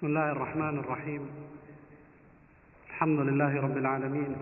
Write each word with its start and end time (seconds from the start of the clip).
بسم 0.00 0.06
الله 0.06 0.32
الرحمن 0.32 0.78
الرحيم. 0.78 1.20
الحمد 2.88 3.20
لله 3.20 3.60
رب 3.60 3.76
العالمين. 3.76 4.36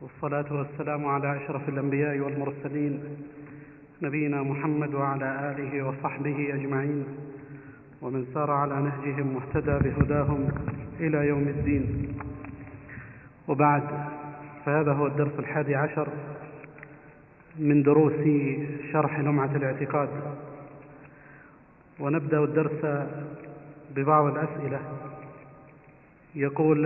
والصلاة 0.00 0.52
والسلام 0.52 1.06
على 1.06 1.36
أشرف 1.36 1.68
الأنبياء 1.68 2.18
والمرسلين 2.18 3.00
نبينا 4.02 4.42
محمد 4.42 4.94
وعلى 4.94 5.50
آله 5.50 5.86
وصحبه 5.86 6.54
أجمعين. 6.54 7.04
ومن 8.02 8.26
سار 8.34 8.50
على 8.50 8.74
نهجهم 8.82 9.36
واهتدى 9.36 9.88
بهداهم 9.88 10.48
إلى 11.00 11.28
يوم 11.28 11.48
الدين. 11.48 12.14
وبعد 13.48 13.82
فهذا 14.64 14.92
هو 14.92 15.06
الدرس 15.06 15.38
الحادي 15.38 15.74
عشر 15.74 16.08
من 17.58 17.82
دروس 17.82 18.20
شرح 18.92 19.20
لمعة 19.20 19.56
الاعتقاد. 19.56 20.08
ونبدأ 22.00 22.44
الدرس 22.44 23.06
ببعض 23.96 24.24
الأسئلة. 24.26 24.80
يقول 26.34 26.82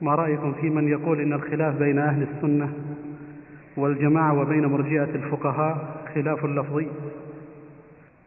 ما 0.00 0.14
رأيكم 0.14 0.52
في 0.52 0.70
من 0.70 0.88
يقول 0.88 1.20
إن 1.20 1.32
الخلاف 1.32 1.74
بين 1.76 1.98
أهل 1.98 2.22
السنة 2.22 2.72
والجماعة 3.76 4.40
وبين 4.40 4.66
مرجئة 4.66 5.14
الفقهاء 5.14 6.04
خلاف 6.14 6.44
لفظي؟ 6.44 6.88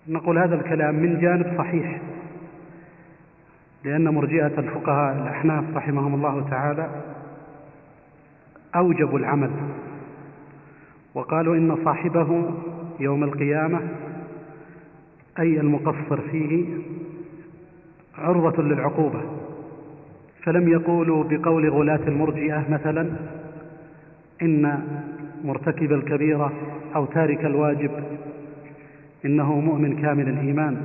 نقول 0.08 0.38
هذا 0.38 0.56
الكلام 0.56 0.96
من 0.96 1.20
جانب 1.20 1.58
صحيح 1.58 2.02
لأن 3.84 4.10
مرجئة 4.10 4.60
الفقهاء 4.60 5.16
الأحناف 5.22 5.64
رحمهم 5.76 6.16
الله 6.16 6.50
تعالى 6.50 6.90
أوجبوا 8.76 9.20
العمل 9.20 9.52
وقالوا 11.14 11.56
إن 11.56 11.78
صاحبه 11.86 12.52
يوم 13.00 13.24
القيامة 13.24 13.82
أي 15.40 15.60
المقصر 15.60 16.22
فيه 16.32 16.66
عرضة 18.18 18.64
للعقوبة. 18.64 19.22
فلم 20.44 20.70
يقولوا 20.70 21.24
بقول 21.24 21.70
غلاة 21.70 22.00
المرجئة 22.08 22.66
مثلا 22.70 23.10
إن 24.42 24.84
مرتكب 25.44 25.94
الكبيرة 25.94 26.54
أو 26.96 27.06
تارك 27.06 27.46
الواجب 27.46 27.92
إنه 29.26 29.60
مؤمن 29.60 30.02
كامل 30.02 30.30
الإيمان 30.30 30.78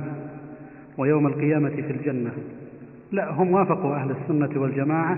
ويوم 0.97 1.27
القيامة 1.27 1.69
في 1.69 1.91
الجنة. 1.91 2.31
لا 3.11 3.31
هم 3.31 3.51
وافقوا 3.51 3.95
أهل 3.95 4.11
السنة 4.11 4.61
والجماعة 4.61 5.17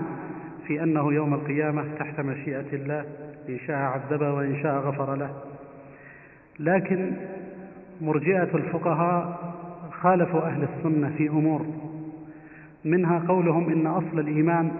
في 0.66 0.82
أنه 0.82 1.12
يوم 1.12 1.34
القيامة 1.34 1.84
تحت 1.98 2.20
مشيئة 2.20 2.72
الله 2.72 3.04
إن 3.48 3.58
شاء 3.66 3.76
عذبه 3.76 4.34
وإن 4.34 4.62
شاء 4.62 4.78
غفر 4.78 5.14
له. 5.14 5.30
لكن 6.60 7.12
مرجئة 8.00 8.56
الفقهاء 8.56 9.54
خالفوا 10.00 10.46
أهل 10.46 10.62
السنة 10.62 11.12
في 11.18 11.28
أمور 11.28 11.66
منها 12.86 13.18
قولهم 13.28 13.70
إن 13.70 13.86
أصل 13.86 14.18
الإيمان 14.18 14.70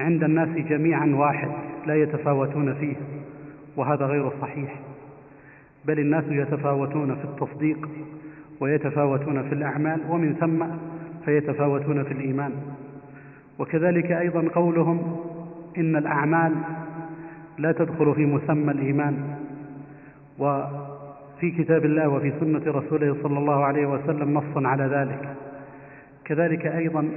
عند 0.00 0.24
الناس 0.24 0.48
جميعا 0.48 1.06
واحد 1.06 1.50
لا 1.86 1.94
يتفاوتون 1.94 2.74
فيه 2.74 2.96
وهذا 3.76 4.06
غير 4.06 4.30
صحيح. 4.40 4.74
بل 5.84 5.98
الناس 5.98 6.24
يتفاوتون 6.28 7.14
في 7.14 7.24
التصديق 7.24 7.88
ويتفاوتون 8.60 9.42
في 9.48 9.54
الأعمال 9.54 10.00
ومن 10.08 10.34
ثم 10.34 10.64
فيتفاوتون 11.24 12.04
في 12.04 12.12
الإيمان. 12.12 12.52
وكذلك 13.58 14.12
أيضا 14.12 14.48
قولهم 14.54 15.16
إن 15.78 15.96
الأعمال 15.96 16.52
لا 17.58 17.72
تدخل 17.72 18.14
في 18.14 18.26
مسمى 18.26 18.72
الإيمان. 18.72 19.36
وفي 20.38 21.50
كتاب 21.58 21.84
الله 21.84 22.08
وفي 22.08 22.32
سنة 22.40 22.62
رسوله 22.66 23.16
صلى 23.22 23.38
الله 23.38 23.64
عليه 23.64 23.86
وسلم 23.86 24.34
نص 24.34 24.66
على 24.66 24.84
ذلك. 24.84 25.36
كذلك 26.30 26.66
أيضا 26.66 27.08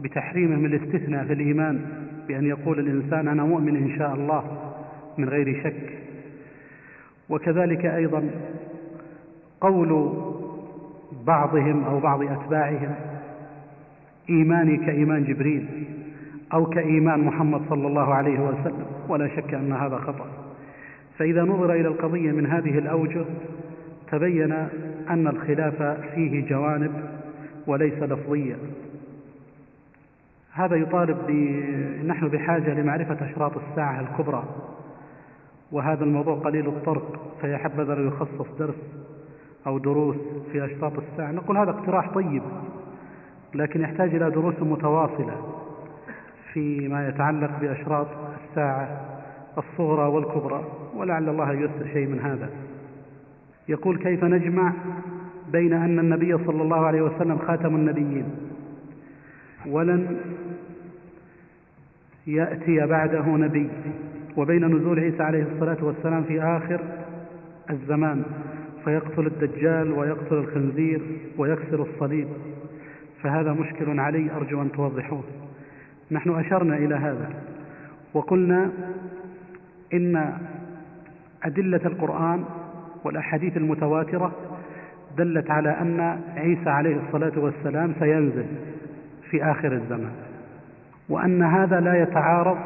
بتحريمهم 0.00 0.64
الاستثناء 0.64 1.24
في 1.24 1.32
الإيمان 1.32 1.80
بأن 2.28 2.46
يقول 2.46 2.78
الإنسان 2.78 3.28
أنا 3.28 3.44
مؤمن 3.44 3.76
إن 3.76 3.98
شاء 3.98 4.14
الله 4.14 4.44
من 5.18 5.28
غير 5.28 5.62
شك. 5.64 5.98
وكذلك 7.28 7.86
أيضا 7.86 8.30
قول 9.60 10.12
بعضهم 11.26 11.84
أو 11.84 12.00
بعض 12.00 12.22
أتباعهم 12.22 12.94
إيماني 14.30 14.76
كإيمان 14.76 15.24
جبريل 15.24 15.66
أو 16.52 16.66
كإيمان 16.66 17.20
محمد 17.20 17.60
صلى 17.68 17.86
الله 17.86 18.14
عليه 18.14 18.40
وسلم 18.40 18.86
ولا 19.08 19.28
شك 19.28 19.54
أن 19.54 19.72
هذا 19.72 19.96
خطأ. 19.96 20.26
فإذا 21.18 21.42
نظر 21.42 21.72
إلى 21.72 21.88
القضية 21.88 22.32
من 22.32 22.46
هذه 22.46 22.78
الأوجه 22.78 23.24
تبين 24.12 24.52
أن 25.10 25.28
الخلاف 25.28 25.82
فيه 26.14 26.48
جوانب 26.48 27.13
وليس 27.66 27.94
لفظيا. 27.94 28.56
هذا 30.52 30.76
يطالب 30.76 31.16
ب... 31.26 31.30
نحن 32.06 32.28
بحاجة 32.28 32.74
لمعرفة 32.74 33.30
أشراط 33.30 33.52
الساعة 33.56 34.00
الكبرى. 34.00 34.44
وهذا 35.72 36.04
الموضوع 36.04 36.34
قليل 36.34 36.66
الطرق 36.68 37.36
فيا 37.40 37.56
حبذا 37.56 37.94
لو 37.94 38.06
يخصص 38.06 38.46
درس 38.58 39.04
أو 39.66 39.78
دروس 39.78 40.16
في 40.52 40.64
أشراط 40.64 40.92
الساعة. 40.98 41.32
نقول 41.32 41.56
هذا 41.56 41.70
اقتراح 41.70 42.14
طيب 42.14 42.42
لكن 43.54 43.80
يحتاج 43.80 44.14
إلى 44.14 44.30
دروس 44.30 44.54
متواصلة 44.60 45.54
فيما 46.52 47.08
يتعلق 47.08 47.50
بأشراط 47.60 48.06
الساعة 48.50 49.00
الصغرى 49.58 50.08
والكبرى 50.08 50.64
ولعل 50.96 51.28
الله 51.28 51.52
ييسر 51.52 51.86
شيء 51.92 52.06
من 52.06 52.20
هذا. 52.20 52.50
يقول 53.68 53.98
كيف 53.98 54.24
نجمع 54.24 54.72
بين 55.54 55.72
أن 55.72 55.98
النبي 55.98 56.32
صلى 56.46 56.62
الله 56.62 56.86
عليه 56.86 57.02
وسلم 57.02 57.38
خاتم 57.38 57.76
النبيين. 57.76 58.26
ولن 59.66 60.00
يأتي 62.26 62.86
بعده 62.86 63.26
نبي. 63.26 63.68
وبين 64.36 64.64
نزول 64.76 64.98
عيسى 65.00 65.22
عليه 65.22 65.44
الصلاة 65.52 65.84
والسلام 65.84 66.22
في 66.24 66.42
آخر 66.42 66.80
الزمان. 67.70 68.22
فيقتل 68.84 69.26
الدجال 69.26 69.92
ويقتل 69.92 70.36
الخنزير 70.36 71.00
ويكسر 71.38 71.82
الصليب. 71.82 72.28
فهذا 73.22 73.52
مشكل 73.52 74.00
علي 74.00 74.30
أرجو 74.36 74.62
أن 74.62 74.72
توضحوه. 74.72 75.22
نحن 76.10 76.30
أشرنا 76.30 76.76
إلى 76.76 76.94
هذا. 76.94 77.30
وقلنا 78.14 78.70
إن 79.94 80.32
أدلة 81.42 81.80
القرآن 81.84 82.44
والأحاديث 83.04 83.56
المتواترة 83.56 84.32
دلت 85.16 85.50
على 85.50 85.70
أن 85.70 86.20
عيسى 86.36 86.70
عليه 86.70 86.96
الصلاة 87.06 87.32
والسلام 87.36 87.92
سينزل 87.98 88.46
في 89.30 89.44
آخر 89.44 89.72
الزمان 89.72 90.12
وأن 91.08 91.42
هذا 91.42 91.80
لا 91.80 92.02
يتعارض 92.02 92.58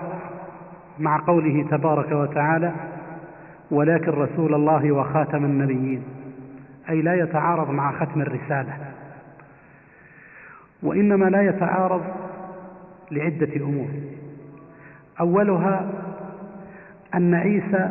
مع 0.98 1.24
قوله 1.26 1.66
تبارك 1.70 2.12
وتعالى 2.12 2.72
ولكن 3.70 4.12
رسول 4.12 4.54
الله 4.54 4.92
وخاتم 4.92 5.44
النبيين 5.44 6.02
أي 6.90 7.02
لا 7.02 7.14
يتعارض 7.14 7.70
مع 7.70 7.92
ختم 7.92 8.20
الرسالة 8.20 8.72
وإنما 10.82 11.24
لا 11.24 11.42
يتعارض 11.42 12.02
لعدة 13.10 13.56
أمور. 13.56 13.88
أولها 15.20 15.90
أن 17.14 17.34
عيسى 17.34 17.90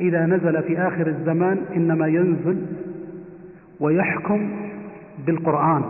إذا 0.00 0.26
نزل 0.26 0.62
في 0.62 0.78
آخر 0.78 1.06
الزمان 1.06 1.58
إنما 1.76 2.06
ينزل 2.06 2.66
ويحكم 3.80 4.50
بالقرآن 5.26 5.82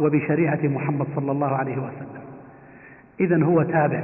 وبشريعة 0.00 0.60
محمد 0.62 1.06
صلى 1.16 1.32
الله 1.32 1.56
عليه 1.56 1.76
وسلم. 1.76 2.22
إذا 3.20 3.44
هو 3.44 3.62
تابع 3.62 4.02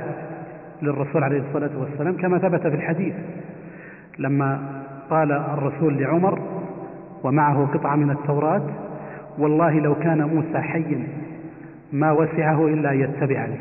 للرسول 0.83 1.25
عليه 1.25 1.43
الصلاة 1.49 1.71
والسلام 1.79 2.17
كما 2.17 2.39
ثبت 2.39 2.61
في 2.61 2.75
الحديث. 2.75 3.15
لما 4.19 4.83
قال 5.11 5.33
الرسول 5.33 6.03
لعمر 6.03 6.39
ومعه 7.23 7.67
قطعة 7.67 7.97
من 7.97 8.11
التوراة 8.11 8.63
والله 9.39 9.81
لو 9.81 9.95
كان 9.95 10.23
موسى 10.23 10.59
حيا 10.59 11.07
ما 11.93 12.13
وسعه 12.13 12.67
إلا 12.67 12.93
يتبعني. 12.93 13.57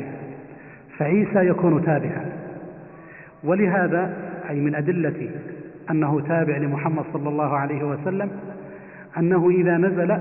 فعيسى 0.98 1.38
يكون 1.38 1.84
تابعا. 1.84 2.32
ولهذا 3.44 4.16
أي 4.50 4.60
من 4.60 4.74
أدلة 4.74 5.30
أنه 5.90 6.20
تابع 6.20 6.56
لمحمد 6.56 7.04
صلى 7.12 7.28
الله 7.28 7.56
عليه 7.56 7.84
وسلم 7.84 8.30
أنه 9.18 9.50
إذا 9.50 9.76
نزل 9.76 10.18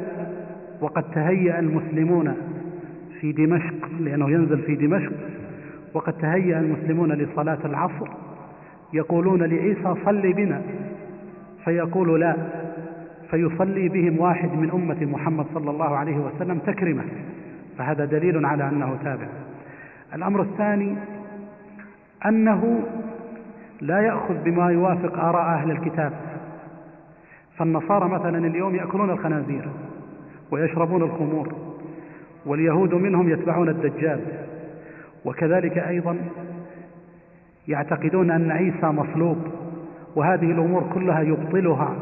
وقد 0.81 1.03
تهيأ 1.03 1.59
المسلمون 1.59 2.35
في 3.19 3.31
دمشق 3.31 3.89
لأنه 3.99 4.31
ينزل 4.31 4.57
في 4.57 4.75
دمشق 4.75 5.11
وقد 5.93 6.13
تهيأ 6.13 6.59
المسلمون 6.59 7.11
لصلاة 7.11 7.59
العصر 7.65 8.07
يقولون 8.93 9.43
لعيسى 9.43 9.95
صل 10.05 10.33
بنا 10.33 10.61
فيقول 11.65 12.19
لا 12.19 12.35
فيصلي 13.31 13.89
بهم 13.89 14.19
واحد 14.19 14.49
من 14.53 14.71
أمة 14.71 15.05
محمد 15.05 15.45
صلى 15.53 15.71
الله 15.71 15.95
عليه 15.97 16.17
وسلم 16.17 16.59
تكرمة 16.59 17.03
فهذا 17.77 18.05
دليل 18.05 18.45
على 18.45 18.69
أنه 18.69 18.97
تابع. 19.03 19.27
الأمر 20.15 20.41
الثاني 20.41 20.95
أنه 22.25 22.83
لا 23.81 23.99
يأخذ 23.99 24.43
بما 24.43 24.71
يوافق 24.71 25.19
آراء 25.19 25.41
أهل 25.41 25.71
الكتاب. 25.71 26.13
فالنصارى 27.61 28.09
مثلا 28.09 28.47
اليوم 28.47 28.75
يأكلون 28.75 29.09
الخنازير 29.09 29.69
ويشربون 30.51 31.01
الخمور 31.01 31.53
واليهود 32.45 32.93
منهم 32.93 33.29
يتبعون 33.29 33.69
الدجال 33.69 34.19
وكذلك 35.25 35.77
أيضا 35.77 36.17
يعتقدون 37.67 38.31
أن 38.31 38.51
عيسى 38.51 38.85
مصلوب 38.85 39.37
وهذه 40.15 40.51
الأمور 40.51 40.83
كلها 40.93 41.21
يبطلها. 41.21 41.95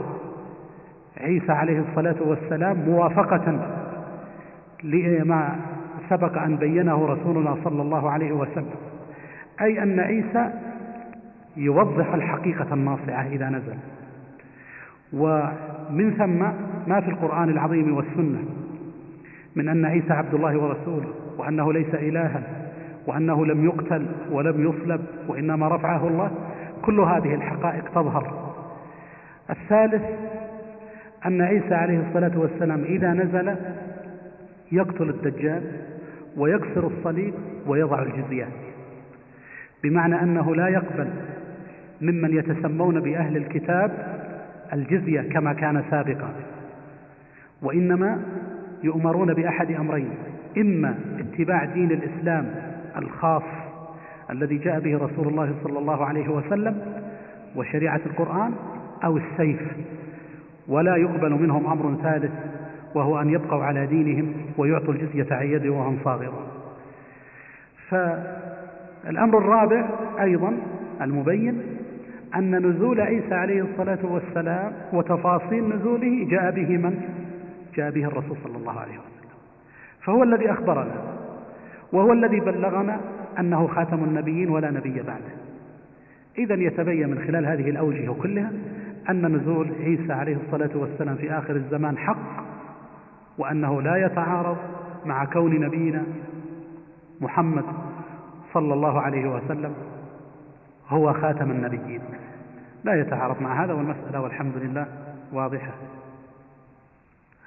عيسى 1.18 1.52
عليه 1.52 1.84
الصلاة 1.90 2.16
والسلام 2.22 2.78
موافقة 2.78 3.60
لما 4.84 5.56
سبق 6.10 6.38
أن 6.38 6.56
بينه 6.56 7.06
رسولنا 7.06 7.58
صلى 7.64 7.82
الله 7.82 8.10
عليه 8.10 8.32
وسلم 8.32 8.76
أي 9.62 9.84
أن 9.84 10.00
عيسى 10.00 10.50
يوضح 11.58 12.14
الحقيقة 12.14 12.74
الناصعة 12.74 13.28
إذا 13.28 13.50
نزل. 13.50 13.99
ومن 15.14 16.14
ثم 16.18 16.40
ما 16.92 17.02
في 17.02 17.10
القرآن 17.10 17.50
العظيم 17.50 17.96
والسنة 17.96 18.44
من 19.56 19.70
أن 19.70 19.86
عيسى 19.86 20.14
عبد 20.14 20.34
الله 20.34 20.58
ورسوله 20.58 21.08
وأنه 21.38 21.74
ليس 21.74 21.96
إلها 21.96 22.44
وأنه 23.08 23.46
لم 23.46 23.66
يقتل 23.66 24.06
ولم 24.32 24.70
يصلب 24.70 25.02
وإنما 25.28 25.68
رفعه 25.68 26.08
الله 26.08 26.32
كل 26.82 27.00
هذه 27.00 27.36
الحقائق 27.36 27.90
تظهر. 27.90 28.54
الثالث 29.50 30.04
أن 31.26 31.42
عيسى 31.42 31.74
عليه 31.74 32.00
الصلاة 32.08 32.40
والسلام 32.40 32.84
إذا 32.84 33.14
نزل 33.14 33.56
يقتل 34.72 35.10
الدجال 35.10 35.64
ويكسر 36.38 36.88
الصليب 36.88 37.34
ويضع 37.68 38.02
الجزية 38.02 38.48
بمعنى 39.84 40.22
أنه 40.22 40.56
لا 40.56 40.68
يقبل 40.68 41.10
ممن 42.02 42.38
يتسمون 42.38 43.00
بأهل 43.00 43.38
الكتاب 43.38 44.19
الجزية 44.74 45.22
كما 45.22 45.54
كان 45.54 45.84
سابقا. 45.90 46.30
وإنما 47.62 48.24
يؤمرون 48.84 49.34
بأحد 49.34 49.72
أمرين 49.72 50.10
إما 50.58 50.96
اتباع 51.20 51.66
دين 51.66 51.92
الإسلام 51.92 52.56
الخاص 52.98 53.44
الذي 54.30 54.58
جاء 54.58 54.80
به 54.80 54.98
رسول 54.98 55.28
الله 55.28 55.54
صلى 55.64 55.80
الله 55.80 56.06
عليه 56.06 56.30
وسلم 56.30 56.82
وشريعة 57.56 58.02
القرآن 58.06 58.54
أو 59.04 59.18
السيف. 59.18 59.62
ولا 60.68 60.96
يقبل 60.96 61.32
منهم 61.32 61.68
أمر 61.68 61.96
ثالث 62.04 62.32
وهو 62.96 63.22
أن 63.22 63.30
يبقوا 63.30 63.64
على 63.64 63.86
دينهم 63.88 64.34
ويعطوا 64.58 64.94
الجزية 64.94 65.36
عن 65.36 65.70
وهم 65.70 65.98
صاغرون. 66.04 66.48
فالأمر 67.90 69.38
الرابع 69.38 69.90
أيضا 70.22 70.58
المبين 71.02 71.62
أن 72.36 72.70
نزول 72.70 73.02
عيسى 73.02 73.34
عليه 73.34 73.62
الصلاة 73.62 74.00
والسلام 74.04 74.72
وتفاصيل 74.94 75.76
نزوله 75.76 76.28
جاء 76.30 76.52
به 76.52 76.78
من؟ 76.78 77.02
جاء 77.76 77.92
به 77.92 78.06
الرسول 78.06 78.38
صلى 78.44 78.58
الله 78.58 78.80
عليه 78.80 78.92
وسلم 78.92 79.30
فهو 80.04 80.24
الذي 80.24 80.52
أخبرنا 80.52 80.94
وهو 81.94 82.14
الذي 82.14 82.40
بلغنا 82.40 83.00
أنه 83.40 83.68
خاتم 83.68 84.04
النبيين 84.04 84.50
ولا 84.50 84.72
نبي 84.72 85.02
بعده 85.02 85.40
إذا 86.38 86.56
يتبين 86.56 87.10
من 87.10 87.20
خلال 87.28 87.46
هذه 87.46 87.70
الأوجه 87.70 88.12
كلها 88.22 88.52
أن 89.10 89.36
نزول 89.36 89.72
عيسى 89.82 90.14
عليه 90.14 90.38
الصلاة 90.46 90.70
والسلام 90.76 91.16
في 91.16 91.32
آخر 91.32 91.56
الزمان 91.56 91.98
حق 91.98 92.44
وأنه 93.38 93.82
لا 93.82 94.06
يتعارض 94.06 94.58
مع 95.06 95.26
كون 95.26 95.60
نبينا 95.60 96.04
محمد 97.22 97.66
صلى 98.54 98.74
الله 98.74 99.02
عليه 99.02 99.36
وسلم 99.36 99.74
هو 100.90 101.14
خاتم 101.14 101.52
النبيين. 101.52 102.02
لا 102.84 103.02
يتعارض 103.02 103.42
مع 103.42 103.64
هذا 103.64 103.74
والمسألة 103.74 104.22
والحمد 104.22 104.58
لله 104.58 104.88
واضحة. 105.34 105.72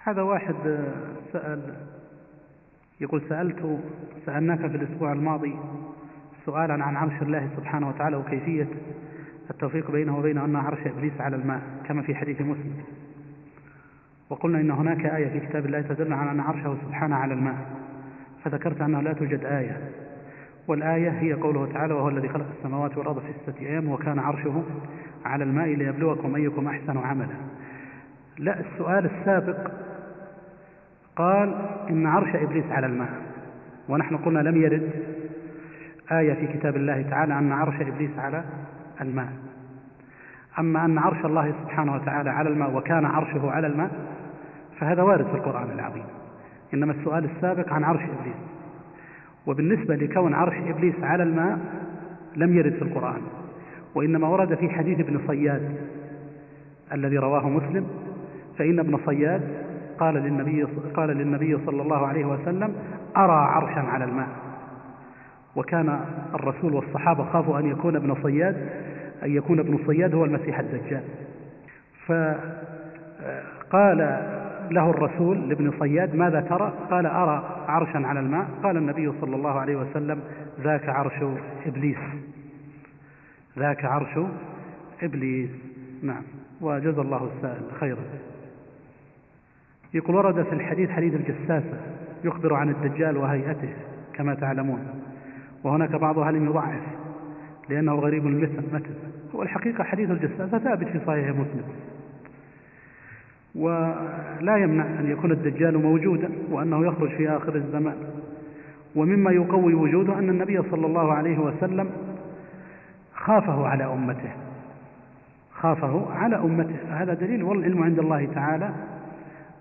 هذا 0.04 0.22
واحد 0.22 0.54
سأل 1.32 1.74
يقول 3.00 3.22
سألت 3.28 3.80
سألناك 4.26 4.58
في 4.58 4.76
الأسبوع 4.76 5.12
الماضي 5.12 5.56
سؤالا 6.46 6.84
عن 6.84 6.96
عرش 6.96 7.22
الله 7.22 7.48
سبحانه 7.56 7.88
وتعالى 7.88 8.16
وكيفية 8.16 8.68
التوفيق 9.50 9.90
بينه 9.90 10.18
وبين 10.18 10.38
أن 10.38 10.56
عرش 10.56 10.86
إبليس 10.86 11.20
على 11.20 11.36
الماء 11.36 11.60
كما 11.84 12.02
في 12.02 12.14
حديث 12.14 12.40
مسلم. 12.40 12.84
وقلنا 14.30 14.60
إن 14.60 14.70
هناك 14.70 15.06
آية 15.06 15.28
في 15.28 15.46
كتاب 15.46 15.66
الله 15.66 15.80
تدل 15.80 16.12
على 16.12 16.30
أن 16.30 16.40
عرشه 16.40 16.76
سبحانه 16.86 17.16
على 17.16 17.34
الماء. 17.34 17.56
فذكرت 18.44 18.80
أنه 18.80 19.00
لا 19.00 19.12
توجد 19.12 19.44
آية. 19.44 19.90
والآية 20.72 21.10
هي 21.10 21.32
قوله 21.32 21.72
تعالى 21.72 21.94
وهو 21.94 22.08
الذي 22.08 22.28
خلق 22.28 22.46
السماوات 22.58 22.98
والأرض 22.98 23.18
في 23.18 23.32
ستة 23.42 23.60
أيام 23.60 23.88
وكان 23.88 24.18
عرشه 24.18 24.62
على 25.24 25.44
الماء 25.44 25.68
ليبلوكم 25.68 26.34
أيكم 26.36 26.68
أحسن 26.68 26.98
عملا. 26.98 27.34
لا 28.38 28.60
السؤال 28.60 29.10
السابق 29.10 29.70
قال 31.16 31.54
إن 31.90 32.06
عرش 32.06 32.36
إبليس 32.36 32.64
على 32.70 32.86
الماء 32.86 33.10
ونحن 33.88 34.16
قلنا 34.16 34.38
لم 34.38 34.62
يرد 34.62 34.90
آية 36.12 36.34
في 36.34 36.58
كتاب 36.58 36.76
الله 36.76 37.02
تعالى 37.02 37.38
أن 37.38 37.52
عرش 37.52 37.80
إبليس 37.80 38.18
على 38.18 38.44
الماء. 39.00 39.32
أما 40.58 40.84
أن 40.84 40.98
عرش 40.98 41.24
الله 41.24 41.54
سبحانه 41.62 41.94
وتعالى 41.94 42.30
على 42.30 42.48
الماء 42.48 42.76
وكان 42.76 43.04
عرشه 43.04 43.50
على 43.50 43.66
الماء 43.66 43.90
فهذا 44.80 45.02
وارد 45.02 45.26
في 45.26 45.34
القرآن 45.34 45.70
العظيم. 45.70 46.04
إنما 46.74 46.92
السؤال 46.92 47.24
السابق 47.24 47.72
عن 47.72 47.84
عرش 47.84 48.02
إبليس. 48.02 48.36
وبالنسبة 49.46 49.96
لكون 49.96 50.34
عرش 50.34 50.54
إبليس 50.68 50.94
على 51.02 51.22
الماء 51.22 51.58
لم 52.36 52.56
يرد 52.56 52.72
في 52.72 52.82
القرآن 52.82 53.20
وإنما 53.94 54.28
ورد 54.28 54.54
في 54.54 54.70
حديث 54.70 55.00
ابن 55.00 55.20
صياد 55.26 55.76
الذي 56.92 57.16
رواه 57.18 57.48
مسلم 57.48 57.86
فإن 58.58 58.78
ابن 58.78 58.98
صياد 59.06 59.42
قال 59.98 60.14
للنبي, 60.14 60.62
قال 60.94 61.08
للنبي 61.10 61.58
صلى 61.66 61.82
الله 61.82 62.06
عليه 62.06 62.24
وسلم 62.24 62.74
أرى 63.16 63.32
عرشا 63.32 63.80
على 63.80 64.04
الماء. 64.04 64.28
وكان 65.56 66.00
الرسول 66.34 66.74
والصحابة 66.74 67.24
خافوا 67.24 67.58
أن 67.58 67.66
يكون 67.70 67.96
ابن 67.96 68.14
صياد 68.22 68.68
أن 69.22 69.36
يكون 69.36 69.58
ابن 69.58 69.78
صياد 69.86 70.14
هو 70.14 70.24
المسيح 70.24 70.58
الدجال. 70.60 71.02
فقال 73.66 73.98
له 74.72 74.90
الرسول 74.90 75.48
لابن 75.48 75.72
صياد 75.78 76.14
ماذا 76.14 76.40
ترى؟ 76.40 76.72
قال 76.90 77.06
أرى 77.06 77.64
عرشا 77.68 78.06
على 78.06 78.20
الماء. 78.20 78.46
قال 78.62 78.76
النبي 78.76 79.12
صلى 79.20 79.36
الله 79.36 79.60
عليه 79.60 79.76
وسلم 79.76 80.20
ذاك 80.60 80.88
عرش 80.88 81.22
إبليس. 81.66 81.98
ذاك 83.58 83.84
عرش 83.84 84.18
إبليس. 85.02 85.50
نعم. 86.02 86.22
وجزى 86.60 87.00
الله 87.00 87.30
السائل 87.36 87.62
خيرا. 87.80 88.04
يقول 89.94 90.16
ورد 90.16 90.42
في 90.42 90.52
الحديث 90.52 90.90
حديث 90.90 91.14
الجساسة 91.14 91.80
يخبر 92.24 92.54
عن 92.54 92.70
الدجال 92.70 93.16
وهيئته 93.16 93.74
كما 94.14 94.34
تعلمون. 94.34 95.02
وهناك 95.64 95.90
بعض 95.90 96.18
أهل 96.18 96.36
يضعف 96.36 96.80
لأنه 97.68 97.94
غريب 97.94 98.26
المثل. 98.26 98.94
هو 99.34 99.42
الحقيقة 99.42 99.84
حديث 99.84 100.10
الجساسة 100.10 100.58
ثابت 100.58 100.88
في 100.88 101.00
صحيح 101.06 101.28
مسلم. 101.28 101.64
ولا 103.54 104.56
يمنع 104.56 104.84
أن 104.84 105.10
يكون 105.10 105.32
الدجال 105.32 105.78
موجودا 105.78 106.28
وأنه 106.50 106.86
يخرج 106.86 107.10
في 107.10 107.28
آخر 107.28 107.54
الزمان. 107.54 107.96
ومما 108.96 109.30
يقوي 109.30 109.74
وجوده 109.74 110.18
أن 110.18 110.28
النبي 110.28 110.62
صلى 110.70 110.86
الله 110.86 111.12
عليه 111.12 111.38
وسلم 111.38 111.90
خافه 113.14 113.66
على 113.66 113.84
أمته. 113.84 114.30
خافه 115.52 116.12
على 116.12 116.36
أمته. 116.36 116.76
هذا 116.90 117.14
دليل 117.14 117.42
والعلم 117.42 117.82
عند 117.82 117.98
الله 117.98 118.28
تعالى 118.34 118.70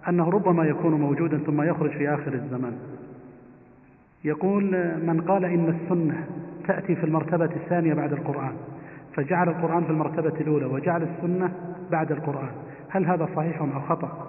أنه 0.10 0.30
ربما 0.30 0.66
يكون 0.66 0.94
موجودا 0.94 1.38
ثم 1.38 1.62
يخرج 1.62 1.90
في 1.90 2.10
آخر 2.10 2.34
الزمان. 2.34 2.74
يقول 4.24 4.64
من 5.04 5.22
قال 5.28 5.46
إن 5.46 5.70
السنة 5.70 6.28
تأتي 6.68 6.96
في 6.96 7.04
المرتبة 7.04 7.46
الثانية 7.56 7.94
بعد 7.94 8.14
القرآن 8.14 8.54
فجعل 9.14 9.50
القرآن 9.50 9.84
في 9.84 9.90
المرتبة 9.90 10.42
الأولى 10.42 10.66
وجعل 10.66 11.04
السنة 11.04 11.52
بعد 11.92 12.12
القرآن. 12.12 12.50
هل 12.92 13.06
هذا 13.06 13.30
صحيح 13.36 13.62
أو 13.62 13.82
خطأ؟ 13.90 14.28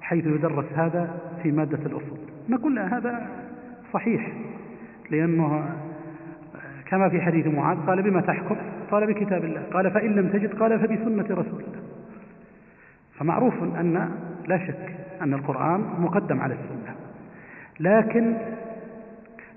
حيث 0.00 0.26
يدرس 0.26 0.64
هذا 0.74 1.20
في 1.42 1.52
مادة 1.52 1.78
الأصول. 1.78 2.18
نقول 2.48 2.78
هذا 2.78 3.26
صحيح 3.92 4.32
لأنه 5.10 5.74
كما 6.86 7.08
في 7.08 7.20
حديث 7.20 7.46
معاذ 7.46 7.78
قال 7.86 8.02
بما 8.02 8.20
تحكم؟ 8.20 8.56
قال 8.90 9.06
بكتاب 9.06 9.44
الله. 9.44 9.62
قال 9.72 9.90
فإن 9.90 10.14
لم 10.14 10.28
تجد؟ 10.28 10.54
قال 10.54 10.80
فبسنة 10.80 11.24
رسول 11.30 11.60
الله. 11.60 11.82
فمعروف 13.18 13.62
أن 13.62 14.10
لا 14.48 14.58
شك 14.66 14.94
أن 15.22 15.34
القرآن 15.34 15.80
مقدم 15.98 16.40
على 16.40 16.54
السنة. 16.54 16.94
لكن 17.80 18.34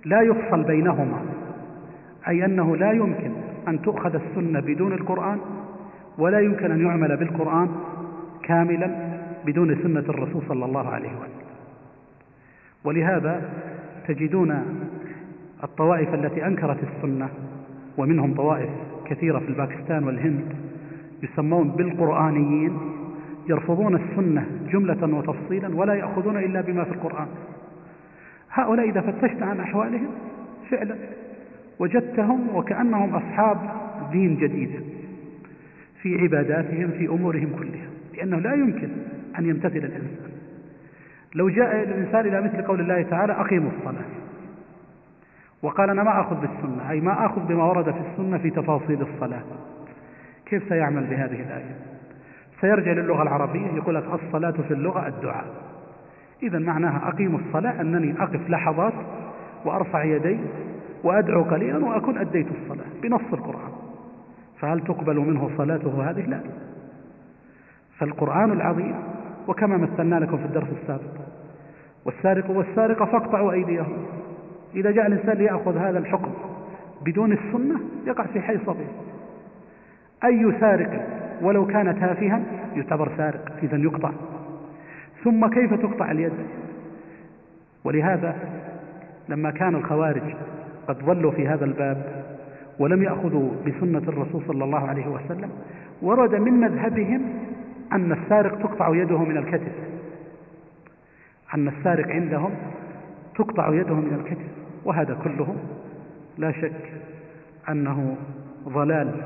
لا 0.06 0.22
يفصل 0.22 0.64
بينهما 0.64 1.22
أي 2.28 2.46
أنه 2.46 2.76
لا 2.78 2.92
يمكن 2.92 3.32
أن 3.68 3.82
تؤخذ 3.82 4.16
السنة 4.16 4.60
بدون 4.60 4.94
القرآن 4.94 5.40
ولا 6.18 6.40
يمكن 6.40 6.72
أن 6.72 6.86
يعمل 6.86 7.18
بالقرآن 7.18 7.70
كاملا 8.44 9.18
بدون 9.46 9.76
سنة 9.84 10.00
الرسول 10.00 10.42
صلى 10.48 10.66
الله 10.66 10.88
عليه 10.90 11.10
وسلم. 11.10 11.42
ولهذا 12.84 13.50
تجدون 14.08 14.52
الطوائف 15.64 16.14
التي 16.14 16.48
أنكرت 16.48 16.78
السنة 16.84 17.30
ومنهم 17.98 18.34
طوائف 18.34 18.70
كثيرة 19.06 19.40
في 19.40 19.48
الباكستان 19.48 20.04
والهند 20.04 20.56
يسمون 21.24 21.70
بالقرآنيين 21.70 22.78
يرفضون 23.50 23.96
السنة 23.96 24.46
جملة 24.72 25.16
وتفصيلا 25.18 25.76
ولا 25.76 25.94
يأخذون 25.94 26.38
إلا 26.38 26.62
بما 26.62 26.84
في 26.84 26.92
القرآن. 26.92 27.28
هؤلاء 28.52 28.90
إذا 28.90 29.02
فتشت 29.02 29.42
عن 29.42 29.60
أحوالهم 29.60 30.10
فعلا 30.70 30.96
وجدتهم 31.80 32.56
وكأنهم 32.56 33.16
أصحاب 33.16 33.58
دين 34.12 34.36
جديد 34.36 34.72
في 36.02 36.18
عباداتهم 36.22 36.92
في 36.92 37.08
أمورهم 37.08 37.50
كلها. 37.60 37.88
لأنه 38.22 38.40
لا 38.40 38.54
يمكن 38.54 38.90
أن 39.40 39.46
يمتثل 39.46 39.78
الإنسان. 39.78 40.32
لو 41.36 41.50
جاء 41.50 41.84
الإنسان 41.84 42.26
إلى 42.26 42.42
مثل 42.42 42.62
قول 42.62 42.80
الله 42.80 43.02
تعالى 43.02 43.34
أقيموا 43.34 43.72
الصلاة. 43.80 44.06
وقال 45.62 45.90
أنا 45.90 46.04
ما 46.04 46.22
أخذ 46.22 46.36
بالسنة. 46.42 46.90
أي 46.90 47.02
ما 47.02 47.26
أخذ 47.26 47.42
بما 47.42 47.64
ورد 47.64 47.92
في 47.92 48.00
السنة 48.12 48.38
في 48.38 48.50
تفاصيل 48.50 49.02
الصلاة. 49.02 49.44
كيف 50.46 50.64
سيعمل 50.70 51.04
بهذه 51.04 51.42
الآية؟ 51.42 51.76
سيرجع 52.62 52.92
للغة 52.92 53.24
العربية 53.24 53.68
يقول 53.68 53.96
لك 53.96 54.04
الصلاة 54.24 54.52
في 54.68 54.74
اللغة 54.74 55.08
الدعاء. 55.08 55.46
إذا 56.44 56.60
معناها 56.60 57.08
أقيم 57.08 57.36
الصلاة 57.36 57.82
أنني 57.82 58.24
أقف 58.24 58.50
لحظات 58.50 58.94
وأرفع 59.66 60.04
يدي 60.04 60.40
وأدعو 61.04 61.44
قليلا 61.44 61.86
وأكون 61.86 62.18
أديت 62.18 62.48
الصلاة 62.62 62.88
بنص 63.04 63.34
القرآن. 63.34 63.72
فهل 64.60 64.80
تقبل 64.80 65.16
منه 65.16 65.50
صلاته 65.58 66.10
هذه؟ 66.10 66.22
لا. 66.22 66.42
فالقرآن 68.02 68.52
العظيم 68.52 68.96
وكما 69.48 69.78
مثلنا 69.78 70.16
لكم 70.16 70.38
في 70.38 70.46
الدرس 70.46 70.68
السابق. 70.82 71.22
والسارق 72.06 72.50
والسارقة 72.50 73.06
فاقطعوا 73.06 73.52
أيديهم. 73.52 74.06
إذا 74.76 74.92
جاء 74.92 75.08
الإنسان 75.08 75.38
ليأخذ 75.38 75.78
هذا 75.78 75.98
الحكم 76.00 76.32
بدون 77.06 77.32
السنة 77.32 77.80
يقع 78.08 78.26
في 78.26 78.42
حي 78.42 78.58
صغير 78.66 78.88
أي 80.24 80.54
سارق 80.60 81.08
ولو 81.42 81.68
كان 81.68 82.00
تافها 82.00 82.42
يعتبر 82.76 83.12
سارق 83.18 83.52
إذا 83.64 83.78
يقطع. 83.78 84.12
ثم 85.24 85.48
كيف 85.48 85.74
تقطع 85.74 86.12
اليد؟ 86.12 86.34
ولهذا 87.84 88.36
لما 89.30 89.52
كان 89.52 89.76
الخوارج 89.76 90.36
قد 90.88 90.98
ظلوا 91.04 91.32
في 91.32 91.48
هذا 91.48 91.66
الباب 91.66 92.24
ولم 92.80 93.04
يأخذوا 93.04 93.52
بسنة 93.68 94.04
الرسول 94.08 94.42
صلى 94.48 94.64
الله 94.64 94.88
عليه 94.88 95.08
وسلم 95.08 95.50
ورد 96.02 96.36
من 96.36 96.54
مذهبهم 96.54 97.22
أن 97.92 98.12
السارق 98.12 98.58
تقطع 98.60 98.96
يده 98.96 99.18
من 99.18 99.38
الكتف. 99.38 99.72
أن 101.56 101.68
السارق 101.68 102.08
عندهم 102.08 102.52
تقطع 103.36 103.74
يده 103.74 103.96
من 103.96 104.14
الكتف. 104.14 104.52
وهذا 104.86 105.18
كله 105.24 105.56
لا 106.38 106.52
شك 106.52 106.92
أنه 107.70 108.16
ضلال. 108.68 109.22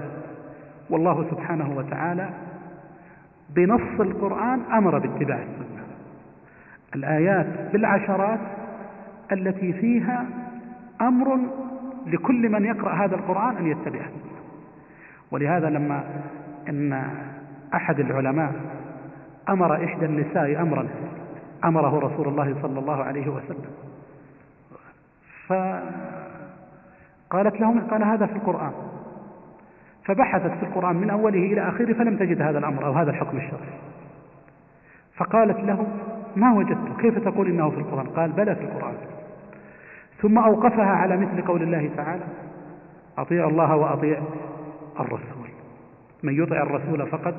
والله 0.90 1.30
سبحانه 1.32 1.78
وتعالى 1.78 2.30
بنص 3.50 4.00
القرآن 4.00 4.62
أمر 4.74 5.00
باتباع 5.00 5.38
السنة. 5.38 5.84
الآيات 6.96 7.72
بالعشرات 7.74 8.40
التي 9.32 9.74
فيها 9.74 10.26
أمر 11.02 11.40
لكل 12.06 12.50
من 12.50 12.66
يقرأ 12.66 12.94
هذا 12.94 13.16
القرآن 13.16 13.58
أن 13.58 13.68
يتبعه 13.68 14.10
ولهذا 15.32 15.70
لما 15.70 16.04
إن 16.70 17.10
أحد 17.74 18.00
العلماء 18.00 18.54
أمر 19.50 19.86
إحدى 19.86 20.06
النساء 20.06 20.62
أمرا 20.62 20.88
أمره 21.66 22.00
رسول 22.00 22.28
الله 22.28 22.62
صلى 22.62 22.80
الله 22.80 23.04
عليه 23.04 23.28
وسلم. 23.28 23.72
فقالت 25.48 27.62
لهم 27.62 27.88
قال 27.88 28.04
هذا 28.04 28.26
في 28.26 28.36
القرآن. 28.36 28.72
فبحثت 30.06 30.52
في 30.52 30.66
القرآن 30.66 30.96
من 30.96 31.10
أوله 31.10 31.40
إلى 31.40 31.70
آخره 31.70 31.94
فلم 31.94 32.18
تجد 32.18 32.42
هذا 32.42 32.58
الأمر 32.58 32.86
أو 32.86 32.92
هذا 32.92 33.12
الحكم 33.12 33.38
الشرعي. 33.38 33.80
فقالت 35.16 35.60
له 35.60 35.88
ما 36.36 36.54
وجدته 36.54 36.98
كيف 37.02 37.20
تقول 37.20 37.48
إنه 37.48 37.70
في 37.70 37.78
القرآن؟ 37.78 38.06
قال 38.06 38.32
بلى 38.32 38.56
في 38.56 38.62
القرآن. 38.62 38.96
ثم 40.22 40.38
أوقفها 40.38 40.92
على 40.92 41.18
مثل 41.18 41.42
قول 41.42 41.64
الله 41.64 41.90
تعالى 41.98 42.24
أطيع 43.18 43.48
الله 43.48 43.76
وأطيع 43.76 44.20
الرسول. 45.00 45.45
من 46.24 46.44
يطع 46.44 46.64
الرسول 46.64 47.08
فقد 47.08 47.36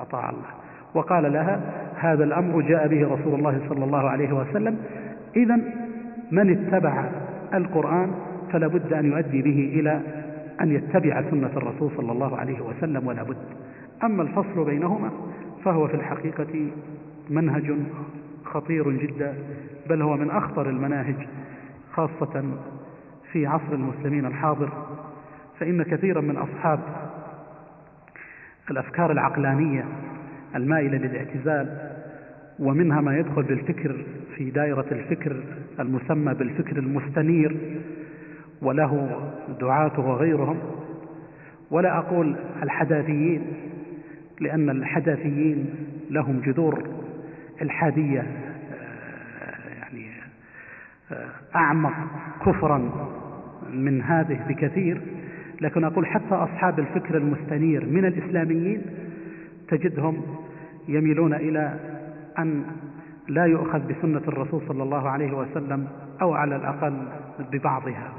أطاع 0.00 0.30
الله. 0.30 0.50
وقال 0.94 1.32
لها 1.32 1.60
هذا 1.96 2.24
الأمر 2.24 2.60
جاء 2.60 2.88
به 2.88 3.14
رسول 3.14 3.34
الله 3.34 3.60
صلى 3.68 3.84
الله 3.84 4.10
عليه 4.10 4.32
وسلم. 4.32 4.78
إذا 5.36 5.58
من 6.30 6.50
اتبع 6.50 7.04
القرآن 7.54 8.10
فلا 8.52 8.66
بد 8.66 8.92
أن 8.92 9.06
يؤدي 9.12 9.42
به 9.42 9.80
إلى 9.80 10.00
أن 10.60 10.72
يتبع 10.72 11.22
سنة 11.30 11.50
الرسول 11.56 11.90
صلى 11.96 12.12
الله 12.12 12.36
عليه 12.36 12.60
وسلم 12.60 13.06
ولا 13.06 13.22
بد. 13.22 13.36
أما 14.04 14.22
الفصل 14.22 14.64
بينهما 14.64 15.10
فهو 15.64 15.88
في 15.88 15.94
الحقيقة 15.94 16.70
منهج 17.30 17.74
خطير 18.44 18.90
جدا 18.90 19.34
بل 19.88 20.02
هو 20.02 20.16
من 20.16 20.30
أخطر 20.30 20.70
المناهج 20.70 21.16
خاصة 21.92 22.44
في 23.32 23.46
عصر 23.46 23.72
المسلمين 23.72 24.26
الحاضر. 24.26 24.68
فإن 25.60 25.82
كثيرا 25.82 26.20
من 26.20 26.36
أصحاب 26.36 26.80
الأفكار 28.70 29.12
العقلانية 29.12 29.84
المائلة 30.54 30.98
للاعتزال 30.98 31.94
ومنها 32.58 33.00
ما 33.00 33.18
يدخل 33.18 33.42
بالفكر 33.42 34.04
في 34.36 34.50
دائرة 34.50 34.86
الفكر 34.92 35.36
المسمى 35.80 36.34
بالفكر 36.34 36.78
المستنير 36.78 37.56
وله 38.62 39.20
دعاته 39.60 40.02
وغيرهم. 40.02 40.58
ولا 41.70 41.98
أقول 41.98 42.36
الحداثيين 42.62 43.42
لأن 44.40 44.70
الحداثيين 44.70 45.74
لهم 46.10 46.40
جذور 46.40 46.82
إلحادية 47.62 48.20
آه، 48.20 49.68
يعني 49.78 50.08
آه، 51.12 51.28
أعمق 51.56 51.92
كفرا 52.46 53.08
من 53.72 54.02
هذه 54.02 54.40
بكثير. 54.48 55.00
لكن 55.64 55.84
أقول 55.84 56.06
حتى 56.06 56.34
أصحاب 56.34 56.78
الفكر 56.78 57.16
المستنير 57.16 57.86
من 57.86 58.04
الإسلاميين 58.04 58.82
تجدهم 59.68 60.22
يميلون 60.88 61.34
إلى 61.34 61.80
أن 62.38 62.64
لا 63.28 63.44
يؤخذ 63.44 63.78
بسنة 63.78 64.22
الرسول 64.28 64.62
صلى 64.68 64.82
الله 64.82 65.08
عليه 65.08 65.32
وسلم 65.32 65.88
أو 66.22 66.34
على 66.34 66.56
الأقل 66.56 67.06
ببعضها. 67.52 68.12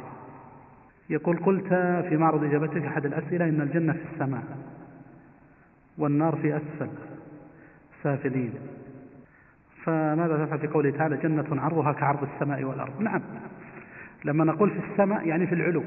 يقول 1.10 1.38
قلت 1.38 1.68
في 2.10 2.18
معرض 2.18 2.44
إجابتك 2.44 2.86
أحد 2.86 3.06
الأسئلة 3.06 3.50
إن 3.50 3.62
الجنة 3.62 3.94
في 3.94 4.00
السماء 4.14 4.44
والنار 5.98 6.36
في 6.36 6.58
أسفل 6.58 6.90
سافلين. 8.04 8.54
فماذا 9.84 10.46
تفعل 10.46 10.60
في 10.60 10.68
قوله 10.68 10.92
تعالى 10.92 11.18
جنة 11.18 11.62
عرضها 11.62 11.94
كعرض 11.94 12.28
السماء 12.34 12.64
والأرض؟ 12.64 13.02
نعم 13.02 13.22
لما 14.26 14.46
نقول 14.46 14.70
في 14.70 14.80
السماء 14.92 15.28
يعني 15.28 15.48
في 15.48 15.56
العلو. 15.56 15.84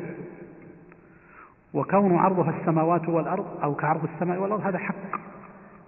وكون 1.74 2.16
عرضها 2.16 2.60
السماوات 2.60 3.08
والأرض 3.08 3.46
أو 3.62 3.74
كعرض 3.74 4.08
السماء 4.14 4.40
والأرض 4.40 4.66
هذا 4.66 4.78
حق. 4.78 5.20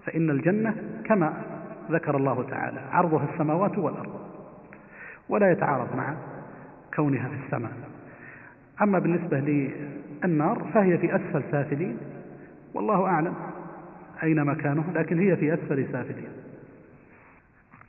فإن 0.06 0.30
الجنة 0.30 0.74
كما 1.04 1.42
ذكر 1.90 2.16
الله 2.16 2.42
تعالى 2.42 2.80
عرضها 2.92 3.26
السماوات 3.32 3.78
والأرض. 3.78 4.20
ولا 5.28 5.52
يتعارض 5.52 5.96
مع 5.96 6.14
كونها 6.96 7.28
في 7.28 7.34
السماء. 7.46 7.72
أما 8.82 8.98
بالنسبة 8.98 9.40
للنار 9.40 10.64
فهي 10.74 10.98
في 10.98 11.16
أسفل 11.16 11.42
سافلين. 11.50 11.98
والله 12.74 13.06
أعلم 13.06 13.34
أين 14.22 14.44
مكانه 14.44 14.84
لكن 14.94 15.18
هي 15.18 15.36
في 15.36 15.54
أسفل 15.54 15.86
سافلين. 15.92 16.28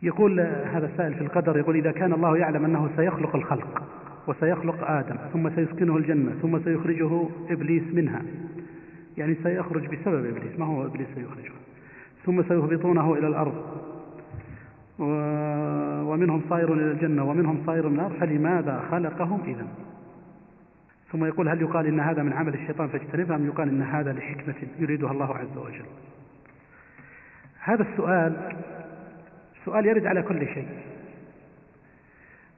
يقول 0.01 0.39
هذا 0.73 0.85
السائل 0.85 1.13
في 1.13 1.21
القدر 1.21 1.57
يقول 1.57 1.75
إذا 1.75 1.91
كان 1.91 2.13
الله 2.13 2.37
يعلم 2.37 2.65
أنه 2.65 2.89
سيخلق 2.95 3.35
الخلق. 3.35 3.83
وسيخلق 4.27 4.89
آدم 4.91 5.15
ثم 5.33 5.49
سيسكنه 5.49 5.97
الجنة 5.97 6.31
ثم 6.41 6.59
سيخرجه 6.63 7.29
إبليس 7.49 7.83
منها. 7.93 8.21
يعني 9.17 9.35
سيخرج 9.43 9.87
بسبب 9.87 10.25
إبليس. 10.25 10.59
ما 10.59 10.65
هو 10.65 10.85
إبليس 10.85 11.07
سيخرجه؟ 11.15 11.51
ثم 12.25 12.43
سيهبطونه 12.43 13.13
إلى 13.13 13.27
الأرض. 13.27 13.81
ومنهم 16.09 16.41
صائر 16.49 16.73
إلى 16.73 16.91
الجنة 16.91 17.29
ومنهم 17.29 17.63
صائر 17.65 17.87
النار. 17.87 18.11
فلماذا 18.19 18.83
خلقهم 18.91 19.41
إذا 19.45 19.67
ثم 21.11 21.25
يقول 21.25 21.49
هل 21.49 21.61
يقال 21.61 21.85
إن 21.85 21.99
هذا 21.99 22.23
من 22.23 22.33
عمل 22.33 22.53
الشيطان 22.53 22.87
فاجتنبها 22.87 23.35
أم 23.35 23.45
يقال 23.45 23.69
إن 23.69 23.81
هذا 23.81 24.13
لحكمة 24.13 24.55
يريدها 24.79 25.11
الله 25.11 25.35
عز 25.35 25.57
وجل؟ 25.57 25.85
هذا 27.63 27.81
السؤال 27.91 28.55
سؤال 29.65 29.85
يرد 29.85 30.05
على 30.05 30.21
كل 30.21 30.47
شيء. 30.47 30.67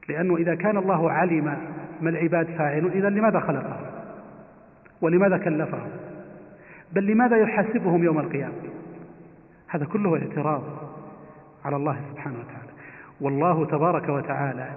لأنه 0.10 0.36
إذا 0.38 0.56
كان 0.56 0.78
الله 0.78 1.12
علم 1.12 1.58
ما 2.02 2.10
العباد 2.10 2.48
فاعلون 2.48 2.92
إذا 2.92 3.10
لماذا 3.10 3.40
خلقهم؟ 3.40 3.86
ولماذا 5.02 5.38
كلفهم؟ 5.38 5.90
بل 6.94 7.06
لماذا 7.06 7.38
يحاسبهم 7.38 8.04
يوم 8.04 8.20
القيامة؟ 8.20 8.54
هذا 9.68 9.86
كله 9.86 10.18
اعتراض 10.18 10.64
على 11.66 11.76
الله 11.76 11.98
سبحانه 12.12 12.36
وتعالى. 12.40 12.72
والله 13.22 13.66
تبارك 13.66 14.10
وتعالى 14.10 14.70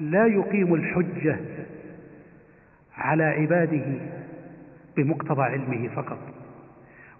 لا 0.00 0.26
يقيم 0.26 0.74
الحجة 0.74 1.38
على 2.96 3.24
عباده 3.24 3.84
بمقتضى 4.96 5.42
علمه 5.42 5.88
فقط 5.88 6.18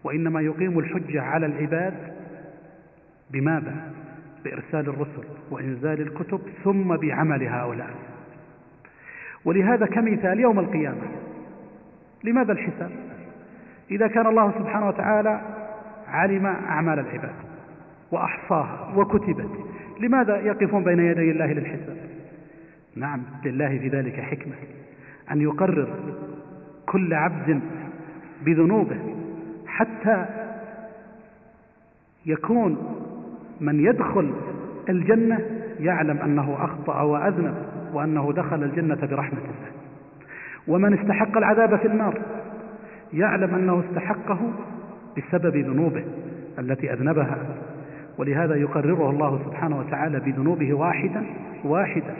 وإنما 0.04 0.40
يقيم 0.40 0.78
الحجة 0.78 1.22
على 1.22 1.46
العباد 1.46 1.94
بماذا؟ 3.30 3.92
بإرسال 4.44 4.88
الرسل 4.88 5.24
وإنزال 5.50 6.00
الكتب 6.00 6.40
ثم 6.64 6.96
بعمل 6.96 7.48
هؤلاء. 7.48 7.90
ولهذا 9.44 9.86
كمثال 9.86 10.40
يوم 10.40 10.58
القيامة 10.58 11.02
لماذا 12.24 12.52
الحساب؟ 12.52 12.90
إذا 13.90 14.06
كان 14.06 14.26
الله 14.26 14.52
سبحانه 14.58 14.88
وتعالى 14.88 15.40
علم 16.08 16.46
أعمال 16.46 16.98
العباد 16.98 17.34
وأحصاها 18.10 18.92
وكتبت 18.96 19.50
لماذا 20.00 20.36
يقفون 20.36 20.84
بين 20.84 20.98
يدي 20.98 21.30
الله 21.30 21.52
للحساب؟ 21.52 21.96
نعم 22.96 23.22
لله 23.44 23.78
في 23.78 23.88
ذلك 23.88 24.20
حكمة 24.20 24.54
أن 25.30 25.40
يقرر 25.40 25.88
كل 26.86 27.14
عبد 27.14 27.60
بذنوبه 28.42 28.96
حتى 29.66 30.26
يكون 32.26 32.99
من 33.60 33.80
يدخل 33.80 34.32
الجنة 34.88 35.40
يعلم 35.80 36.18
أنه 36.18 36.56
أخطأ 36.64 37.02
وأذنب 37.02 37.54
وأنه 37.92 38.32
دخل 38.32 38.62
الجنة 38.62 38.98
برحمة 39.06 39.38
الله. 39.38 39.70
ومن 40.68 40.98
استحق 40.98 41.36
العذاب 41.36 41.76
في 41.76 41.86
النار 41.86 42.20
يعلم 43.12 43.54
أنه 43.54 43.82
استحقه 43.88 44.38
بسبب 45.16 45.56
ذنوبه 45.56 46.04
التي 46.58 46.92
أذنبها. 46.92 47.38
ولهذا 48.18 48.54
يقرره 48.54 49.10
الله 49.10 49.40
سبحانه 49.44 49.78
وتعالى 49.78 50.20
بذنوبه 50.20 50.74
واحدا 50.74 51.26
واحدا 51.64 52.14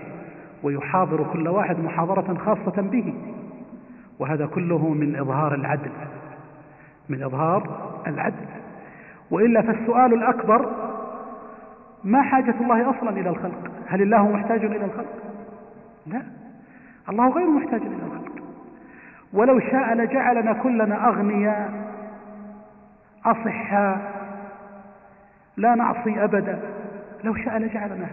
ويحاضر 0.62 1.26
كل 1.32 1.48
واحد 1.48 1.78
محاضرة 1.78 2.34
خاصة 2.34 2.82
به. 2.82 3.14
وهذا 4.18 4.46
كله 4.46 4.88
من 4.88 5.16
إظهار 5.16 5.54
العدل 5.54 5.90
من 7.08 7.22
إظهار 7.22 7.90
العدل. 8.06 8.46
وإلا 9.30 9.62
فالسؤال 9.62 10.14
الأكبر 10.14 10.89
ما 12.04 12.22
حاجة 12.22 12.54
الله 12.60 12.90
أصلا 12.90 13.10
إلى 13.10 13.30
الخلق؟ 13.30 13.70
هل 13.86 14.02
الله 14.02 14.28
محتاج 14.28 14.64
إلى 14.64 14.84
الخلق؟ 14.84 15.22
لا. 16.06 16.22
الله 17.08 17.28
غير 17.28 17.50
محتاج 17.50 17.80
إلى 17.80 17.94
الخلق. 18.06 18.42
ولو 19.32 19.60
شاء 19.60 19.94
لجعلنا 19.94 20.52
كلنا 20.52 21.08
أغنياء 21.08 21.72
أصحاء 23.24 24.12
لا 25.56 25.74
نعصي 25.74 26.24
أبدا. 26.24 26.58
لو 27.24 27.34
شاء 27.34 27.58
لجعلنا 27.58 28.06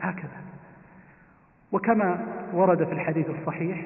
هكذا. 0.00 0.38
وكما 1.72 2.18
ورد 2.52 2.84
في 2.84 2.92
الحديث 2.92 3.26
الصحيح 3.30 3.78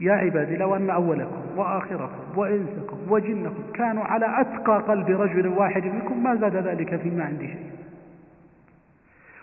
يا 0.00 0.12
عبادي 0.12 0.56
لو 0.56 0.76
أن 0.76 0.90
أولكم 0.90 1.42
وآخركم 1.56 2.38
وإنسكم 2.38 2.98
وجنكم 3.08 3.62
كانوا 3.74 4.04
على 4.04 4.40
أتقى 4.40 4.78
قلب 4.78 5.10
رجل 5.10 5.48
واحد 5.48 5.84
منكم 5.84 6.22
ما 6.22 6.34
زاد 6.34 6.56
ذلك 6.56 6.96
فيما 6.96 7.24
عندي 7.24 7.48
شيء. 7.48 7.75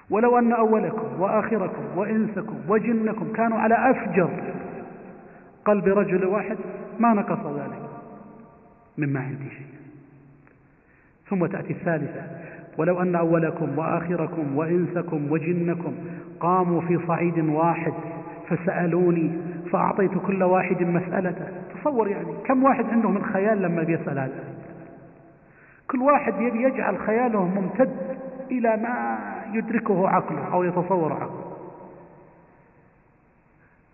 ولو 0.09 0.39
أن 0.39 0.51
أولكم 0.53 1.21
وآخركم 1.21 1.83
وإنسكم 1.95 2.55
وجنكم 2.67 3.33
كانوا 3.33 3.59
على 3.59 3.91
أفجر 3.91 4.29
قلب 5.65 5.87
رجل 5.87 6.25
واحد 6.25 6.57
ما 6.99 7.13
نقص 7.13 7.45
ذلك 7.45 7.81
مما 8.97 9.19
عندي 9.19 9.49
شيء. 9.49 9.67
ثم 11.29 11.45
تأتي 11.45 11.73
الثالثة. 11.73 12.21
ولو 12.77 13.01
أن 13.01 13.15
أولكم 13.15 13.77
وآخركم 13.77 14.57
وإنسكم 14.57 15.31
وجنكم 15.31 15.93
قاموا 16.39 16.81
في 16.81 16.99
صعيد 17.07 17.39
واحد 17.39 17.93
فسألوني 18.49 19.31
فأعطيت 19.71 20.11
كل 20.27 20.43
واحد 20.43 20.83
مسألته. 20.83 21.47
تصور 21.81 22.07
يعني 22.07 22.33
كم 22.45 22.63
واحد 22.63 22.85
عنده 22.85 23.09
من 23.09 23.23
خيال 23.25 23.61
لما 23.61 23.83
بيسأل 23.83 24.19
هذا؟ 24.19 24.43
كل 25.87 26.01
واحد 26.01 26.33
يجعل 26.41 26.97
خياله 26.97 27.45
ممتد 27.47 27.95
إلى 28.51 28.77
ما 28.77 29.17
يدركه 29.55 30.09
عقله 30.09 30.53
أو 30.53 30.63
يتصور 30.63 31.13
عقله. 31.13 31.57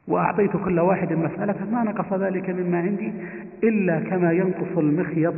وأعطيت 0.07 0.51
كل 0.57 0.79
واحد 0.79 1.13
مسألة 1.13 1.65
ما 1.71 1.83
نقص 1.83 2.13
ذلك 2.13 2.49
مما 2.49 2.77
عندي 2.77 3.13
إلا 3.63 3.99
كما 3.99 4.31
ينقص 4.31 4.77
المخيط 4.77 5.33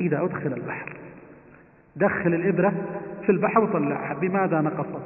إذا 0.00 0.24
أدخل 0.24 0.52
البحر. 0.52 0.96
دخل 1.96 2.34
الإبرة 2.34 2.72
في 3.26 3.32
البحر 3.32 3.60
وطلعها 3.60 4.14
بماذا 4.14 4.60
نقصت؟ 4.60 5.02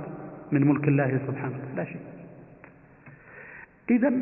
من 0.52 0.66
ملك 0.66 0.88
الله 0.88 1.20
سبحانه 1.26 1.58
لا 1.76 1.84
شيء. 1.84 2.00
إذا 3.90 4.12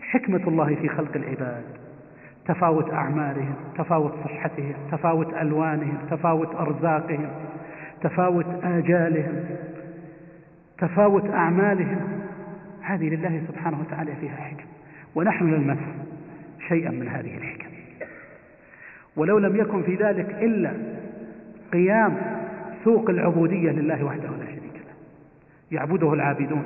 حكمة 0.00 0.48
الله 0.48 0.74
في 0.74 0.88
خلق 0.88 1.16
العباد 1.16 1.64
تفاوت 2.46 2.92
أعمالهم 2.92 3.54
تفاوت 3.78 4.12
صحتهم 4.24 4.74
تفاوت 4.92 5.34
ألوانهم 5.34 5.98
تفاوت 6.10 6.54
أرزاقهم 6.54 7.28
تفاوت 8.02 8.46
آجالهم 8.64 9.44
تفاوت 10.78 11.30
أعمالهم. 11.30 12.00
هذه 12.82 13.08
لله 13.08 13.42
سبحانه 13.48 13.80
وتعالى 13.80 14.12
فيها 14.20 14.36
حكم. 14.36 14.64
ونحن 15.14 15.44
نلمس 15.44 15.78
شيئا 16.68 16.90
من 16.90 17.08
هذه 17.08 17.36
الحكم. 17.36 17.66
ولو 19.16 19.38
لم 19.38 19.56
يكن 19.56 19.82
في 19.82 19.94
ذلك 19.94 20.30
إلا 20.42 20.72
قيام 21.72 22.16
سوق 22.84 23.10
العبودية 23.10 23.70
لله 23.70 24.04
وحده 24.04 24.28
لا 24.28 24.46
شريك 24.46 24.74
له. 24.74 24.94
يعبده 25.72 26.12
العابدون 26.12 26.64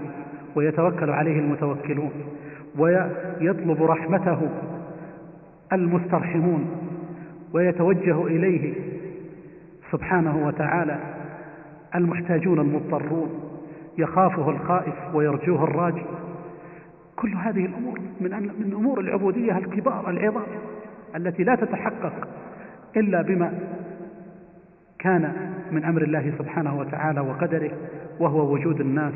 ويتوكل 0.55 1.11
عليه 1.11 1.39
المتوكلون 1.39 2.13
ويطلب 2.79 3.83
رحمته 3.83 4.49
المسترحمون 5.73 6.71
ويتوجه 7.53 8.27
إليه 8.27 8.75
سبحانه 9.93 10.47
وتعالى. 10.47 10.99
المحتاجون 11.95 12.61
المضطرون 12.61 13.31
يخافه 13.99 14.51
الخائف 14.51 14.95
ويرجوه 15.15 15.65
الراجي 15.65 16.03
كل 17.17 17.35
هذه 17.35 17.67
الأمور 17.67 18.01
من, 18.21 18.31
من 18.31 18.73
أمور 18.75 19.01
العبودية 19.01 19.59
الكبار 19.59 20.11
العظام 20.11 20.47
التي 21.17 21.45
لا 21.45 21.55
تتحقق 21.55 22.29
إلا 22.97 23.23
بما 23.23 23.53
كان 24.99 25.53
من 25.71 25.85
أمر 25.85 26.03
الله 26.03 26.33
سبحانه 26.39 26.79
وتعالى 26.79 27.21
وقدره 27.21 27.71
وهو 28.21 28.53
وجود 28.53 28.81
الناس 28.81 29.15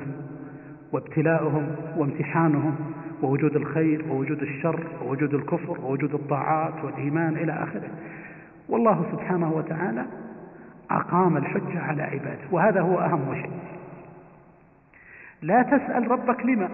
وابتلاؤهم 0.93 1.67
وامتحانهم 1.97 2.75
ووجود 3.23 3.57
الخير 3.57 4.05
ووجود 4.11 4.43
الشر 4.43 4.87
ووجود 5.05 5.35
الكفر 5.35 5.81
ووجود 5.81 6.15
الطاعات 6.15 6.85
والإيمان 6.85 7.37
إلى 7.37 7.53
آخره. 7.53 7.89
والله 8.69 9.05
سبحانه 9.13 9.53
وتعالى 9.53 10.05
أقام 10.95 11.37
الحجة 11.37 11.81
على 11.81 12.03
عباده 12.03 12.49
وهذا 12.51 12.81
هو 12.81 12.99
أهم 12.99 13.35
شيء. 13.35 13.53
لا 15.43 15.63
تسأل 15.63 16.11
ربك 16.11 16.47
لما. 16.47 16.69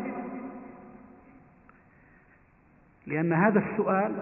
لأن 3.06 3.32
هذا 3.32 3.58
السؤال 3.58 4.12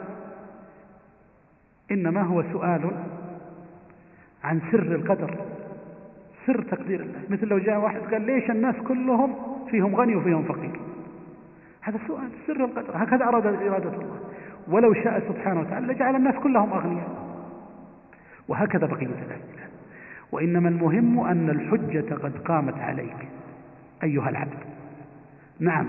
إنما 1.90 2.22
هو 2.22 2.42
سؤال 2.52 2.90
عن 4.44 4.60
سر 4.72 4.94
القدر 4.94 5.36
سر 6.46 6.62
تقدير 6.62 7.00
الله. 7.00 7.20
مثل 7.30 7.46
لو 7.46 7.58
جاء 7.58 7.78
واحد 7.78 8.00
قال 8.00 8.22
ليش 8.22 8.50
الناس 8.50 8.76
كلهم 8.76 9.34
فيهم 9.70 9.96
غني 9.96 10.16
وفيهم 10.16 10.42
فقير؟ 10.42 10.80
هذا 11.80 11.98
سؤال 12.06 12.30
سر 12.46 12.64
القدر. 12.64 13.04
هكذا 13.04 13.24
أراد 13.24 13.46
إرادة 13.46 13.90
الله. 13.90 14.20
ولو 14.68 14.94
شاء 14.94 15.20
سبحانه 15.28 15.60
وتعالى 15.60 15.92
لجعل 15.92 16.16
الناس 16.16 16.34
كلهم 16.34 16.72
أغنياء. 16.72 17.28
وهكذا 18.48 18.86
بقية 18.86 19.06
الأسئلة 19.06 19.68
وإنما 20.32 20.68
المهم 20.68 21.20
أن 21.20 21.50
الحجة 21.50 22.14
قد 22.14 22.36
قامت 22.38 22.78
عليك 22.78 23.28
أيها 24.02 24.28
العبد. 24.28 24.58
نعم 25.60 25.88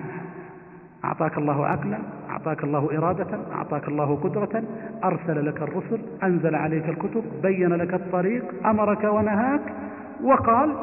أعطاك 1.05 1.37
الله 1.37 1.65
عقلا 1.67 1.99
أعطاك 2.29 2.63
الله 2.63 2.97
إرادة 2.97 3.39
أعطاك 3.51 3.87
الله 3.87 4.15
قدرة 4.15 4.63
أرسل 5.03 5.45
لك 5.45 5.61
الرسل 5.61 5.99
أنزل 6.23 6.55
عليك 6.55 6.89
الكتب 6.89 7.23
بين 7.41 7.73
لك 7.73 7.93
الطريق 7.93 8.67
أمرك 8.67 9.03
ونهاك 9.03 9.61
وقال 10.23 10.75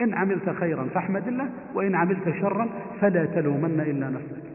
إن 0.00 0.14
عملت 0.14 0.50
خيرا 0.50 0.84
فاحمد 0.94 1.28
الله 1.28 1.48
وإن 1.74 1.94
عملت 1.94 2.24
شرا 2.40 2.68
فلا 3.00 3.24
تلومن 3.24 3.80
إلا 3.80 4.10
نفسك. 4.10 4.50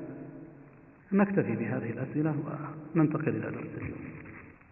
نكتفي 1.13 1.55
بهذه 1.55 1.89
الأسئلة 1.89 2.35
وننتقل 2.95 3.29
إلى 3.29 3.39
درس 3.39 3.77
اليوم. 3.77 3.99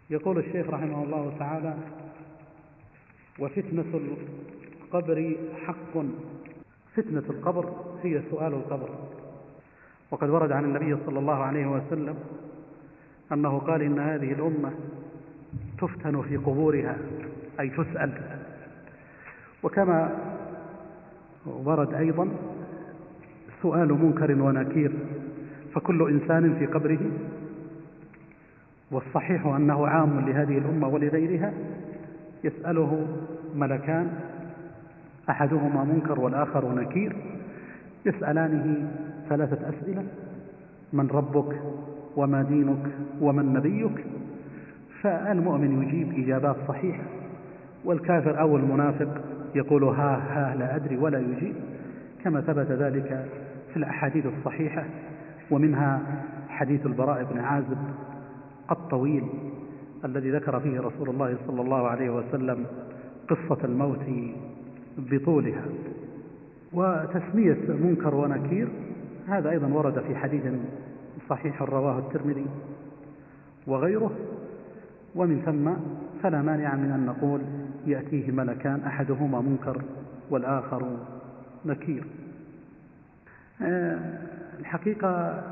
يقول 0.10 0.38
الشيخ 0.38 0.69
رحمه 0.69 1.04
الله 1.04 1.34
تعالى 1.39 1.74
وفتنة 3.39 3.86
القبر 3.93 5.36
حق. 5.65 5.98
فتنة 6.96 7.24
القبر 7.30 7.69
هي 8.04 8.22
سؤال 8.32 8.54
القبر. 8.54 8.89
وقد 10.12 10.30
ورد 10.30 10.52
عن 10.52 10.63
النبي 10.65 10.98
صلى 11.06 11.19
الله 11.19 11.43
عليه 11.43 11.67
وسلم 11.67 12.15
أنه 13.32 13.60
قال 13.60 13.82
إن 13.82 14.00
هذه 14.00 14.32
الأمة 14.32 14.72
تفتن 15.82 16.22
في 16.22 16.38
قبورها 16.38 16.98
أي 17.60 17.69
تسأل. 17.69 18.12
وكما 19.63 20.17
ورد 21.46 21.93
أيضا 21.93 22.30
سؤال 23.62 23.88
منكر 23.88 24.41
ونكير 24.41 24.91
فكل 25.74 26.10
إنسان 26.10 26.56
في 26.60 26.65
قبره 26.65 27.00
والصحيح 28.91 29.46
أنه 29.46 29.88
عام 29.88 30.19
لهذه 30.19 30.58
الأمة 30.58 30.88
ولغيرها 30.88 31.54
يسأله 32.43 33.08
ملكان 33.56 34.12
أحدهما 35.29 35.84
منكر 35.84 36.19
والآخر 36.19 36.75
نكير 36.75 37.15
يسألانه 38.06 38.89
ثلاثة 39.29 39.69
أسئلة 39.69 40.03
من 40.93 41.08
ربك 41.08 41.62
وما 42.15 42.41
دينك 42.43 42.86
ومن 43.21 43.53
نبيك؟ 43.53 44.06
فالمؤمن 45.01 45.84
يجيب 45.84 46.23
إجابات 46.23 46.56
صحيحة 46.67 47.03
والكافر 47.86 48.39
أو 48.39 48.58
المنافق 48.58 49.21
يقول 49.56 49.84
ها 49.84 50.15
ها 50.15 50.56
لا 50.56 50.75
أدري 50.75 50.97
ولا 50.97 51.19
يجيب 51.19 51.56
كما 52.23 52.41
ثبت 52.41 52.71
ذلك 52.71 53.25
في 53.73 53.77
الأحاديث 53.77 54.25
الصحيحة 54.25 54.84
ومنها 55.51 56.01
حديث 56.49 56.86
البراء 56.86 57.23
بن 57.23 57.39
عازب 57.39 57.77
الطويل 58.71 59.23
الذي 60.05 60.31
ذكر 60.31 60.59
فيه 60.59 60.79
رسول 60.79 61.09
الله 61.09 61.37
صلى 61.47 61.61
الله 61.61 61.87
عليه 61.87 62.09
وسلم 62.09 62.65
قصة 63.29 63.57
الموت 63.63 64.05
بطولها. 64.97 65.65
وتسمية 66.73 67.57
منكر 67.69 68.15
ونكير 68.15 68.67
هذا 69.27 69.49
أيضا 69.49 69.67
ورد 69.67 69.99
في 70.07 70.15
حديث 70.15 70.43
صحيح 71.29 71.61
رواه 71.61 71.99
الترمذي 71.99 72.45
وغيره. 73.67 74.11
ومن 75.15 75.41
ثم 75.45 75.71
فلا 76.23 76.41
مانع 76.41 76.75
من 76.75 76.91
أن 76.91 77.05
نقول 77.05 77.41
يأتيه 77.85 78.31
ملكان 78.31 78.79
أحدهما 78.79 79.41
منكر 79.41 79.81
والآخر 80.29 80.97
نكير. 81.65 82.03
آه، 83.61 83.99
الحقيقة 84.59 85.43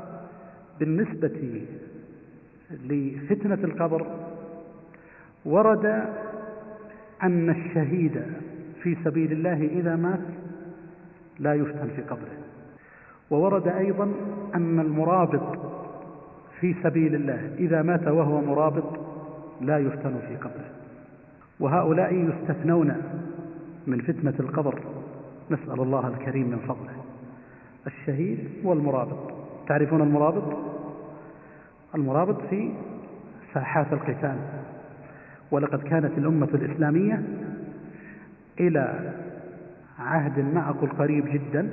بالنسبة 0.80 1.62
لفتنة 2.70 3.58
القبر 3.64 4.06
ورد 5.44 5.86
أن 7.22 7.50
الشهيد 7.50 8.22
في 8.82 8.96
سبيل 9.04 9.32
الله 9.32 9.68
إذا 9.72 9.96
مات 9.96 10.20
لا 11.38 11.54
يفتن 11.54 11.88
في 11.96 12.02
قبره. 12.02 12.38
وورد 13.30 13.68
أيضا 13.68 14.12
أن 14.54 14.80
المرابط 14.80 15.58
في 16.60 16.74
سبيل 16.82 17.14
الله 17.14 17.50
إذا 17.58 17.82
مات 17.82 18.08
وهو 18.08 18.40
مرابط 18.40 19.00
لا 19.60 19.78
يفتن 19.78 20.14
في 20.28 20.36
قبره. 20.36 20.70
وهؤلاء 21.60 22.14
يستثنون 22.14 22.96
من 23.86 24.00
فتنة 24.00 24.34
القبر 24.40 24.80
نسأل 25.50 25.80
الله 25.80 26.08
الكريم 26.08 26.50
من 26.50 26.58
فضله. 26.58 27.04
الشهيد 27.86 28.38
والمرابط. 28.64 29.32
تعرفون 29.68 30.00
المرابط؟ 30.00 30.56
المرابط 31.94 32.42
في 32.50 32.70
ساحات 33.54 33.92
القتال. 33.92 34.36
ولقد 35.52 35.82
كانت 35.82 36.18
الأمة 36.18 36.48
الإسلامية 36.54 37.22
إلى 38.60 39.12
عهد 39.98 40.54
ما 40.54 40.68
أقول 40.68 40.90
قريب 40.90 41.24
جدا 41.32 41.68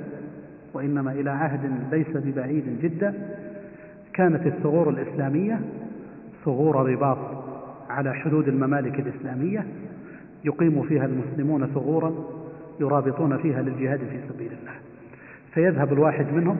وإنما 0.74 1.12
إلى 1.12 1.30
عهد 1.30 1.70
ليس 1.92 2.16
ببعيد 2.16 2.80
جدا 2.82 3.14
كانت 4.12 4.46
الثغور 4.46 4.90
الإسلامية 4.90 5.60
ثغور 6.44 6.90
رباط 6.90 7.18
على 7.90 8.14
حدود 8.14 8.48
الممالك 8.48 9.00
الإسلامية 9.00 9.66
يقيم 10.44 10.82
فيها 10.82 11.04
المسلمون 11.04 11.66
ثغورا 11.66 12.14
يرابطون 12.80 13.38
فيها 13.38 13.62
للجهاد 13.62 13.98
في 13.98 14.18
سبيل 14.28 14.52
الله. 14.60 14.72
فيذهب 15.54 15.92
الواحد 15.92 16.26
منهم 16.32 16.56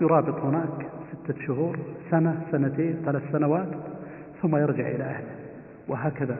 يرابط 0.00 0.40
هناك 0.40 0.86
ستة 1.12 1.46
شهور 1.46 1.78
سنة 2.10 2.40
سنتين 2.52 2.96
ثلاث 3.04 3.22
سنوات 3.32 3.68
ثم 4.42 4.56
يرجع 4.56 4.88
إلى 4.88 5.04
أهله. 5.04 5.29
وهكذا. 5.90 6.36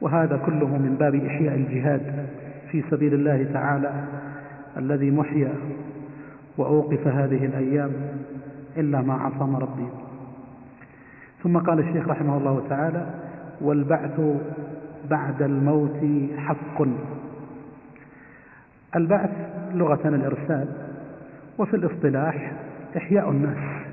وهذا 0.00 0.36
كله 0.46 0.66
من 0.66 0.96
باب 1.00 1.14
إحياء 1.14 1.54
الجهاد 1.54 2.26
في 2.70 2.84
سبيل 2.90 3.14
الله 3.14 3.46
تعالى 3.52 4.04
الذي 4.76 5.10
محيا 5.10 5.52
وأوقف 6.58 7.06
هذه 7.06 7.44
الأيام 7.44 7.92
إلا 8.76 9.02
ما 9.02 9.14
عصم 9.14 9.56
ربي. 9.56 9.88
ثم 11.42 11.58
قال 11.58 11.78
الشيخ 11.78 12.08
رحمه 12.08 12.36
الله 12.36 12.66
تعالى 12.68 13.06
والبعث 13.60 14.20
بعد 15.10 15.42
الموت 15.42 16.30
حق. 16.36 16.82
البعث 18.96 19.30
لغة 19.74 20.08
الإرسال 20.08 20.68
وفي 21.58 21.76
الاصطلاح 21.76 22.52
إحياء 22.96 23.30
الناس 23.30 23.86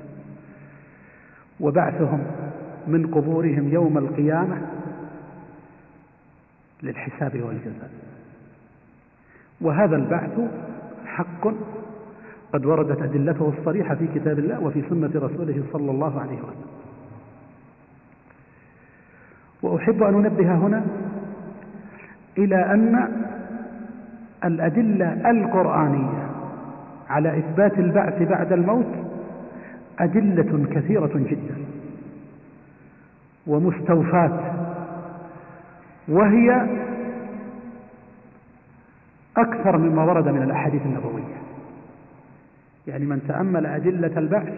وبعثهم 1.60 2.24
من 2.86 3.06
قبورهم 3.06 3.68
يوم 3.68 3.98
القيامة 3.98 4.56
للحساب 6.82 7.40
والجزاء. 7.42 7.90
وهذا 9.60 9.96
البعث 9.96 10.40
حق. 11.06 11.48
قد 12.52 12.66
وردت 12.66 13.02
أدلته 13.02 13.52
الصريحة 13.58 13.94
في 13.94 14.06
كتاب 14.14 14.38
الله 14.38 14.60
وفي 14.60 14.82
سنة 14.88 15.10
رسوله 15.14 15.62
صلى 15.72 15.90
الله 15.90 16.20
عليه 16.20 16.38
وسلم. 16.38 16.70
وأحب 19.62 20.02
أن 20.02 20.14
أنبه 20.14 20.54
هنا 20.54 20.84
إلى 22.38 22.56
أن 22.56 23.08
الأدلة 24.44 25.30
القرآنية 25.30 26.30
على 27.08 27.38
إثبات 27.38 27.78
البعث 27.78 28.22
بعد 28.22 28.52
الموت 28.52 28.92
أدلة 29.98 30.66
كثيرة 30.70 31.12
جدا. 31.14 31.56
ومستوفاة. 33.46 34.40
وهي 36.08 36.66
أكثر 39.36 39.78
مما 39.78 40.04
ورد 40.04 40.28
من 40.28 40.42
الأحاديث 40.42 40.82
النبوية. 40.82 41.34
يعني 42.86 43.04
من 43.04 43.22
تأمل 43.28 43.66
أدلة 43.66 44.18
البعث 44.18 44.52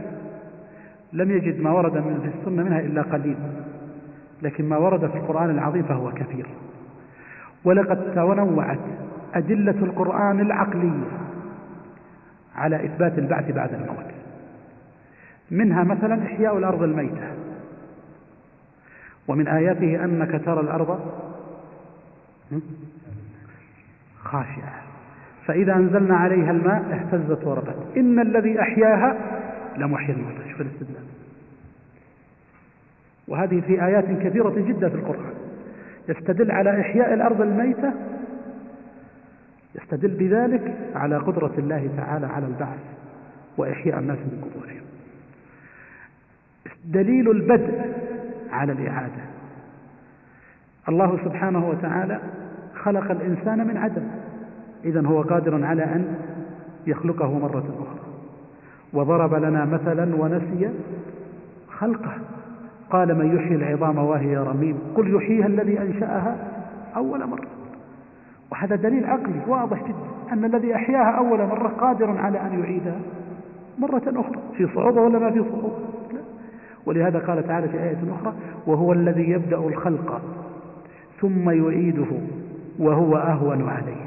لم 1.13 1.31
يجد 1.31 1.61
ما 1.61 1.71
ورد 1.71 1.93
من 1.93 2.21
في 2.23 2.39
السنة 2.39 2.63
منها 2.63 2.81
إلا 2.81 3.03
قليل. 3.03 3.37
لكن 4.43 4.69
ما 4.69 4.77
ورد 4.77 5.11
في 5.11 5.17
القرآن 5.17 5.51
العظيم 5.51 5.83
فهو 5.83 6.13
كثير. 6.13 6.47
ولقد 7.65 8.15
تنوعت 8.15 8.79
أدلة 9.35 9.85
القرآن 9.85 10.41
العقلية 10.41 11.07
على 12.57 12.85
إثبات 12.85 13.19
البعث 13.19 13.51
بعد 13.51 13.75
الموت. 13.75 14.07
منها 15.51 15.85
مثلا 15.85 16.23
إحياء 16.23 16.59
الأرض 16.59 16.83
الميتة. 16.83 17.46
ومن 19.29 19.49
آياته 19.49 20.05
أنك 20.05 20.45
ترى 20.45 20.61
الأرض 20.61 21.01
خاشعة. 24.19 24.83
فإذا 25.47 25.75
أنزلنا 25.75 26.17
عليها 26.17 26.51
الماء 26.51 26.83
اهتزت 26.93 27.45
وربت. 27.45 27.77
إن 27.97 28.21
الذي 28.21 28.61
أحياها 28.61 29.17
لمحيي 29.77 30.15
الموتى 30.15 30.51
شوف 30.51 30.61
الاستدلال. 30.61 31.05
وهذه 33.29 33.61
في 33.61 33.85
آيات 33.85 34.05
كثيرة 34.05 34.55
جدا 34.57 34.89
في 34.89 34.95
القرآن. 34.95 35.35
يستدل 36.09 36.51
على 36.51 36.81
إحياء 36.81 37.15
الأرض 37.15 37.41
الميتة. 37.41 37.93
يستدل 39.75 40.09
بذلك 40.09 40.75
على 40.95 41.17
قدرة 41.17 41.53
الله 41.59 41.91
تعالى 41.97 42.27
على 42.27 42.47
البعث 42.47 42.81
وإحياء 43.57 43.99
الناس 43.99 44.19
من 44.19 44.51
قبورهم. 44.51 44.83
دليل 46.85 47.31
البدء 47.31 48.06
على 48.53 48.73
الإعادة. 48.73 49.23
الله 50.89 51.19
سبحانه 51.25 51.69
وتعالى 51.69 52.21
خلق 52.75 53.11
الإنسان 53.11 53.67
من 53.67 53.77
عدم. 53.77 54.03
إذا 54.85 55.07
هو 55.07 55.23
قادر 55.23 55.65
على 55.65 55.85
أن 55.85 56.15
يخلقه 56.87 57.39
مرة 57.39 57.65
أخرى. 57.81 58.01
وضرب 58.93 59.35
لنا 59.35 59.65
مثلا 59.65 60.17
ونسي 60.17 60.71
خلقه. 61.79 62.13
قال 62.91 63.19
من 63.19 63.37
يحيي 63.37 63.55
العظام 63.55 63.99
وهي 63.99 64.37
رميم. 64.37 64.79
قل 64.95 65.15
يحييها 65.15 65.47
الذي 65.47 65.81
أنشأها 65.81 66.37
أول 66.97 67.27
مرة. 67.27 67.47
وهذا 68.53 68.77
دليل 68.77 69.05
عقلي 69.05 69.41
واضح 69.47 69.83
جدا 69.83 70.33
أن 70.33 70.45
الذي 70.45 70.75
أحياها 70.75 71.11
أول 71.11 71.39
مرة 71.39 71.69
قادر 71.69 72.19
على 72.19 72.41
أن 72.41 72.61
يعيدها 72.61 73.01
مرة 73.79 74.03
أخرى. 74.07 74.39
في 74.57 74.69
صعوبة 74.75 75.01
ولا 75.01 75.19
ما 75.19 75.31
في 75.31 75.43
صعوبة. 75.43 75.73
ولهذا 76.87 77.19
قال 77.19 77.47
تعالى 77.47 77.69
في 77.69 77.79
آية 77.79 77.99
أخرى 78.21 78.35
وهو 78.67 78.93
الذي 78.93 79.31
يبدأ 79.31 79.57
الخلق 79.57 80.23
ثم 81.21 81.51
يعيده 81.51 82.07
وهو 82.79 83.17
أهون 83.17 83.69
عليه. 83.69 84.07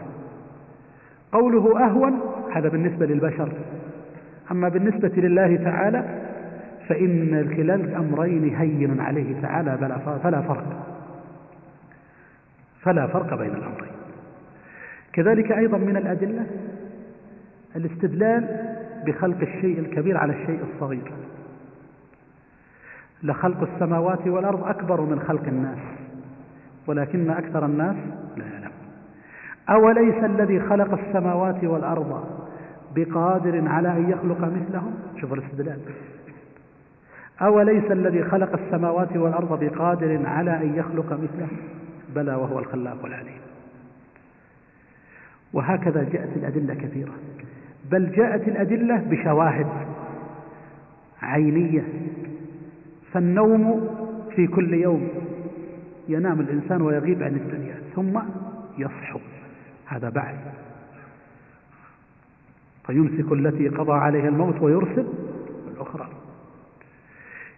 قوله 1.32 1.86
أهون 1.86 2.20
هذا 2.54 2.70
بالنسبة 2.70 3.06
للبشر. 3.06 3.52
أما 4.52 4.70
بالنسبة 4.70 5.12
لله 5.18 5.56
تعالى 5.56 6.06
فإن 6.88 7.54
كلا 7.56 7.76
الأمرين 7.76 8.56
هين 8.56 9.00
عليه 9.00 9.42
تعالى 9.42 9.78
فلا 10.24 10.42
فرق. 10.42 10.86
فلا 12.82 13.08
فرق 13.08 13.36
بين 13.36 13.50
الأمرين. 13.50 13.92
كذلك 15.14 15.52
أيضا 15.52 15.78
من 15.78 15.98
الأدلة 15.98 16.46
الاستدلال 17.76 18.74
بخلق 19.06 19.42
الشيء 19.42 19.80
الكبير 19.80 20.18
على 20.18 20.34
الشيء 20.34 20.60
الصغير. 20.74 21.12
لخلق 23.24 23.70
السماوات 23.74 24.28
والأرض 24.28 24.64
أكبر 24.64 25.02
من 25.02 25.20
خلق 25.20 25.48
الناس 25.48 25.78
ولكن 26.88 27.30
أكثر 27.30 27.66
الناس 27.66 27.96
لا 28.38 28.46
يعلم 28.46 28.72
أوليس 29.70 30.24
الذي 30.24 30.60
خلق 30.60 31.00
السماوات 31.00 31.64
والأرض 31.64 32.40
بقادر 32.96 33.68
على 33.68 33.92
أن 33.92 34.10
يخلق 34.10 34.42
مثلهم؟ 34.42 34.94
شوف 35.22 35.34
الاستدلال. 35.34 35.80
أوليس 37.42 37.92
الذي 37.92 38.24
خلق 38.24 38.60
السماوات 38.60 39.18
والأرض 39.18 39.64
بقادر 39.64 40.26
على 40.26 40.58
أن 40.58 40.76
يخلق 40.76 41.14
مثله 41.14 41.48
بلى 42.16 42.36
وهو 42.36 42.60
الخلاق 42.60 43.06
العليم. 43.06 43.40
وهكذا 45.54 46.04
جاءت 46.04 46.38
الأدلة 46.38 46.74
كثيرة. 46.74 47.12
بل 47.92 48.12
جاءت 48.12 48.48
الأدلة 48.48 48.98
بشواهد 48.98 49.68
عينية 51.22 51.84
فالنوم 53.14 53.90
في 54.36 54.48
كل 54.48 54.74
يوم 54.74 55.10
ينام 56.08 56.40
الإنسان 56.40 56.82
ويغيب 56.82 57.24
عن 57.24 57.36
الدنيا 57.36 57.82
ثم 57.96 58.20
يصحو. 58.78 59.20
هذا 59.86 60.10
بعث 60.10 60.36
فيمسك 62.88 63.32
التي 63.32 63.70
قضى 63.70 63.92
عليها 63.92 64.28
الموت 64.28 64.62
ويرسل 64.62 65.08
الأخرى. 65.76 66.08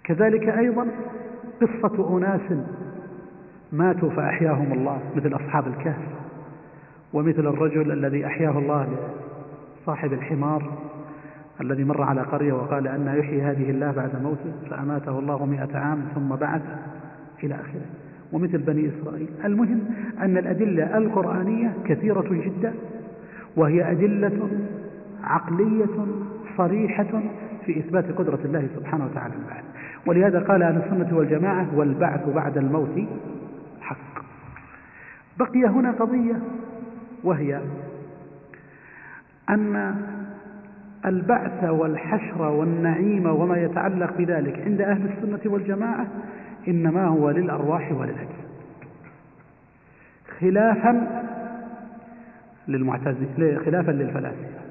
كذلك 0.04 0.50
أيضا 0.50 0.88
قصة 1.62 2.18
أناس 2.18 2.42
ماتوا 3.72 4.10
فأحياهم 4.10 4.74
الله 4.74 5.02
مثل 5.16 5.36
أصحاب 5.36 5.68
الكهف 5.68 6.08
ومثل 7.14 7.48
الرجل 7.48 7.92
الذي 7.92 8.26
أحياه 8.26 8.60
الله 8.60 8.88
صاحب 9.86 10.14
الحمار. 10.14 10.90
الذي 11.62 11.84
مر 11.84 12.02
على 12.02 12.21
قرية 12.21 12.54
وقال 12.54 12.88
أن 12.88 13.15
يحيي 13.19 13.41
هذه 13.41 13.69
الله 13.69 13.91
بعد 13.91 14.24
موته 14.24 14.54
فأماته 14.69 15.19
الله 15.19 15.45
مئة 15.45 15.78
عام 15.78 16.04
ثم 16.15 16.36
بعث 16.36 16.62
إلى 17.43 17.56
آخره. 17.56 17.86
ومثل 18.32 18.58
بني 18.58 18.89
إسرائيل. 18.89 19.30
المهم 19.45 19.80
أن 20.21 20.38
الأدلة 20.38 20.97
القرآنية 20.97 21.74
كثيرة 21.86 22.28
جدا 22.30 22.74
وهي 23.56 23.91
أدلة 23.91 24.50
عقلية 25.24 26.06
صريحة 26.58 27.21
في 27.65 27.80
إثبات 27.80 28.12
قدرة 28.12 28.39
الله 28.45 28.67
سبحانه 28.76 29.06
وتعالى 29.06 29.34
البعث 29.36 29.63
ولهذا 30.08 30.39
قال 30.39 30.63
أهل 30.63 30.78
السنة 30.78 31.17
والجماعة 31.17 31.67
والبعث 31.76 32.30
بعد 32.30 32.58
الموت 32.58 33.08
حق. 33.82 34.24
بقي 35.39 35.65
هنا 35.65 35.91
قضية 35.91 36.36
وهي 37.24 37.62
أن 39.50 39.95
البعث 41.06 41.64
والحشر 41.64 42.42
والنعيم 42.42 43.26
وما 43.26 43.58
يتعلق 43.58 44.18
بذلك. 44.18 44.60
عند 44.60 44.82
أهل 44.82 45.06
السنة 45.06 45.54
والجماعة 45.54 46.08
إنما 46.68 47.06
هو 47.06 47.30
للأرواح 47.30 47.92
وللأجساد. 47.92 48.52
خلافا 50.40 51.24
للمعتزلة 52.68 53.60
خلافا 53.66 53.92
للفلاسفة. 53.92 54.62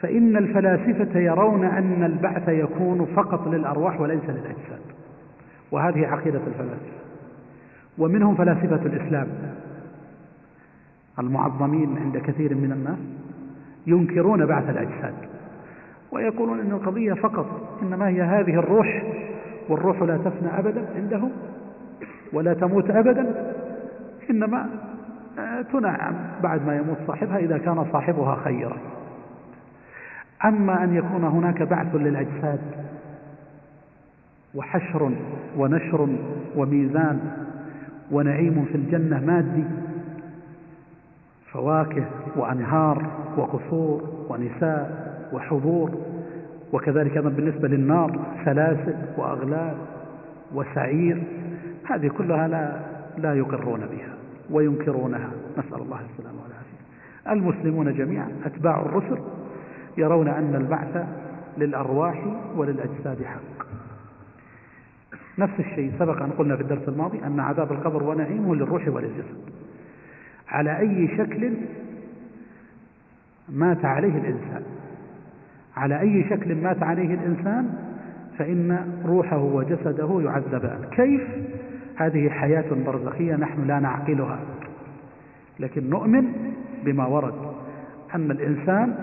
فإن 0.00 0.36
الفلاسفة 0.36 1.20
يرون 1.20 1.64
أن 1.64 2.04
البعث 2.04 2.48
يكون 2.48 3.04
فقط 3.04 3.48
للأرواح 3.48 4.00
وليس 4.00 4.24
للأجساد. 4.24 4.80
وهذه 5.70 6.06
عقيدة 6.06 6.40
الفلاسفة. 6.46 7.00
ومنهم 7.98 8.34
فلاسفة 8.34 8.86
الإسلام 8.86 9.28
المعظمين 11.18 11.98
عند 11.98 12.18
كثير 12.18 12.54
من 12.54 12.72
الناس. 12.72 12.98
ينكرون 13.86 14.46
بعث 14.46 14.70
الأجساد. 14.70 15.14
ويقولون 16.12 16.60
أن 16.60 16.72
القضية 16.72 17.14
فقط 17.14 17.46
إنما 17.82 18.08
هي 18.08 18.22
هذه 18.22 18.54
الروح 18.54 19.02
والروح 19.68 20.02
لا 20.02 20.16
تفنى 20.16 20.58
أبدا 20.58 20.84
عندهم 20.96 21.30
ولا 22.32 22.54
تموت 22.54 22.90
أبدا 22.90 23.54
إنما 24.30 24.66
تنعم 25.72 26.14
بعد 26.42 26.66
ما 26.66 26.76
يموت 26.76 26.96
صاحبها 27.06 27.38
إذا 27.38 27.58
كان 27.58 27.86
صاحبها 27.92 28.36
خيرا. 28.44 28.76
أما 30.44 30.84
أن 30.84 30.96
يكون 30.96 31.24
هناك 31.24 31.62
بعث 31.62 31.94
للأجساد 31.94 32.60
وحشر 34.54 35.10
ونشر 35.56 36.08
وميزان 36.56 37.20
ونعيم 38.10 38.64
في 38.64 38.74
الجنة 38.74 39.20
مادي 39.20 39.64
فواكه 41.52 42.04
وأنهار 42.36 43.06
وقصور 43.40 44.02
ونساء 44.28 45.10
وحضور 45.32 45.90
وكذلك 46.72 47.16
أيضا 47.16 47.28
بالنسبة 47.28 47.68
للنار 47.68 48.20
سلاسل 48.44 48.94
وأغلال 49.16 49.76
وسعير 50.54 51.22
هذه 51.84 52.08
كلها 52.08 52.48
لا, 52.48 52.80
لا 53.18 53.34
يقرون 53.34 53.80
بها 53.80 54.14
وينكرونها. 54.50 55.30
نسأل 55.58 55.82
الله 55.82 56.00
السلامة 56.12 56.38
والعافية. 56.42 56.80
المسلمون 57.30 57.94
جميعا 57.94 58.28
أتباع 58.44 58.80
الرسل 58.80 59.18
يرون 59.98 60.28
أن 60.28 60.54
البعث 60.54 61.06
للأرواح 61.58 62.24
وللأجساد 62.56 63.24
حق. 63.24 63.66
نفس 65.38 65.60
الشيء 65.60 65.92
سبق 65.98 66.22
أن 66.22 66.30
قلنا 66.30 66.56
في 66.56 66.62
الدرس 66.62 66.88
الماضي 66.88 67.20
أن 67.26 67.40
عذاب 67.40 67.72
القبر 67.72 68.02
ونعيمه 68.02 68.54
للروح 68.54 68.88
وللجسد 68.88 69.50
على 70.48 70.78
أي 70.78 71.08
شكل 71.18 71.52
مات 73.52 73.84
عليه 73.84 74.18
الإنسان. 74.18 74.62
على 75.76 76.00
أي 76.00 76.24
شكل 76.30 76.54
مات 76.54 76.82
عليه 76.82 77.14
الإنسان 77.14 77.74
فإن 78.38 78.86
روحه 79.06 79.38
وجسده 79.38 80.20
يعذبان. 80.20 80.78
كيف؟ 80.90 81.22
هذه 81.96 82.28
حياة 82.28 82.64
برزخية 82.86 83.36
نحن 83.36 83.66
لا 83.66 83.78
نعقلها. 83.78 84.38
لكن 85.60 85.90
نؤمن 85.90 86.24
بما 86.84 87.06
ورد. 87.06 87.34
أن 88.14 88.30
الإنسان 88.30 88.94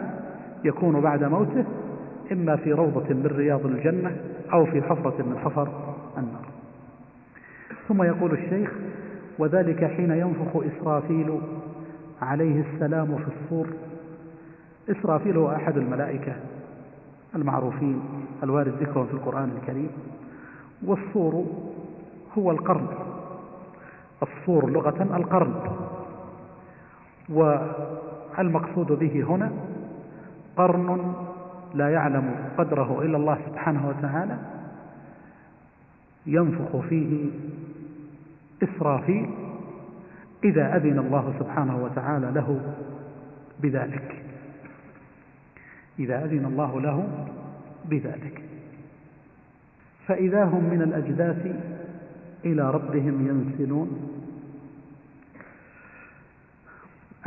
يكون 0.65 1.01
بعد 1.01 1.23
موته 1.23 1.65
إما 2.31 2.55
في 2.55 2.73
روضة 2.73 3.13
من 3.13 3.25
رياض 3.25 3.65
الجنة 3.65 4.15
أو 4.53 4.65
في 4.65 4.81
حفرة 4.81 5.23
من 5.23 5.37
حفر 5.37 5.67
النار. 6.17 6.47
ثم 7.87 8.03
يقول 8.03 8.31
الشيخ 8.31 8.71
وذلك 9.39 9.85
حين 9.85 10.11
ينفخ 10.11 10.63
إسرافيل 10.63 11.39
عليه 12.21 12.63
السلام 12.73 13.17
في 13.17 13.27
الصور 13.27 13.67
إسرافيل 14.89 15.37
هو 15.37 15.51
أحد 15.51 15.77
الملائكة 15.77 16.35
المعروفين 17.35 18.01
الوارد 18.43 18.73
ذكرهم 18.79 19.05
في 19.05 19.13
القرآن 19.13 19.51
الكريم. 19.61 19.89
والصور 20.85 21.45
هو 22.37 22.51
القرن. 22.51 22.87
الصور 24.23 24.69
لغة 24.69 25.17
القرن. 25.17 25.53
والمقصود 27.29 28.87
به 28.87 29.23
هنا 29.23 29.51
قرن 30.57 31.13
لا 31.73 31.89
يعلم 31.89 32.35
قدره 32.57 33.01
إلا 33.01 33.17
الله 33.17 33.37
سبحانه 33.45 33.87
وتعالى. 33.89 34.37
ينفخ 36.25 36.77
فيه 36.89 37.29
إسرافيل 38.63 39.29
إذا 40.43 40.75
أذن 40.75 40.99
الله 40.99 41.33
سبحانه 41.39 41.83
وتعالى 41.83 42.31
له 42.31 42.61
بذلك. 43.59 44.26
إذا 45.99 46.25
أذن 46.25 46.45
الله 46.45 46.81
له 46.81 47.27
بذلك. 47.85 48.41
فإذا 50.07 50.43
هم 50.43 50.63
من 50.63 50.81
الأجداث 50.81 51.55
إلى 52.45 52.71
ربهم 52.71 53.27
ينسلون. 53.27 54.13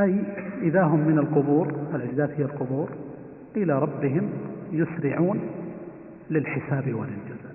أي 0.00 0.20
إذا 0.62 0.82
هم 0.82 1.00
من 1.00 1.18
القبور 1.18 1.74
الأجداث 1.94 2.30
هي 2.30 2.44
القبور 2.44 2.88
إلى 3.56 3.78
ربهم 3.78 4.30
يسرعون 4.72 5.40
للحساب 6.30 6.94
وللجزاء. 6.94 7.54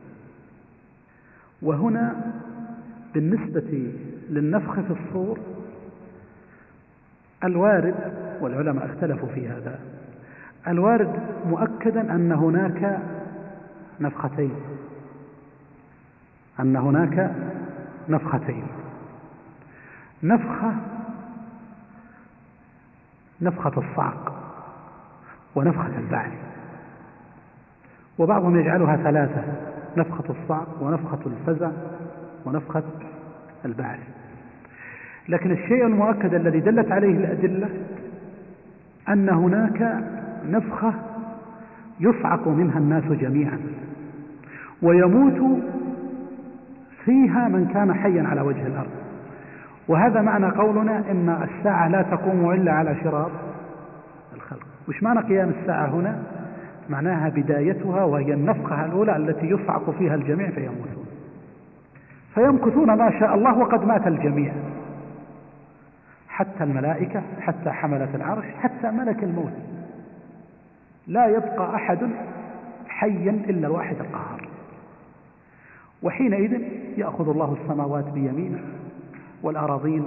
وهنا 1.61 2.33
بالنسبة 3.13 3.91
للنفخ 4.29 4.79
في 4.79 4.91
الصور 4.91 5.39
الوارد 7.43 7.95
والعلماء 8.41 8.85
اختلفوا 8.85 9.29
في 9.29 9.47
هذا. 9.47 9.94
الوارد 10.67 11.13
مؤكدا 11.49 12.01
أن 12.15 12.31
هناك 12.31 12.99
نفختين. 13.99 14.51
أن 16.59 16.75
هناك 16.75 17.31
نفختين. 18.09 18.63
نفخة 20.23 20.73
نفخة 23.41 23.71
الصعق 23.77 24.33
ونفخة 25.55 25.97
البعث. 25.99 26.31
وبعضهم 28.17 28.59
يجعلها 28.59 28.95
ثلاثة 28.95 29.43
نفخة 29.97 30.23
الصعق 30.41 30.67
ونفخة 30.81 31.19
الفزع 31.25 31.71
ونفخة 32.45 32.83
البعث. 33.65 33.99
لكن 35.29 35.51
الشيء 35.51 35.85
المؤكد 35.85 36.33
الذي 36.33 36.59
دلت 36.59 36.91
عليه 36.91 37.17
الأدلة 37.17 37.69
أن 39.09 39.29
هناك 39.29 40.03
نفخة 40.51 40.93
يصعق 41.99 42.47
منها 42.47 42.79
الناس 42.79 43.03
جميعا 43.03 43.59
ويموت 44.81 45.61
فيها 47.05 47.47
من 47.47 47.67
كان 47.73 47.93
حيا 47.93 48.23
على 48.23 48.41
وجه 48.41 48.67
الأرض. 48.67 48.91
وهذا 49.87 50.21
معنى 50.21 50.49
قولنا 50.49 51.11
إن 51.11 51.29
الساعة 51.29 51.87
لا 51.87 52.01
تقوم 52.01 52.51
إلا 52.51 52.71
على 52.71 52.95
شرار 53.03 53.31
الخلق. 54.35 54.67
وش 54.87 55.03
معنى 55.03 55.19
قيام 55.19 55.49
الساعة 55.49 55.87
هنا؟ 55.87 56.23
معناها 56.89 57.29
بدايتها 57.29 58.03
وهي 58.03 58.33
النفقة 58.33 58.85
الأولى 58.85 59.17
التي 59.17 59.45
يصعق 59.45 59.89
فيها 59.89 60.15
الجميع 60.15 60.49
فيموتون. 60.49 61.05
فيمكثون 62.33 62.97
ما 62.97 63.19
شاء 63.19 63.35
الله 63.35 63.57
وقد 63.57 63.85
مات 63.85 64.07
الجميع. 64.07 64.53
حتى 66.29 66.63
الملائكة 66.63 67.21
حتى 67.41 67.71
حملة 67.71 68.15
العرش 68.15 68.45
حتى 68.61 68.91
ملك 68.91 69.23
الموت. 69.23 69.53
لا 71.07 71.27
يبقى 71.27 71.75
أحد 71.75 72.09
حيا 72.87 73.31
إلا 73.49 73.67
الواحد 73.67 73.95
القهار. 73.99 74.47
وحينئذ 76.03 76.61
يأخذ 76.97 77.29
الله 77.29 77.57
السماوات 77.61 78.05
بيمينه 78.13 78.59
والأراضين 79.43 80.03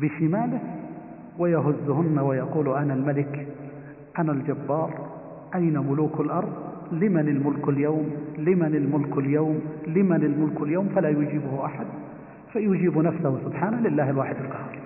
بشماله 0.00 0.60
ويهزهن 1.38 2.18
ويقول 2.18 2.68
أنا 2.68 2.94
الملك 2.94 3.46
أنا 4.18 4.32
الجبار 4.32 4.90
أين 5.54 5.78
ملوك 5.78 6.20
الأرض؟ 6.20 6.52
لمن 6.92 7.28
الملك 7.28 7.68
اليوم؟ 7.68 8.10
لمن 8.38 8.74
الملك 8.74 9.18
اليوم؟ 9.18 9.60
لمن 9.86 10.24
الملك 10.24 10.60
اليوم؟ 10.60 10.88
فلا 10.88 11.08
يجيبه 11.08 11.64
أحد 11.64 11.86
فيجيب 12.52 12.98
نفسه 12.98 13.38
سبحانه 13.44 13.80
لله 13.80 14.10
الواحد 14.10 14.36
القهار. 14.36 14.78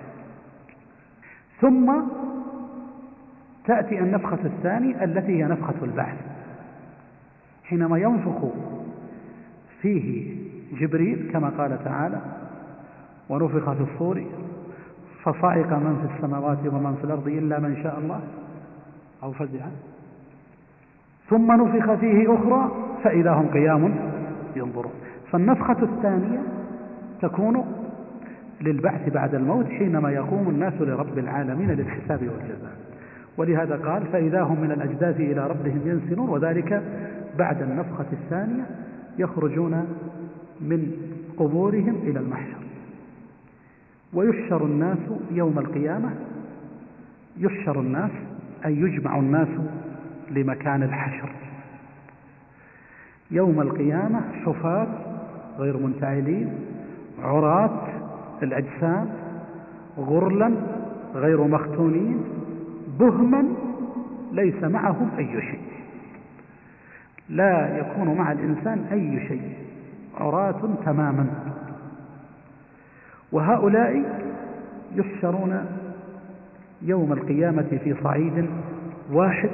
ثم 1.61 1.91
تأتي 3.65 3.99
النفخة 3.99 4.39
الثانية 4.45 5.03
التي 5.03 5.43
هي 5.43 5.43
نفخة 5.43 5.73
البعث 5.83 6.17
حينما 7.63 7.97
ينفخ 7.97 8.45
فيه 9.81 10.35
جبريل 10.79 11.29
كما 11.33 11.49
قال 11.49 11.83
تعالى 11.83 12.21
ونفخ 13.29 13.73
في 13.73 13.81
الصور 13.93 14.23
فصعق 15.23 15.73
من 15.73 16.07
في 16.07 16.15
السماوات 16.15 16.57
ومن 16.65 16.95
في 16.95 17.03
الأرض 17.03 17.27
إلا 17.27 17.59
من 17.59 17.83
شاء 17.83 17.99
الله 17.99 18.21
أو 19.23 19.31
فزع 19.31 19.65
ثم 21.29 21.51
نفخ 21.51 21.93
فيه 21.93 22.35
أخرى 22.35 22.71
فإذا 23.03 23.31
هم 23.31 23.47
قيام 23.47 23.95
ينظرون. 24.55 24.91
فالنفخة 25.31 25.83
الثانية 25.83 26.39
تكون 27.21 27.65
للبعث 28.61 29.09
بعد 29.09 29.35
الموت 29.35 29.65
حينما 29.65 30.11
يقوم 30.11 30.49
الناس 30.49 30.73
لرب 30.81 31.17
العالمين 31.17 31.71
للحساب 31.71 32.19
والجزاء. 32.21 32.77
ولهذا 33.37 33.75
قال 33.75 34.05
فإذا 34.05 34.41
هم 34.41 34.61
من 34.61 34.71
الأجداث 34.71 35.19
إلى 35.19 35.47
ربهم 35.47 35.81
ينسلون 35.85 36.29
وذلك 36.29 36.83
بعد 37.37 37.61
النفخة 37.61 38.05
الثانية 38.13 38.65
يخرجون 39.17 39.71
من 40.61 40.91
قبورهم 41.37 41.95
إلى 42.03 42.19
المحشر. 42.19 42.59
ويحشر 44.13 44.65
الناس 44.65 44.97
يوم 45.31 45.59
القيامة 45.59 46.09
يحشر 47.37 47.79
الناس 47.79 48.11
أي 48.65 48.77
يجمع 48.77 49.19
الناس 49.19 49.47
لمكان 50.31 50.83
الحشر. 50.83 51.29
يوم 53.31 53.61
القيامة 53.61 54.21
حفاة 54.45 54.87
غير 55.59 55.77
منتعلين 55.77 56.49
عراة 57.23 57.87
الأجسام 58.43 59.09
غرلا 59.97 60.51
غير 61.15 61.43
مختونين 61.43 62.23
بهما 62.99 63.45
ليس 64.31 64.63
معهم 64.63 65.09
أي 65.17 65.41
شيء. 65.41 65.59
لا 67.29 67.77
يكون 67.77 68.17
مع 68.17 68.31
الإنسان 68.31 68.85
أي 68.91 69.27
شيء. 69.27 69.53
عراة 70.17 70.75
تماما. 70.85 71.53
وهؤلاء 73.31 74.03
يحشرون 74.95 75.65
يوم 76.81 77.13
القيامة 77.13 77.79
في 77.83 77.95
صعيد 78.03 78.49
واحد 79.11 79.49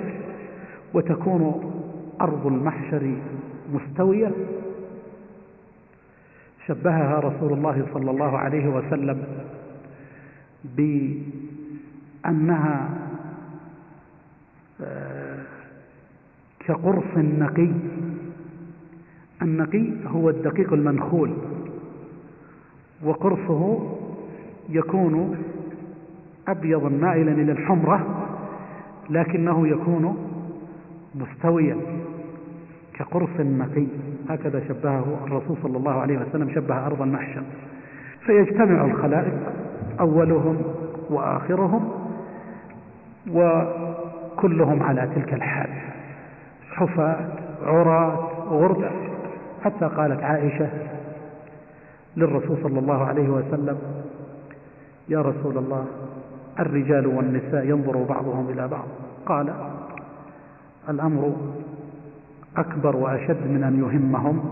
وتكون 0.93 1.71
أرض 2.21 2.47
المحشر 2.47 3.13
مستوية. 3.73 4.31
شبهها 6.67 7.19
رسول 7.19 7.53
الله 7.53 7.85
صلى 7.93 8.11
الله 8.11 8.37
عليه 8.37 8.67
وسلم 8.67 9.23
بأنها 12.23 13.04
كقرص 16.59 17.17
نقي 17.17 17.71
النقي 19.41 19.91
هو 20.07 20.29
الدقيق 20.29 20.73
المنخول 20.73 21.33
وقرصه 23.03 23.91
يكون 24.69 25.37
أبيضا 26.47 26.89
مائلا 26.89 27.31
إلى 27.31 27.51
الحمرة 27.51 28.27
لكنه 29.09 29.67
يكون 29.67 30.17
مستويا 31.15 31.77
كقرص 32.93 33.39
نقي 33.39 33.87
هكذا 34.29 34.67
شبهه 34.67 35.19
الرسول 35.27 35.57
صلى 35.63 35.77
الله 35.77 35.91
عليه 35.91 36.17
وسلم 36.17 36.53
شبه 36.55 36.85
أرض 36.85 37.01
المحشر. 37.01 37.43
فيجتمع 38.25 38.85
الخلائق 38.85 39.33
أولهم 39.99 40.61
وآخرهم 41.09 41.89
وكلهم 44.35 44.83
على 44.83 45.09
تلك 45.15 45.33
الحال. 45.33 45.69
حفاة 46.71 47.25
عراة 47.63 48.29
غربة. 48.49 48.89
حتى 49.63 49.85
قالت 49.85 50.23
عائشة 50.23 50.69
للرسول 52.17 52.57
صلى 52.63 52.79
الله 52.79 53.05
عليه 53.05 53.29
وسلم 53.29 53.77
يا 55.09 55.21
رسول 55.21 55.57
الله 55.57 55.85
الرجال 56.59 57.07
والنساء 57.07 57.65
ينظر 57.65 58.03
بعضهم 58.03 58.49
إلى 58.49 58.67
بعض. 58.67 58.85
قال 59.25 59.53
الأمر 60.89 61.35
أكبر 62.57 62.95
وأشد 62.95 63.47
من 63.47 63.63
أن 63.63 63.79
يهمهم 63.79 64.51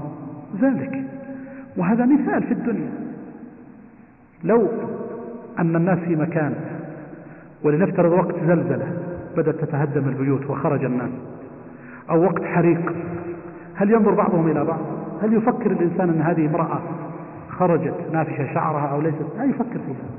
ذلك. 0.62 1.04
وهذا 1.78 2.06
مثال 2.06 2.43
في 2.43 2.54
الدنيا. 2.54 2.91
لو 4.43 4.67
أن 5.60 5.76
الناس 5.76 6.00
في 6.00 6.15
مكان 6.15 6.56
ولنفترض 7.63 8.12
وقت 8.12 8.36
زلزلة 8.48 9.03
بدأت 9.38 9.56
تتهدم 9.56 10.10
البيوت 10.10 10.50
وخرج 10.50 10.84
الناس. 10.86 11.12
أو 12.10 12.24
وقت 12.24 12.43
حريق. 12.43 12.93
هل 13.76 13.91
ينظر 13.91 14.13
بعضهم 14.13 14.48
إلى 14.48 14.65
بعض؟ 14.65 14.80
هل 15.22 15.34
يفكر 15.34 15.72
الإنسان 15.72 16.10
أن 16.10 16.22
هذه 16.22 16.46
امرأة 16.46 16.80
خرجت 17.50 17.96
نافشة 18.13 18.54
شعرها 18.54 18.86
أو 18.86 19.02
ليست؟ 19.02 19.26
لا 19.38 19.43
يفكر 19.43 19.80
فيها. 19.86 20.10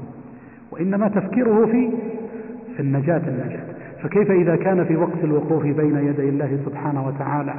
وإنما 0.71 1.09
تفكيره 1.09 1.67
في 1.67 1.91
في 2.77 2.83
النجاة 2.83 3.23
النجاة. 3.29 3.65
فكيف 4.03 4.31
إذا 4.31 4.57
كان 4.57 4.85
في 4.85 4.97
وقت 4.97 5.25
الوقوف 5.25 5.63
بين 5.63 5.97
يدي 5.97 6.29
الله 6.29 6.59
سبحانه 6.67 7.07
وتعالى 7.07 7.55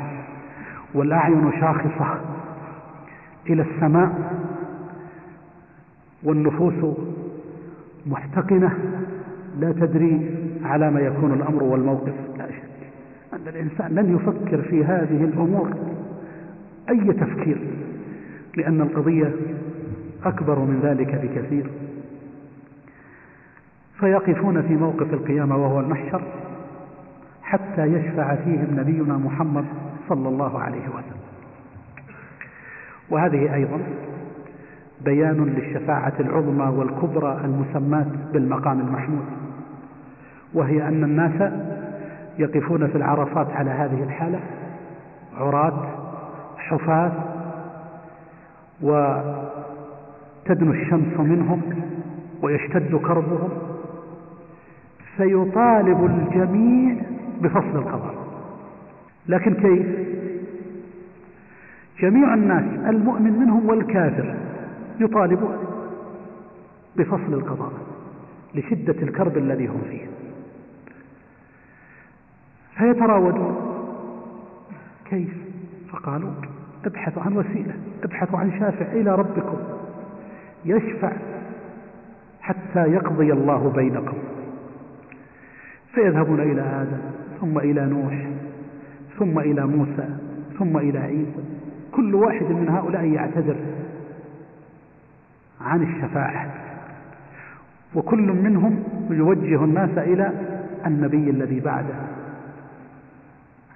والأعين 0.94 1.52
شاخصة 1.60 2.20
إلى 3.50 3.62
السماء 3.62 4.12
والنفوس 6.24 6.98
محتقنة 8.08 8.78
لا 9.60 9.72
تدري 9.72 10.36
على 10.66 10.92
ما 10.92 11.00
يكون 11.00 11.34
الأمر 11.34 11.64
والموقف. 11.64 12.14
لا 12.38 12.48
شك 12.48 12.88
أن 13.34 13.48
الإنسان 13.48 13.96
لن 13.96 14.16
يفكر 14.16 14.62
في 14.62 14.86
هذه 14.86 15.24
الأمور 15.24 15.70
أي 16.90 17.14
تفكير 17.14 17.58
لأن 18.58 18.82
القضية 18.82 19.32
أكبر 20.26 20.60
من 20.60 20.80
ذلك 20.84 21.16
بكثير. 21.16 21.70
فيقفون 24.00 24.62
في 24.62 24.74
موقف 24.74 25.14
القيامة 25.14 25.58
وهو 25.58 25.80
المحشر 25.80 26.22
حتى 27.44 27.86
يشفع 27.86 28.36
فيهم 28.36 28.68
نبينا 28.72 29.18
محمد 29.18 29.66
صلى 30.10 30.30
الله 30.30 30.60
عليه 30.60 30.90
وسلم. 30.90 31.26
وهذه 33.10 33.54
أيضا 33.54 33.80
بيان 35.06 35.46
للشفاعة 35.46 36.14
العظمى 36.20 36.66
والكبرى 36.78 37.42
المسماة 37.46 38.08
بالمقام 38.34 38.80
المحمود. 38.80 39.26
وهي 40.56 40.88
أن 40.88 41.04
الناس 41.04 41.54
يقفون 42.40 42.88
في 42.88 42.96
العرفات 42.96 43.48
على 43.52 43.70
هذه 43.70 44.04
الحالة 44.04 44.40
عراة 45.38 45.86
حفاة 46.58 47.12
وتدنو 48.82 50.72
الشمس 50.72 51.20
منهم 51.20 51.62
ويشتد 52.42 52.96
كربهم 52.96 53.50
فيطالب 55.18 56.06
الجميع 56.06 56.96
بفصل 57.42 57.76
القضاء. 57.76 58.16
لكن 59.28 59.54
كيف؟ 59.54 59.88
جميع 62.00 62.34
الناس 62.34 62.64
المؤمن 62.90 63.40
منهم 63.40 63.70
والكافر 63.70 64.36
يطالبون 65.00 65.58
بفصل 66.96 67.34
القضاء 67.34 67.72
لشدة 68.56 68.96
الكرب 69.02 69.38
الذي 69.38 69.68
هم 69.68 69.82
فيه. 69.90 70.15
فيتراودون. 72.78 73.56
كيف؟ 75.06 75.34
فقالوا 75.92 76.32
ابحثوا 76.86 77.24
عن 77.24 77.38
وسيلة 77.38 77.74
ابحثوا 78.04 78.40
عن 78.40 78.60
شافع 78.60 78.92
إلى 78.92 79.16
ربكم 79.16 79.58
يشفع 80.66 81.12
حتى 82.42 82.80
يقضي 82.80 83.34
الله 83.34 83.70
بينكم. 83.76 84.18
فيذهبون 85.94 86.40
إلى 86.40 86.62
آدم 86.62 87.02
ثم 87.42 87.58
إلى 87.58 87.86
نوح 87.86 88.28
ثم 89.20 89.40
إلى 89.40 89.66
موسى 89.66 90.10
ثم 90.60 90.78
إلى 90.78 91.00
عيسى. 91.00 91.44
كل 91.92 92.16
واحد 92.16 92.46
من 92.46 92.70
هؤلاء 92.70 93.06
يعتذر 93.06 93.56
عن 95.62 95.84
الشفاعة. 95.84 96.54
وكل 97.96 98.32
منهم 98.32 98.84
يوجه 99.10 99.64
الناس 99.64 99.98
إلى 99.98 100.32
النبي 100.86 101.30
الذي 101.30 101.60
بعده. 101.60 102.15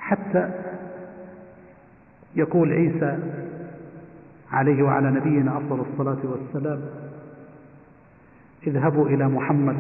حتى 0.10 0.50
يقول 2.36 2.74
عيسى 2.74 3.18
عليه 4.52 4.84
وعلى 4.84 5.12
نبينا 5.12 5.58
أفضل 5.58 5.80
الصلاة 5.80 6.18
والسلام 6.24 6.82
اذهبوا 8.68 9.08
إلى 9.08 9.28
محمد 9.28 9.78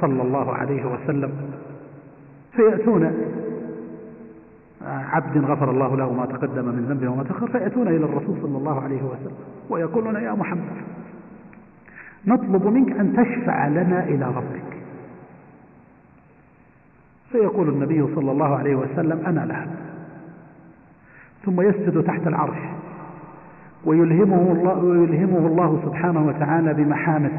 صلى 0.00 0.22
الله 0.22 0.54
عليه 0.54 0.84
وسلم 0.86 1.32
فيأتون 2.52 3.12
عبد 4.86 5.44
غفر 5.44 5.70
الله 5.70 5.96
له 5.96 6.12
ما 6.12 6.26
تقدم 6.26 6.64
من 6.64 6.86
ذنبه 6.88 7.08
وما 7.08 7.22
تأخر 7.22 7.48
فيأتون 7.48 7.88
إلى 7.88 8.04
الرسول 8.04 8.36
صلى 8.42 8.58
الله 8.58 8.80
عليه 8.80 9.02
وسلم 9.02 9.36
ويقولون 9.70 10.14
يا 10.16 10.32
محمد 10.32 10.76
نطلب 12.26 12.66
منك 12.66 12.92
أن 12.92 13.12
تشفع 13.12 13.68
لنا 13.68 14.04
إلى 14.04 14.26
ربك. 14.26 14.77
فيقول 17.32 17.68
النبي 17.68 18.14
صلى 18.14 18.32
الله 18.32 18.56
عليه 18.56 18.74
وسلم 18.74 19.26
أنا 19.26 19.40
لها. 19.40 19.66
ثم 21.44 21.60
يسجد 21.60 22.02
تحت 22.02 22.26
العرش. 22.26 22.58
ويلهمه 23.84 24.52
الله, 24.52 24.78
ويلهمه 24.78 25.46
الله 25.46 25.80
سبحانه 25.84 26.26
وتعالى 26.26 26.74
بمحامد. 26.74 27.32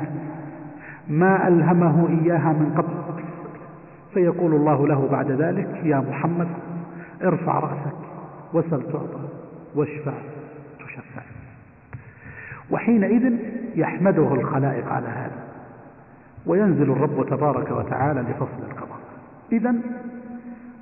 ما 1.08 1.48
ألهمه 1.48 2.10
إياها 2.10 2.54
من 2.54 2.74
قبل. 2.78 3.24
فيقول 4.14 4.56
الله 4.56 4.88
له 4.88 5.08
بعد 5.12 5.32
ذلك 5.32 5.82
يا 5.84 5.98
محمد 6.10 6.48
ارفع 7.24 7.60
رأسك 7.60 7.96
وسل 8.54 8.92
تعطى 8.92 9.28
واشفع 9.76 10.14
تشفع. 10.80 11.22
وحينئذ 12.72 13.34
يحمده 13.76 14.34
الخلائق 14.34 14.90
على 14.90 15.08
هذا. 15.08 15.44
وينزل 16.46 16.92
الرب 16.92 17.26
تبارك 17.30 17.72
وتعالى 17.72 18.22
لفصل 18.22 18.64
القضاء. 18.72 18.99
إذا 19.52 19.76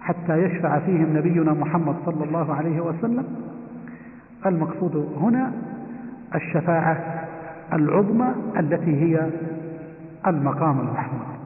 حتى 0.01 0.37
يشفع 0.37 0.79
فيهم 0.79 1.17
نبينا 1.17 1.53
محمد 1.53 1.95
صلى 2.05 2.23
الله 2.23 2.55
عليه 2.55 2.81
وسلم. 2.81 3.25
المقصود 4.45 4.95
هنا 5.21 5.51
الشفاعة 6.35 7.25
العظمى 7.73 8.35
التي 8.59 9.01
هي 9.01 9.29
المقام 10.27 10.79
المحمود 10.79 11.37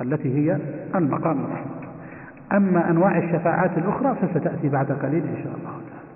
التي 0.00 0.34
هي 0.34 0.58
المقام 0.94 1.38
المحمود 1.44 1.86
أما 2.52 2.90
أنواع 2.90 3.18
الشفاعات 3.18 3.78
الأخرى 3.78 4.14
فستأتي 4.14 4.68
بعد 4.68 4.92
قليل 4.92 5.22
إن 5.22 5.36
شاء 5.36 5.54
الله 5.54 5.80
تعالى. 5.88 6.06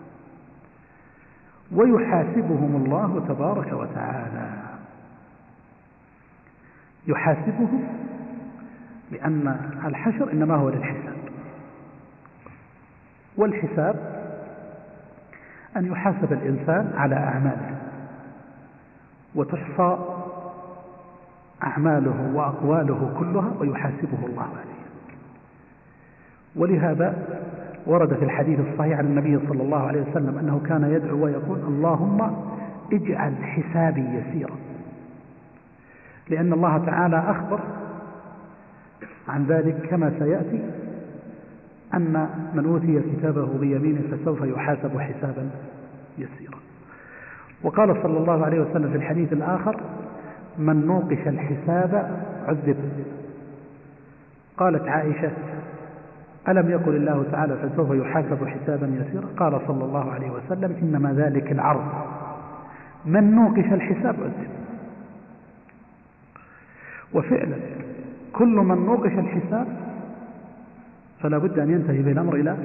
ويحاسبهم 1.73 2.83
الله 2.85 3.25
تبارك 3.29 3.73
وتعالى. 3.73 4.51
يحاسبهم 7.07 7.83
لأن 9.11 9.57
الحشر 9.85 10.33
إنما 10.33 10.55
هو 10.55 10.69
للحساب. 10.69 11.17
والحساب 13.37 14.21
أن 15.77 15.87
يحاسب 15.87 16.33
الإنسان 16.33 16.93
على 16.97 17.15
أعماله 17.15 17.77
وتحصى 19.35 19.99
أعماله 21.63 22.33
وأقواله 22.35 23.15
كلها 23.19 23.53
ويحاسبه 23.61 24.27
الله 24.27 24.43
عليها. 24.43 24.81
ولهذا 26.57 27.15
ورد 27.87 28.15
في 28.15 28.25
الحديث 28.25 28.61
الصحيح 28.61 28.99
عن 28.99 29.07
النبي 29.07 29.47
صلى 29.49 29.63
الله 29.63 29.87
عليه 29.87 30.03
وسلم 30.03 30.39
أنه 30.39 30.61
كان 30.69 30.91
يدعو 30.91 31.25
ويقول 31.25 31.59
اللهم 31.59 32.37
اجعل 32.93 33.35
حسابي 33.45 34.01
يسيرا. 34.01 34.57
لأن 36.29 36.53
الله 36.53 36.85
تعالى 36.87 37.19
أخبر 37.19 37.61
عن 39.31 39.47
ذلك 39.47 39.77
كما 39.91 40.13
سيأتي 40.19 40.63
أن 41.95 42.29
من 42.55 42.67
أوتي 42.67 43.01
كتابه 43.17 43.59
بيمينه 43.59 44.01
فسوف 44.11 44.41
يحاسب 44.43 44.99
حسابا 44.99 45.51
يسيرا. 46.19 46.59
وقال 47.63 48.03
صلى 48.03 48.19
الله 48.19 48.45
عليه 48.45 48.61
وسلم 48.61 48.91
في 48.91 48.97
الحديث 48.97 49.33
الآخر 49.33 49.81
من 50.59 50.87
نوقش 50.87 51.29
الحساب 51.29 52.21
عذب. 52.49 52.77
قالت 54.57 54.89
عائشة 54.89 55.33
ألم 56.49 56.71
يقل 56.71 56.97
الله 56.97 57.25
تعالى 57.33 57.57
فسوف 57.57 57.91
يحاسب 57.91 58.45
حسابا 58.49 58.87
يسيرا؟ 58.87 59.27
قال 59.37 59.61
صلى 59.67 59.85
الله 59.85 60.13
عليه 60.13 60.31
وسلم 60.31 60.77
إنما 60.83 61.13
ذلك 61.13 61.53
العرض. 61.53 61.93
من 63.07 63.35
نوقش 63.35 63.73
الحساب 63.73 64.15
عذب. 64.15 64.49
وفعلا 67.15 67.57
كل 68.33 68.57
من 68.57 68.87
نوقش 68.87 69.13
الحساب 69.13 69.67
فلا 71.21 71.39
بد 71.39 71.59
أن 71.59 71.71
ينتهي 71.71 72.03
به 72.03 72.13
الأمر 72.13 72.35
إلى 72.35 72.57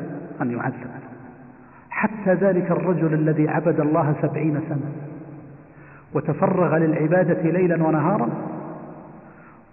أن 0.41 0.51
يعذب 0.51 0.87
حتى 1.89 2.33
ذلك 2.33 2.71
الرجل 2.71 3.13
الذي 3.13 3.49
عبد 3.49 3.79
الله 3.79 4.15
سبعين 4.21 4.59
سنة 4.69 4.91
وتفرغ 6.13 6.77
للعبادة 6.77 7.41
ليلا 7.41 7.83
ونهارا 7.83 8.29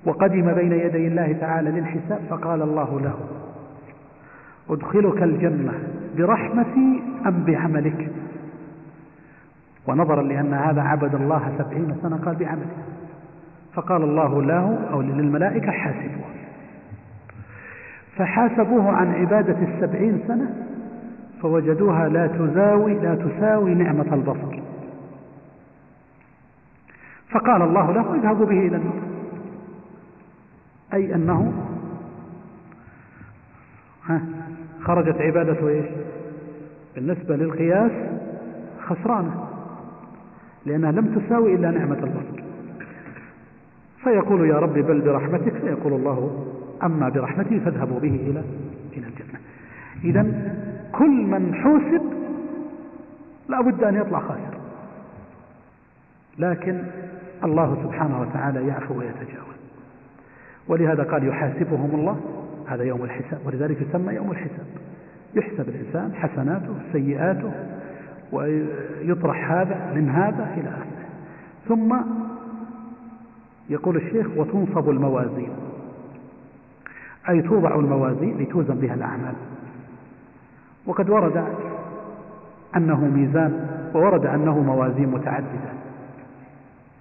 وقدم 0.05 0.53
بين 0.53 0.73
يدي 0.73 1.07
الله 1.07 1.33
تعالى 1.33 1.71
للحساب 1.71 2.21
فقال 2.31 2.63
الله 2.63 3.01
له 3.01 3.15
أدخلك 4.71 5.23
الجنة 5.23 5.73
برحمتي 6.17 7.03
أم 7.27 7.45
بعملك؟ 7.45 8.09
ونظرا 9.87 10.23
لأن 10.23 10.55
هذا 10.55 10.81
عبد 10.83 11.15
الله 11.15 11.53
سبعين 11.59 11.97
سنة 12.03 12.17
قال 12.17 12.35
بعمله 12.37 12.67
فقال 13.75 14.03
الله 14.03 14.43
له 14.43 14.89
أو 14.93 15.03
للملائكة 15.03 15.71
حاسبوه. 15.71 16.25
فحاسبوه 18.17 18.91
عن 18.91 19.15
عبادة 19.15 19.57
السبعين 19.69 20.23
سنة 20.29 20.67
فوجدوها 21.43 22.09
لا 22.09 22.27
تزاوي 22.27 22.95
لا 22.95 23.15
تساوي 23.15 23.75
نعمة 23.75 24.15
البصر. 24.15 24.61
فقال 27.31 27.63
الله 27.63 27.93
له 27.93 28.15
اذهبوا 28.15 28.47
به 28.47 28.59
إلى 28.59 28.77
النار 28.77 29.03
أي 30.95 31.15
أنه 31.15 31.53
خرجت 34.83 35.21
عبادته 35.21 35.69
إيش؟ 35.69 35.87
بالنسبة 36.95 37.37
للقياس 37.37 37.93
خسرانة 38.87 39.45
لأنها 40.67 40.93
لم 40.93 41.19
تساوي 41.19 41.55
إلا 41.55 41.71
نعمة 41.71 41.99
البصر. 41.99 42.32
فيقول 44.05 44.49
يا 44.49 44.59
رب 44.59 44.75
بل 44.75 45.01
برحمتك 45.01 45.53
فيقول 45.53 45.93
الله 45.93 46.47
أما 46.83 47.09
برحمتي 47.09 47.61
فاذهبوا 47.61 48.01
به 48.01 48.15
إلى 48.15 48.43
إلى 48.97 49.07
الجنة. 49.07 49.39
إذا 50.05 50.53
كل 50.93 51.11
من 51.11 51.55
حوسب 51.55 52.03
لا 53.49 53.61
بد 53.61 53.85
أن 53.85 53.95
يطلع 53.95 54.19
خاسر. 54.19 54.57
لكن 56.39 56.83
الله 57.45 57.83
سبحانه 57.85 58.21
وتعالى 58.21 58.67
يعفو 58.67 58.95
ويتجاوز. 58.99 59.63
ولهذا 60.69 61.03
قال 61.03 61.29
يحاسبهم 61.29 61.91
الله 61.95 62.21
هذا 62.67 62.85
يوم 62.85 63.05
الحساب 63.05 63.41
ولذلك 63.47 63.83
يسمى 63.83 64.15
يوم 64.15 64.31
الحساب. 64.31 64.67
يحسب 65.35 65.69
الإنسان 65.69 66.15
حسناته 66.15 66.75
سيئاته 66.93 67.53
ويطرح 68.33 69.53
هذا 69.53 69.93
من 69.95 70.09
هذا 70.09 70.55
إلى 70.57 70.69
آخره. 70.69 71.09
ثم 71.69 71.97
يقول 73.73 73.97
الشيخ 73.97 74.27
وتنصب 74.37 74.91
الموازين. 74.91 75.51
أي 77.29 77.43
توضع 77.43 77.75
الموازين 77.75 78.39
لتوزن 78.39 78.75
بها 78.75 78.95
الأعمال. 78.95 79.35
وقد 80.87 81.11
ورد 81.11 81.45
أنه 82.77 83.05
ميزان 83.05 83.67
وورد 83.95 84.27
أنه 84.27 84.59
موازين 84.59 85.09
متعددة. 85.09 85.73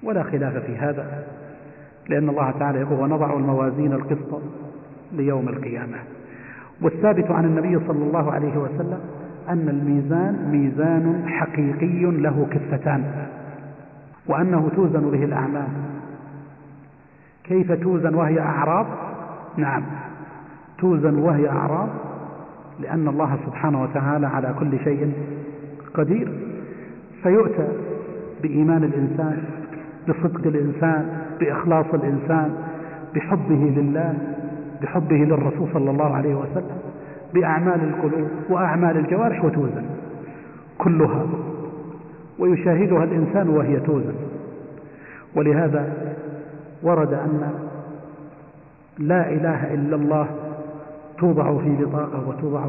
ولا 0.04 0.24
خلاف 0.24 0.58
في 0.58 0.76
هذا 0.76 1.24
لأن 2.10 2.30
الله 2.30 2.52
تعالى 2.52 2.80
يقول 2.80 3.00
ونضع 3.00 3.34
الموازين 3.34 3.94
القسط 3.94 4.42
ليوم 5.14 5.50
القيامة. 5.50 5.98
والثابت 6.82 7.32
عن 7.32 7.46
النبي 7.46 7.80
صلى 7.88 8.04
الله 8.04 8.32
عليه 8.32 8.58
وسلم 8.58 9.00
أن 9.50 9.70
الميزان 9.70 10.50
ميزان 10.52 11.24
حقيقي 11.28 12.06
له 12.12 12.48
كفتان 12.52 13.04
وأنه 14.28 14.70
توزن 14.76 15.12
به 15.12 15.24
الأعمال. 15.24 15.91
كيف 17.52 17.72
توزن 17.72 18.16
وهي 18.16 18.40
أعراض؟ 18.40 18.86
نعم. 19.58 19.84
توزن 20.78 21.20
وهي 21.20 21.50
أعراض 21.50 21.90
لأن 22.80 23.08
الله 23.08 23.38
سبحانه 23.46 23.84
وتعالى 23.84 24.28
على 24.28 24.56
كل 24.60 24.80
شيء 24.84 25.14
قدير. 25.94 26.30
فيؤتى 27.24 27.68
بإيمان 28.44 28.84
الإنسان 28.84 29.44
بصدق 30.08 30.48
الإنسان 30.48 31.06
بإخلاص 31.40 31.86
الإنسان 31.94 32.56
بحبه 33.16 33.74
لله 33.78 34.14
بحبه 34.82 35.16
للرسول 35.16 35.68
صلى 35.74 35.92
الله 35.92 36.16
عليه 36.16 36.36
وسلم 36.36 36.78
بأعمال 37.34 37.84
القلوب 37.84 38.28
وأعمال 38.50 38.98
الجوارح 38.98 39.46
وتوزن 39.46 39.86
كلها. 40.78 41.26
ويشاهدها 42.40 43.04
الإنسان 43.04 43.50
وهي 43.50 43.80
توزن. 43.80 44.16
ولهذا 45.36 46.11
ورد 46.84 47.14
أن 47.14 47.52
لا 48.98 49.30
إله 49.30 49.74
إلا 49.74 49.96
الله 49.96 50.28
توضع 51.20 51.58
في 51.58 51.76
بطاقة 51.86 52.30
وتوضع 52.30 52.66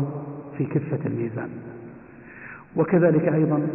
في 0.59 0.65
كفة 0.65 0.99
الميزان. 1.07 1.49
وكذلك 2.77 3.29
أيضا 3.29 3.67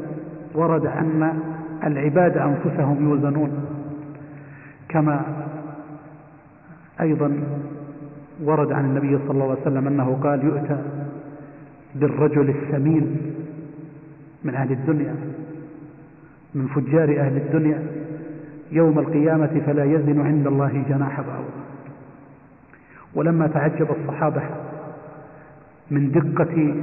ورد 0.56 0.86
أن 0.86 1.40
العباد 1.84 2.38
أنفسهم 2.38 3.10
يوزنون 3.10 3.52
كما 4.90 5.22
أيضا 7.02 7.40
ورد 8.44 8.72
عن 8.72 8.86
النبي 8.86 9.18
صلى 9.18 9.32
الله 9.32 9.50
عليه 9.52 9.62
وسلم 9.62 9.88
أنه 9.88 10.20
قال 10.24 10.46
يؤتى 10.46 10.78
بالرجل 11.96 12.50
السمين 12.50 13.18
من 14.44 14.56
أهل 14.56 14.72
الدنيا 14.72 15.16
من 16.56 16.68
فجار 16.68 17.20
أهل 17.20 17.38
الدنيا 17.38 17.84
يوم 18.72 18.99
القيامة 18.99 19.61
فلا 19.65 19.84
يزن 19.84 20.22
عند 20.26 20.47
الله 20.47 20.84
جناح 20.89 21.22
بعوض. 21.22 21.68
ولما 23.15 23.47
تعجب 23.47 23.88
الصحابة 24.01 24.41
من 25.91 26.11
دقة 26.11 26.76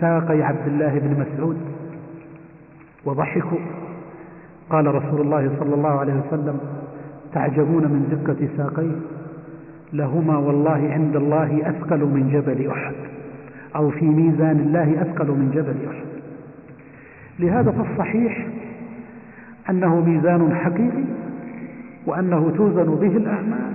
ساقي 0.00 0.42
عبد 0.42 0.66
الله 0.66 0.98
بن 0.98 1.26
مسعود 1.26 1.56
وضحكوا 3.04 3.58
قال 4.70 4.94
رسول 4.94 5.20
الله 5.20 5.50
صلى 5.60 5.74
الله 5.74 6.00
عليه 6.00 6.14
وسلم 6.14 6.58
تعجبون 7.32 7.82
من 7.82 8.08
دقة 8.10 8.48
ساقيه؟ 8.56 8.96
لهما 9.92 10.36
والله 10.38 10.90
عند 10.92 11.16
الله 11.16 11.70
أثقل 11.70 11.98
من 11.98 12.30
جبل 12.32 12.70
أحد 12.70 12.94
أو 13.76 13.90
في 13.90 14.04
ميزان 14.04 14.60
الله 14.60 15.02
أثقل 15.02 15.26
من 15.26 15.50
جبل 15.54 15.88
أحد. 15.88 16.06
لهذا 17.38 17.70
فالصحيح 17.70 18.46
أنه 19.70 20.00
ميزان 20.00 20.54
حقيقي 20.54 21.15
وأنه 22.06 22.52
توزن 22.56 22.94
به 22.94 23.16
الأعمال 23.16 23.72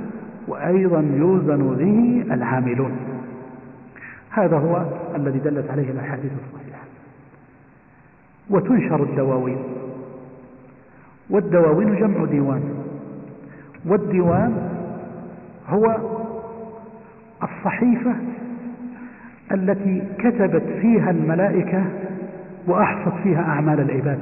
وأيضا 0.47 1.05
يوزن 1.17 1.75
به 1.75 2.23
العاملون. 2.33 2.91
هذا 4.29 4.57
هو 4.57 4.85
الذي 5.15 5.39
دلت 5.39 5.71
عليه 5.71 5.91
الأحاديث 5.91 6.31
الصحيحة. 6.31 6.83
وتنشر 8.49 9.03
الدواوين. 9.03 9.57
والدواوين 11.29 11.95
جمع 11.95 12.25
ديوان. 12.25 12.61
والديوان 13.85 14.69
هو 15.69 15.97
الصحيفة 17.43 18.15
التي 19.51 20.03
كتبت 20.17 20.63
فيها 20.81 21.11
الملائكة 21.11 21.83
وأحصت 22.67 23.13
فيها 23.23 23.41
أعمال 23.41 23.79
العباد. 23.79 24.19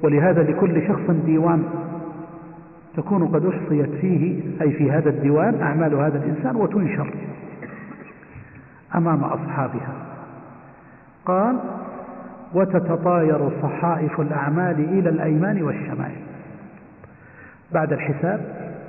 ولهذا 0.00 0.42
لكل 0.42 0.88
شخص 0.88 1.10
ديوان 1.10 1.64
تكون 2.96 3.28
قد 3.28 3.46
أحصيت 3.46 3.90
فيه 4.00 4.40
أي 4.60 4.72
في 4.72 4.90
هذا 4.90 5.10
الديوان 5.10 5.62
أعمال 5.62 5.94
هذا 5.94 6.18
الإنسان 6.18 6.56
وتنشر 6.56 7.14
أمام 8.94 9.24
أصحابها. 9.24 9.94
قال 11.26 11.56
وتتطاير 12.54 13.50
صحائف 13.62 14.20
الأعمال 14.20 14.80
إلى 14.98 15.08
الأيمان 15.08 15.62
والشمائل. 15.62 16.20
بعد 17.72 17.92
الحساب 17.92 18.40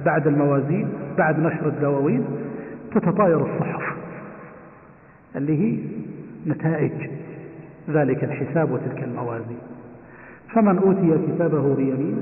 بعد 0.05 0.27
الموازين 0.27 0.87
بعد 1.17 1.39
نشر 1.39 1.67
الدواوين 1.67 2.25
تتطاير 2.95 3.41
الصحف. 3.41 3.83
اللي 5.35 5.61
هي 5.61 5.79
نتائج 6.47 6.91
ذلك 7.89 8.23
الحساب 8.23 8.71
وتلك 8.71 9.03
الموازين. 9.03 9.59
فمن 10.53 10.77
أوتي 10.77 11.27
كتابه 11.27 11.75
بيمينه 11.75 12.21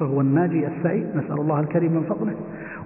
فهو 0.00 0.20
الناجي 0.20 0.66
السعيد 0.66 1.06
نسأل 1.16 1.40
الله 1.40 1.60
الكريم 1.60 1.92
من 1.92 2.02
فضله. 2.02 2.34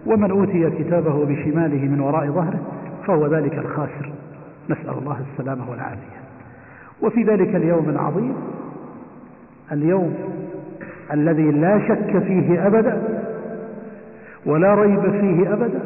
ومن 0.07 0.31
أوتي 0.31 0.71
كتابه 0.71 1.25
بشماله 1.25 1.89
من 1.89 2.01
وراء 2.01 2.27
ظهره 2.27 2.61
فهو 3.07 3.27
ذلك 3.27 3.59
الخاسر. 3.59 4.13
نسأل 4.71 4.99
الله 4.99 5.21
السلامة 5.33 5.71
والعافية. 5.71 6.19
وفي 7.03 7.23
ذلك 7.23 7.57
اليوم 7.57 7.89
العظيم 7.89 8.35
اليوم 9.73 10.15
الذي 11.13 11.51
لا 11.51 11.89
شك 11.89 12.19
فيه 12.19 12.67
أبدا 12.67 13.03
ولا 14.47 14.75
ريب 14.75 15.01
فيه 15.01 15.53
أبدا 15.53 15.81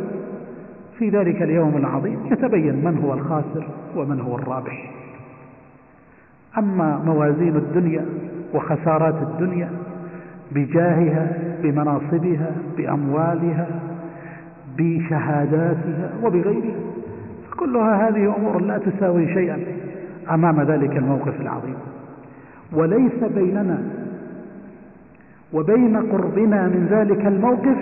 في 0.98 1.08
ذلك 1.08 1.42
اليوم 1.42 1.76
العظيم 1.76 2.18
يتبين 2.30 2.84
من 2.84 2.98
هو 3.04 3.14
الخاسر 3.14 3.66
ومن 3.96 4.20
هو 4.20 4.36
الرابح. 4.38 4.90
أما 6.58 7.02
موازين 7.04 7.56
الدنيا 7.56 8.06
وخسارات 8.54 9.14
الدنيا 9.22 9.70
بجاهها 10.54 11.36
بمناصبها 11.62 12.50
بأموالها 12.76 13.66
بشهاداتها 14.78 16.10
وبغيرها. 16.22 16.80
كلها 17.56 18.08
هذه 18.08 18.36
أمور 18.36 18.62
لا 18.62 18.78
تساوي 18.78 19.34
شيئا 19.34 19.58
أمام 20.30 20.62
ذلك 20.62 20.96
الموقف 20.96 21.40
العظيم. 21.40 21.76
وليس 22.72 23.24
بيننا 23.34 23.82
وبين 25.52 25.96
قربنا 25.96 26.66
من 26.66 26.86
ذلك 26.90 27.26
الموقف 27.26 27.78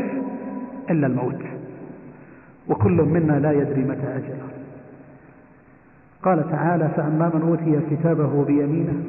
إلا 0.91 1.07
الموت. 1.07 1.43
وكل 2.69 3.03
منا 3.03 3.33
لا 3.33 3.53
يدري 3.53 3.85
متى 3.85 4.17
أجله. 4.17 4.49
قال 6.23 6.51
تعالى 6.51 6.89
فأما 6.97 7.31
من 7.35 7.43
أوتي 7.43 7.97
كتابه 7.97 8.45
بيمينه 8.45 9.03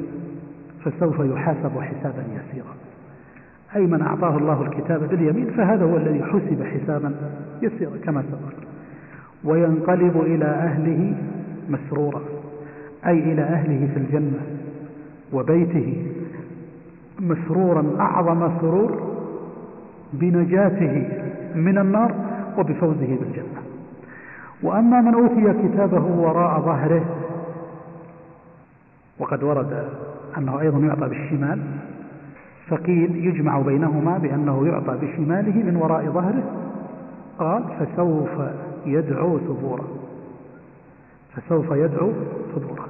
فسوف 0.84 1.20
يحاسب 1.20 1.80
حسابا 1.80 2.22
يسيرا. 2.36 2.74
أي 3.76 3.86
من 3.86 4.02
أعطاه 4.02 4.36
الله 4.38 4.62
الكتاب 4.62 5.08
باليمين 5.08 5.50
فهذا 5.50 5.84
هو 5.84 5.96
الذي 5.96 6.22
حسب 6.24 6.62
حسابا. 6.64 7.14
يسيرا 7.62 7.96
كما 8.04 8.22
سبق. 8.22 8.68
وينقلب 9.44 10.20
إلى 10.20 10.44
أهله 10.44 11.14
مسرورا 11.68 12.20
أي 13.06 13.32
إلى 13.32 13.42
أهله 13.42 13.88
في 13.94 14.00
الجنة 14.00 14.40
وبيته. 15.32 16.06
مسرورا 17.20 17.84
أعظم 18.00 18.60
سرور 18.60 19.12
بنجاته 20.12 21.08
من 21.54 21.78
النار 21.78 22.14
وبفوزه 22.58 23.16
بالجنة. 23.20 23.62
وأما 24.62 25.00
من 25.00 25.14
أوتي 25.14 25.68
كتابه 25.68 26.04
وراء 26.04 26.60
ظهره 26.60 27.04
وقد 29.18 29.42
ورد 29.42 29.88
أنه 30.38 30.60
أيضا 30.60 30.78
يعطى 30.78 31.08
بالشمال 31.08 31.60
فقيل 32.68 33.26
يجمع 33.26 33.58
بينهما 33.58 34.18
بأنه 34.18 34.66
يعطى 34.66 34.98
بشماله 35.02 35.62
من 35.70 35.76
وراء 35.76 36.04
ظهره. 36.04 36.42
قال 37.38 37.62
فسوف 37.78 38.30
يدعو 38.86 39.38
ثبورا. 39.38 39.84
فسوف 41.32 41.70
يدعو 41.70 42.12
ثبورا. 42.54 42.86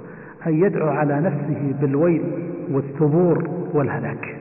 أي 0.47 0.61
يدعو 0.61 0.89
على 0.89 1.21
نفسه 1.21 1.75
بالويل 1.81 2.23
والثبور 2.71 3.49
والهلاك. 3.75 4.37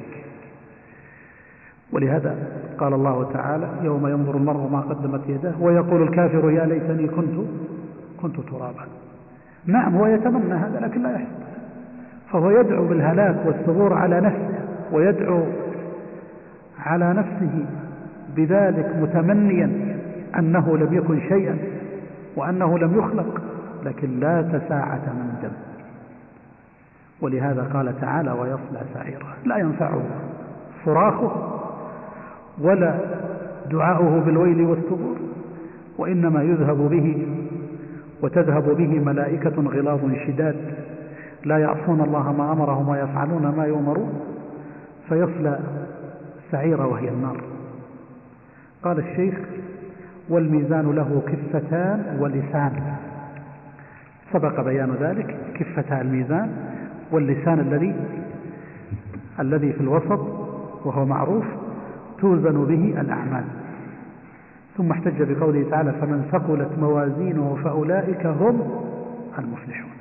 ولهذا 1.92 2.48
قال 2.78 2.94
الله 2.94 3.32
تعالى 3.34 3.68
يوم 3.84 4.08
ينظر 4.08 4.38
المرء 4.38 4.70
ما 4.70 4.80
قدمت 4.80 5.22
يداه 5.28 5.54
ويقول 5.62 6.02
الكافر 6.02 6.52
يا 6.52 6.66
ليتني 6.66 7.08
كنت 7.08 7.46
كنت 8.22 8.40
ترابا. 8.40 8.88
نعم 9.66 9.96
هو 9.96 10.06
يتمنى 10.06 10.54
هذا 10.54 10.80
لكن 10.80 11.04
لا 11.04 11.12
يحصل. 11.12 11.42
فهو 12.32 12.50
يدعو 12.50 12.88
بالهلاك 12.88 13.46
والثبور 13.46 13.94
على 13.94 14.22
نفسه. 14.22 14.61
ويدعو 14.92 15.44
على 16.80 17.14
نفسه 17.14 17.66
بذلك 18.36 18.96
متمنيا 19.02 19.98
أنه 20.40 20.78
لم 20.78 20.94
يكن 20.94 21.20
شيئا 21.20 21.58
وأنه 22.36 22.78
لم 22.80 23.00
يخلق 23.00 23.42
لكن 23.86 24.20
لا 24.20 24.42
تساعة 24.42 25.14
من 25.14 25.34
دم 25.44 25.52
ولهذا 27.22 27.64
قال 27.74 28.02
تعالى 28.02 28.32
ويصلى 28.32 28.82
سعيرا. 28.94 29.28
لا 29.46 29.58
ينفعه 29.58 30.02
صراخه 30.86 31.32
ولا 32.62 33.00
دعاؤه 33.72 34.20
بالويل 34.20 34.62
والثبور 34.62 35.16
وإنما 35.98 36.44
يذهب 36.44 36.78
به 36.78 37.28
وتذهب 38.22 38.70
به 38.78 39.00
ملائكة 39.00 39.62
غلاظ 39.62 40.00
شداد. 40.28 40.56
لا 41.46 41.58
يعصون 41.58 42.02
الله 42.02 42.32
ما 42.32 42.52
أمرهم 42.52 42.90
ويفعلون 42.90 43.48
ما 43.58 43.66
يؤمرون. 43.66 44.31
فيصلى 45.12 45.60
سعيرة 46.52 46.88
وهي 46.88 47.10
النار. 47.10 47.42
قال 48.84 49.00
الشيخ 49.00 49.36
والميزان 50.30 50.92
له 50.92 51.22
كفتان 51.28 52.18
ولسان. 52.20 52.96
سبق 54.34 54.62
بيان 54.62 54.96
ذلك 55.02 55.38
كفتا 55.56 56.02
الميزان 56.02 56.52
واللسان 57.12 57.60
الذي 57.60 57.96
الذي 59.40 59.74
في 59.74 59.82
الوسط 59.82 60.20
وهو 60.86 61.06
معروف 61.06 61.46
توزن 62.20 62.66
به 62.66 63.02
الأعمال. 63.02 63.44
ثم 64.78 64.92
احتج 64.92 65.34
بقوله 65.34 65.70
تعالى 65.70 65.92
فمن 65.92 66.30
ثقلت 66.32 66.70
موازينه 66.80 67.58
فأولئك 67.64 68.26
هم 68.26 68.62
المفلحون. 69.40 69.92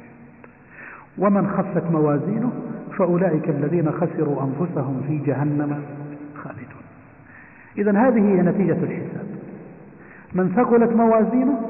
ومن 1.19 1.49
خفت 1.49 1.91
موازينه 1.93 2.53
فأولئك 3.01 3.49
الذين 3.49 3.91
خسروا 3.93 4.43
أنفسهم 4.43 5.03
في 5.09 5.19
جهنم 5.19 5.83
خالدون. 6.35 6.85
إذا 7.79 7.93
هذه 7.93 8.19
هي 8.19 8.43
نتيجة 8.43 8.77
الحساب. 8.83 9.27
من 10.35 10.53
ثقلت 10.57 10.93
موازينه 10.93 11.61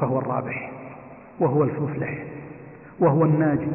فهو 0.00 0.18
الرابح 0.18 0.72
وهو 1.40 1.62
المفلح 1.64 2.24
وهو 3.00 3.24
الناجي 3.24 3.68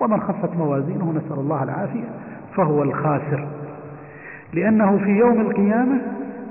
ومن 0.00 0.20
خفت 0.20 0.56
موازينه 0.56 1.12
نسأل 1.12 1.38
الله 1.38 1.62
العافية 1.62 2.08
فهو 2.56 2.82
الخاسر. 2.82 3.48
لأنه 4.52 4.98
في 4.98 5.10
يوم 5.10 5.40
القيامة 5.40 6.00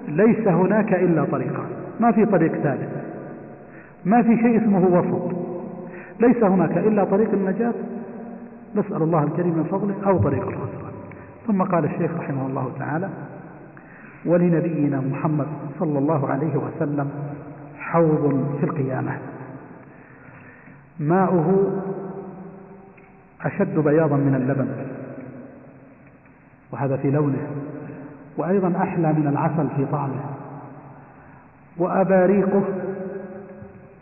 ليس 0.08 0.48
هناك 0.48 0.94
إلا 0.94 1.26
طريقان. 1.26 1.70
ما 2.00 2.12
في 2.12 2.26
طريق 2.26 2.52
ثالث 2.52 2.90
ما 4.06 4.22
في 4.22 4.38
شيء 4.38 4.58
اسمه 4.64 4.88
وسط. 4.88 5.36
ليس 6.20 6.44
هناك 6.44 6.78
إلا 6.78 7.04
طريق 7.04 7.30
النجاة 7.34 7.74
نسأل 8.76 9.02
الله 9.02 9.24
الكريم 9.24 9.58
من 9.58 9.64
فضله 9.64 9.96
أو 10.06 10.18
طريق 10.18 10.48
الخسران 10.48 10.94
ثم 11.48 11.64
قال 11.64 11.86
الشيخ 11.86 12.12
رحمه 12.12 12.48
الله 12.48 12.72
تعالى 12.80 13.10
ولنبينا 14.26 15.00
محمد 15.00 15.48
صلى 15.80 16.00
الله 16.00 16.30
عليه 16.30 16.58
وسلم 16.58 17.10
حوض 17.80 18.56
في 18.60 18.66
القيامة. 18.66 19.18
ماؤه 21.00 21.82
أشد 23.42 23.80
بياضا 23.80 24.16
من 24.16 24.36
اللبن 24.36 24.68
وهذا 26.72 26.98
في 26.98 27.12
لونه 27.12 27.48
وأيضا 28.38 28.74
أحلى 28.78 29.14
من 29.14 29.28
العسل 29.28 29.68
في 29.76 29.86
طعمه 29.92 30.22
وأباريقه 31.78 32.64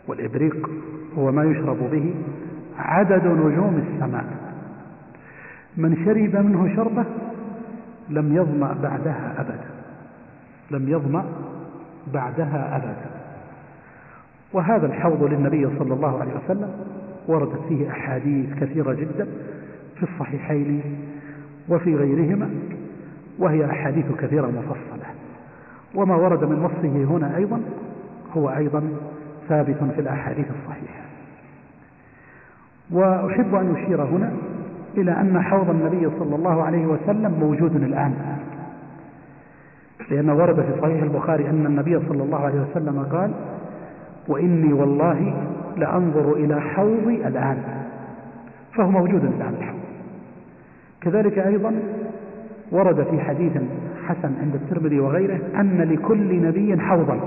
والإبريق 0.08 0.70
هو 1.18 1.32
ما 1.32 1.44
يشرب 1.44 1.78
به 1.90 2.14
عدد 2.78 3.26
نجوم 3.26 3.86
السماء. 3.88 4.41
من 5.76 6.04
شرب 6.04 6.44
منه 6.46 6.76
شربة 6.76 7.04
لم 8.10 8.36
يظمأ 8.36 8.76
بعدها 8.82 9.34
أبدا. 9.38 9.70
لم 10.70 10.88
يظمأ 10.88 11.24
بعدها 12.14 12.76
أبدا. 12.76 13.10
وهذا 14.52 14.86
الحوض 14.86 15.22
للنبي 15.24 15.78
صلى 15.78 15.94
الله 15.94 16.20
عليه 16.20 16.32
وسلم 16.44 16.70
وردت 17.28 17.60
فيه 17.68 17.90
أحاديث 17.90 18.54
كثيرة 18.60 18.92
جدا 18.92 19.26
في 19.96 20.02
الصحيحين 20.02 20.82
وفي 21.68 21.96
غيرهما 21.96 22.50
وهي 23.38 23.64
أحاديث 23.64 24.06
كثيرة 24.18 24.46
مفصلة. 24.46 25.06
وما 25.94 26.16
ورد 26.16 26.44
من 26.44 26.64
وصفه 26.64 27.16
هنا 27.16 27.36
أيضا 27.36 27.60
هو 28.36 28.50
أيضا 28.50 28.82
ثابت 29.48 29.76
في 29.94 30.00
الأحاديث 30.00 30.46
الصحيحة. 30.46 31.02
وأحب 32.90 33.54
أن 33.54 33.74
أشير 33.76 34.02
هنا 34.02 34.32
إلى 34.96 35.12
أن 35.12 35.42
حوض 35.42 35.70
النبي 35.70 36.10
صلى 36.18 36.36
الله 36.36 36.62
عليه 36.62 36.86
وسلم 36.86 37.32
موجود 37.40 37.76
الآن. 37.76 38.14
لأن 40.10 40.30
ورد 40.30 40.60
في 40.60 40.80
صحيح 40.82 41.02
البخاري 41.02 41.50
أن 41.50 41.66
النبي 41.66 42.00
صلى 42.08 42.22
الله 42.22 42.38
عليه 42.38 42.60
وسلم 42.60 43.06
قال 43.12 43.30
وإني 44.28 44.72
والله 44.72 45.34
لأنظر 45.76 46.32
إلى 46.32 46.60
حوضي 46.60 47.26
الآن. 47.26 47.58
فهو 48.74 48.90
موجود 48.90 49.24
الآن 49.24 49.54
الحوض. 49.60 49.80
كذلك 51.00 51.38
أيضا 51.38 51.74
ورد 52.72 53.02
في 53.02 53.20
حديث 53.20 53.52
حسن 54.06 54.32
عند 54.40 54.54
الترمذي 54.54 55.00
وغيره 55.00 55.38
أن 55.56 55.82
لكل 55.82 56.42
نبي 56.42 56.80
حوضا. 56.80 57.20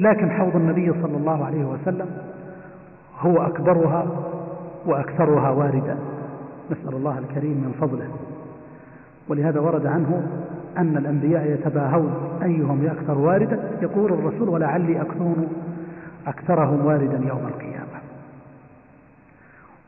لكن 0.00 0.30
حوض 0.30 0.56
النبي 0.56 0.92
صلى 1.02 1.16
الله 1.16 1.44
عليه 1.44 1.64
وسلم 1.64 2.06
هو 3.20 3.36
أكبرها 3.36 4.06
وأكثرها 4.86 5.50
واردا 5.50 5.96
نسأل 6.70 6.94
الله 6.94 7.18
الكريم 7.18 7.56
من 7.56 7.74
فضله. 7.80 8.08
ولهذا 9.28 9.60
ورد 9.60 9.86
عنه 9.86 10.26
أن 10.78 10.96
الأنبياء 10.96 11.46
يتباهون. 11.50 12.40
أيهم 12.42 12.86
أكثر 12.86 13.18
واردا 13.18 13.70
يقول 13.82 14.12
الرسول 14.12 14.48
ولعلي 14.48 15.00
أكون 15.00 15.48
أكثرهم 16.26 16.86
واردا 16.86 17.20
يوم 17.28 17.46
القيامة. 17.46 17.98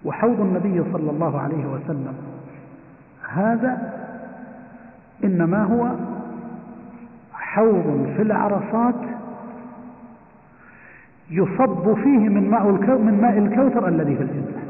وحوض 0.05 0.41
النبي 0.41 0.85
صلى 0.93 1.11
الله 1.11 1.41
عليه 1.41 1.67
وسلم 1.67 2.15
هذا 3.29 3.93
إنما 5.25 5.65
هو 5.65 5.91
حوض 7.33 8.13
في 8.17 8.23
العرصات 8.23 8.95
يصب 11.31 11.95
فيه 11.95 12.29
من 12.29 12.51
ماء 13.21 13.39
الكوثر 13.39 13.89
الذي 13.89 14.17
في 14.17 14.23
الجنة. 14.23 14.70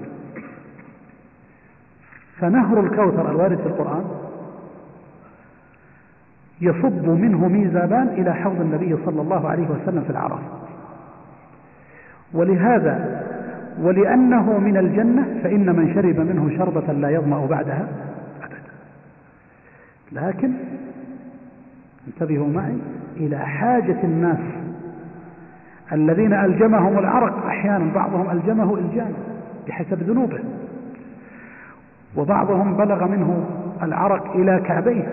فنهر 2.40 2.80
الكوثر 2.80 3.30
الوارد 3.30 3.58
في 3.58 3.66
القرآن 3.66 4.04
يصب 6.60 7.08
منه 7.08 7.48
ميزابان 7.48 8.08
إلى 8.08 8.34
حوض 8.34 8.60
النبي 8.60 8.96
صلى 9.04 9.22
الله 9.22 9.48
عليه 9.48 9.68
وسلم 9.68 10.02
في 10.02 10.10
العرصات 10.10 10.60
ولهذا 12.32 13.26
ولأنه 13.82 14.58
من 14.58 14.76
الجنة 14.76 15.40
فإن 15.42 15.76
من 15.76 15.94
شرب 15.94 16.20
منه 16.20 16.58
شربة 16.58 16.92
لا 16.92 17.10
يظمأ 17.10 17.46
بعدها 17.46 17.86
أبدا. 18.42 18.70
لكن 20.12 20.52
انتبهوا 22.06 22.48
معي 22.48 22.78
إلى 23.16 23.38
حاجة 23.38 23.96
الناس 24.04 24.38
الذين 25.92 26.32
ألجمهم 26.32 26.98
العرق 26.98 27.46
أحيانا 27.46 27.92
بعضهم 27.94 28.30
ألجمه 28.30 28.78
إلجاما 28.78 29.14
بحسب 29.68 30.02
ذنوبه. 30.02 30.38
وبعضهم 32.16 32.76
بلغ 32.76 33.04
منه 33.08 33.46
العرق 33.82 34.36
إلى 34.36 34.62
كعبيه. 34.66 35.12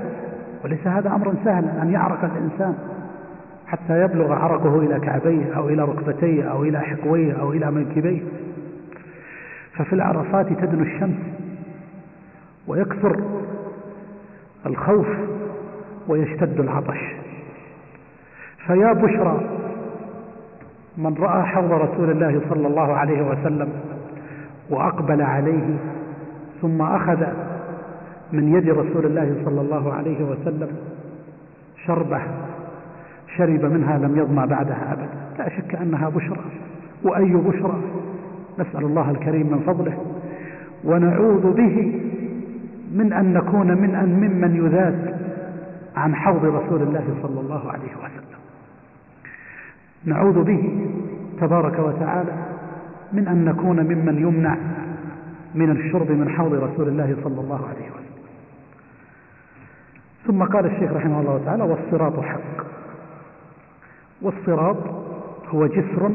وليس 0.63 0.87
هذا 0.87 1.09
أمرا 1.09 1.33
سهلا 1.43 1.81
أن 1.81 1.91
يعرق 1.91 2.23
الإنسان 2.23 2.75
حتى 3.67 4.01
يبلغ 4.03 4.33
عرقه 4.33 4.79
إلى 4.79 4.99
كعبيه 4.99 5.57
أو 5.57 5.69
إلى 5.69 5.81
ركبتيه 5.83 6.43
أو 6.43 6.63
إلى 6.63 6.79
حقويه 6.79 7.33
أو 7.33 7.51
إلى 7.51 7.71
منكبيه. 7.71 8.21
ففي 9.73 9.93
العرصات 9.93 10.47
تدنو 10.47 10.83
الشمس 10.83 11.17
ويكثر 12.67 13.23
الخوف 14.65 15.07
ويشتد 16.07 16.59
العطش. 16.59 16.99
فيا 18.67 18.93
بشرى 18.93 19.41
من 20.97 21.15
رأى 21.19 21.43
حوض 21.43 21.71
رسول 21.71 22.09
الله 22.09 22.41
صلى 22.49 22.67
الله 22.67 22.93
عليه 22.93 23.21
وسلم 23.21 23.69
وأقبل 24.69 25.21
عليه 25.21 25.77
ثم 26.61 26.81
أخذ 26.81 27.25
من 28.31 28.53
يد 28.55 28.69
رسول 28.69 29.05
الله 29.05 29.35
صلى 29.45 29.61
الله 29.61 29.93
عليه 29.93 30.23
وسلم 30.23 30.67
شربة 31.85 32.21
شرب 33.37 33.65
منها 33.65 33.97
لم 33.97 34.17
يظمع 34.17 34.45
بعدها 34.45 34.93
أبدا. 34.93 35.09
لا 35.39 35.49
شك 35.49 35.75
أنها 35.75 36.09
بشرى. 36.09 36.43
وأي 37.03 37.33
بشرى؟ 37.33 37.81
نسأل 38.59 38.85
الله 38.85 39.11
الكريم 39.11 39.47
من 39.47 39.59
فضله. 39.59 39.97
ونعوذ 40.83 41.53
به 41.53 42.01
من 42.93 43.13
أن 43.13 43.33
نكون 43.33 43.67
من 43.67 43.95
أن 43.95 44.09
ممن 44.09 44.65
يذاد 44.65 45.15
عن 45.95 46.15
حوض 46.15 46.45
رسول 46.45 46.81
الله 46.81 47.03
صلى 47.21 47.39
الله 47.39 47.71
عليه 47.71 47.95
وسلم. 47.97 48.39
نعوذ 50.05 50.43
به 50.43 50.89
تبارك 51.41 51.79
وتعالى 51.79 52.31
من 53.13 53.27
أن 53.27 53.45
نكون 53.45 53.79
ممن 53.79 54.21
يمنع 54.21 54.57
من 55.57 55.71
الشرب 55.71 56.11
من 56.11 56.29
حوض 56.29 56.53
رسول 56.53 56.87
الله 56.87 57.15
صلى 57.23 57.41
الله 57.41 57.67
عليه 57.67 57.89
وسلم. 57.91 58.17
ثم 60.27 60.43
قال 60.43 60.65
الشيخ 60.65 60.91
رحمه 60.91 61.19
الله 61.19 61.41
تعالى 61.45 61.63
والصراط 61.63 62.19
حق. 62.19 62.57
والصراط 64.21 64.77
هو 65.49 65.67
جسر 65.67 66.11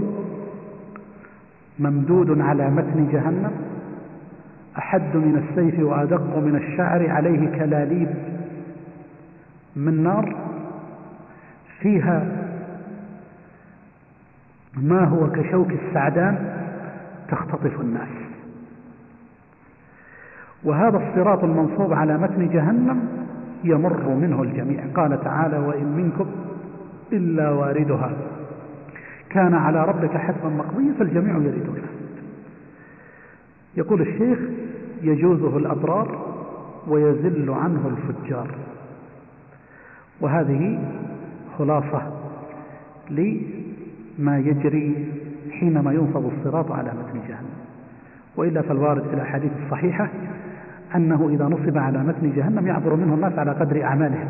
ممدود 1.78 2.40
على 2.40 2.70
متن 2.70 3.08
جهنم 3.12 3.52
أحد 4.78 5.16
من 5.16 5.48
السيف 5.48 5.80
وأدق 5.80 6.38
من 6.38 6.56
الشعر 6.56 7.10
عليه 7.10 7.58
كلاليب 7.58 8.08
من 9.76 10.02
نار 10.02 10.36
فيها 11.80 12.26
ما 14.76 15.04
هو 15.04 15.30
كشوك 15.30 15.70
السعدان 15.70 16.34
تختطف 17.28 17.80
الناس. 17.80 18.31
وهذا 20.64 20.96
الصراط 20.96 21.44
المنصوب 21.44 21.92
على 21.92 22.18
متن 22.18 22.48
جهنم 22.48 23.08
يمر 23.64 24.08
منه 24.08 24.42
الجميع. 24.42 24.84
قال 24.94 25.20
تعالى 25.24 25.58
وإن 25.58 25.86
منكم 25.96 26.26
إلا 27.12 27.50
واردها. 27.50 28.12
كان 29.30 29.54
على 29.54 29.84
ربك 29.84 30.16
حتما 30.16 30.50
مقضيا 30.50 30.92
فالجميع 30.98 31.34
يريدونه. 31.34 31.82
يقول 33.76 34.00
الشيخ 34.00 34.38
يجوزه 35.02 35.56
الأبرار 35.56 36.34
ويزل 36.88 37.50
عنه 37.50 37.90
الفجار. 37.96 38.48
وهذه 40.20 40.78
خلاصة 41.58 42.02
لما 43.10 44.38
يجري 44.38 45.06
حينما 45.50 45.92
ينصب 45.92 46.30
الصراط 46.38 46.72
على 46.72 46.90
متن 46.90 47.28
جهنم. 47.28 47.52
وإلا 48.36 48.62
فالوارد 48.62 49.02
في 49.02 49.14
الأحاديث 49.14 49.52
الصحيحة 49.64 50.08
أنه 50.96 51.28
إذا 51.28 51.44
نصب 51.44 51.78
على 51.78 51.98
متن 51.98 52.32
جهنم 52.36 52.66
يعبر 52.66 52.96
منه 52.96 53.14
الناس 53.14 53.38
على 53.38 53.50
قدر 53.50 53.84
أعمالهم 53.84 54.28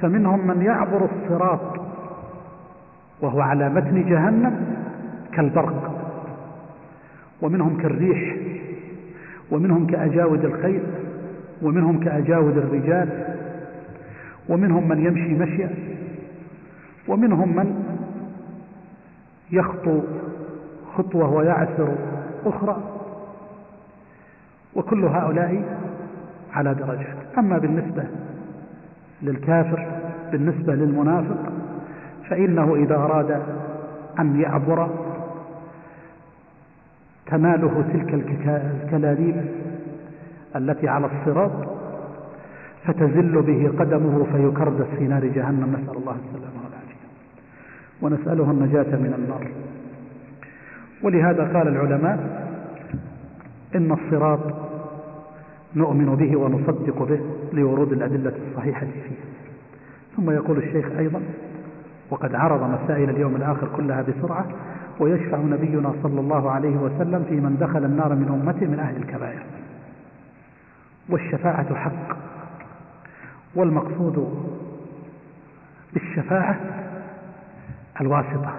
فمنهم 0.00 0.46
من 0.46 0.62
يعبر 0.62 1.08
الصراط 1.14 1.80
وهو 3.20 3.40
على 3.40 3.68
متن 3.68 4.08
جهنم 4.08 4.66
كالبرق 5.32 5.92
ومنهم 7.42 7.76
كالريح 7.76 8.36
ومنهم 9.50 9.86
كأجاود 9.86 10.44
الخيل 10.44 10.82
ومنهم 11.62 12.00
كأجاود 12.00 12.56
الرجال 12.56 13.08
ومنهم 14.48 14.88
من 14.88 15.06
يمشي 15.06 15.34
مشيا 15.34 15.70
ومنهم 17.08 17.56
من 17.56 17.84
يخطو 19.50 20.00
خطوة 20.96 21.34
ويعثر 21.34 21.94
أخرى. 22.46 22.95
وكل 24.76 25.04
هؤلاء 25.04 25.62
على 26.52 26.74
درجات. 26.74 27.16
أما 27.38 27.58
بالنسبة 27.58 28.04
للكافر 29.22 29.86
بالنسبة 30.32 30.74
للمنافق 30.74 31.52
فإنه 32.28 32.74
إذا 32.74 32.94
أراد 32.96 33.42
أن 34.18 34.40
يعبر 34.40 34.90
تناله 37.26 37.84
تلك 37.92 38.14
الكلاليب 38.14 39.44
التي 40.56 40.88
على 40.88 41.06
الصراط 41.06 41.52
فتزل 42.84 43.42
به 43.42 43.72
قدمه 43.78 44.26
فيكردس 44.32 44.86
في 44.98 45.04
نار 45.04 45.26
جهنم. 45.26 45.76
نسأل 45.82 45.96
الله 45.96 46.16
السلامة 46.26 46.60
والعافية. 46.64 47.06
ونسأله 48.02 48.50
النجاة 48.50 48.96
من 48.96 49.14
النار. 49.18 49.48
ولهذا 51.02 51.42
قال 51.58 51.68
العلماء 51.68 52.46
إن 53.74 53.92
الصراط 53.92 54.65
نؤمن 55.76 56.16
به 56.16 56.36
ونصدق 56.36 57.02
به 57.02 57.20
لورود 57.52 57.92
الأدلة 57.92 58.32
الصحيحة 58.48 58.86
فيه. 58.86 59.16
ثم 60.16 60.30
يقول 60.30 60.58
الشيخ 60.58 60.86
أيضا 60.98 61.22
وقد 62.10 62.34
عرض 62.34 62.62
مسائل 62.62 63.10
اليوم 63.10 63.36
الآخر 63.36 63.68
كلها 63.76 64.02
بسرعة 64.02 64.46
ويشفع 65.00 65.38
نبينا 65.38 65.92
صلى 66.02 66.20
الله 66.20 66.50
عليه 66.50 66.76
وسلم 66.76 67.24
في 67.28 67.34
من 67.34 67.56
دخل 67.60 67.84
النار 67.84 68.14
من 68.14 68.28
أمته 68.28 68.66
من 68.66 68.78
أهل 68.78 68.96
الكبائر. 68.96 69.42
والشفاعة 71.08 71.74
حق 71.74 72.16
والمقصود 73.54 74.46
بالشفاعة 75.92 76.60
الواسطة 78.00 78.52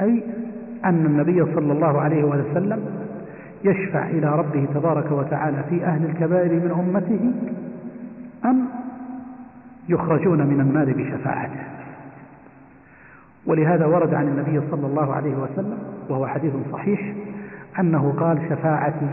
أي 0.00 0.24
أن 0.84 1.06
النبي 1.06 1.54
صلى 1.54 1.72
الله 1.72 2.00
عليه 2.00 2.24
وسلم 2.24 3.02
يشفع 3.64 4.06
إلى 4.06 4.36
ربه 4.36 4.66
تبارك 4.74 5.12
وتعالى 5.12 5.64
في 5.70 5.84
أهل 5.84 6.04
الكبائر 6.04 6.52
من 6.52 6.70
أمته 6.70 7.32
أم 8.44 8.66
يخرجون 9.88 10.46
من 10.46 10.60
النار 10.60 10.92
بشفاعته؟ 10.92 11.60
ولهذا 13.46 13.86
ورد 13.86 14.14
عن 14.14 14.28
النبي 14.28 14.70
صلى 14.70 14.86
الله 14.86 15.14
عليه 15.14 15.34
وسلم 15.34 15.78
وهو 16.08 16.26
حديث 16.26 16.52
صحيح 16.72 17.14
أنه 17.80 18.14
قال 18.18 18.38
شفاعتي 18.50 19.08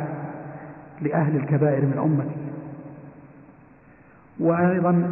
لأهل 1.01 1.35
الكبائر 1.35 1.81
من 1.85 1.97
أمتي. 1.97 2.39
وأيضا 4.39 5.11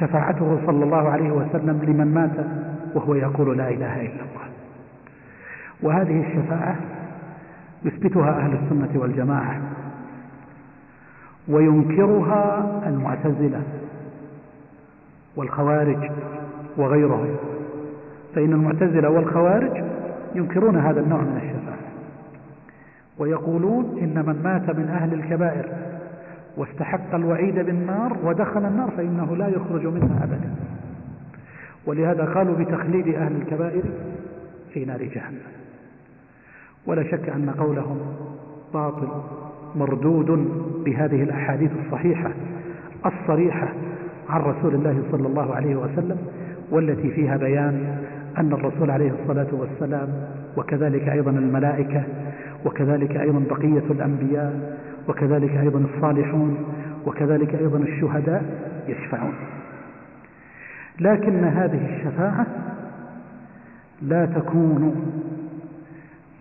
شفاعته 0.00 0.60
صلى 0.66 0.84
الله 0.84 1.08
عليه 1.08 1.30
وسلم 1.30 1.82
لمن 1.82 2.14
مات 2.14 2.46
وهو 2.94 3.14
يقول 3.14 3.58
لا 3.58 3.68
إله 3.68 4.00
إلا 4.00 4.22
الله. 4.22 4.44
وهذه 5.82 6.26
الشفاعة 6.26 6.76
يثبتها 7.84 8.30
أهل 8.30 8.52
السنة 8.52 9.00
والجماعة 9.00 9.60
وينكرها 11.48 12.82
المعتزلة 12.86 13.62
والخوارج 15.36 16.10
وغيرهم. 16.76 17.36
فإن 18.34 18.52
المعتزلة 18.52 19.10
والخوارج 19.10 19.84
ينكرون 20.34 20.76
هذا 20.76 21.00
النوع 21.00 21.20
من 21.20 21.36
الشفاعة 21.36 21.78
ويقولون 23.18 23.98
إن 24.02 24.24
من 24.26 24.42
مات 24.42 24.76
من 24.76 24.88
أهل 24.88 25.14
الكبائر 25.14 25.72
واستحق 26.56 27.14
الوعيد 27.14 27.54
بالنار 27.54 28.16
ودخل 28.24 28.64
النار 28.64 28.90
فإنه 28.96 29.36
لا 29.36 29.48
يخرج 29.48 29.86
منها 29.86 30.24
أبدا. 30.24 30.54
ولهذا 31.86 32.24
قالوا 32.24 32.56
بتخليد 32.56 33.08
أهل 33.08 33.36
الكبائر 33.36 33.82
في 34.72 34.84
نار 34.84 35.02
جهنم. 35.02 35.63
ولا 36.86 37.02
شك 37.02 37.28
أن 37.28 37.50
قولهم 37.50 37.98
باطل 38.74 39.08
مردود 39.76 40.26
بهذه 40.84 41.22
الأحاديث 41.22 41.70
الصحيحة 41.86 42.30
الصريحة 43.06 43.68
عن 44.28 44.40
رسول 44.40 44.74
الله 44.74 45.02
صلى 45.12 45.26
الله 45.28 45.54
عليه 45.54 45.76
وسلم 45.76 46.18
والتي 46.70 47.10
فيها 47.10 47.36
بيان 47.36 47.98
أن 48.38 48.52
الرسول 48.52 48.90
عليه 48.90 49.12
الصلاة 49.22 49.46
والسلام 49.52 50.08
وكذلك 50.56 51.08
أيضا 51.08 51.30
الملائكة 51.30 52.02
وكذلك 52.66 53.16
أيضا 53.16 53.44
بقية 53.50 53.82
الأنبياء 53.90 54.78
وكذلك 55.08 55.50
أيضا 55.50 55.84
الصالحون 55.94 56.56
وكذلك 57.06 57.54
أيضا 57.54 57.78
الشهداء 57.78 58.44
يشفعون. 58.88 59.32
لكن 61.00 61.44
هذه 61.44 61.96
الشفاعة 61.96 62.46
لا 64.02 64.26
تكون 64.26 64.94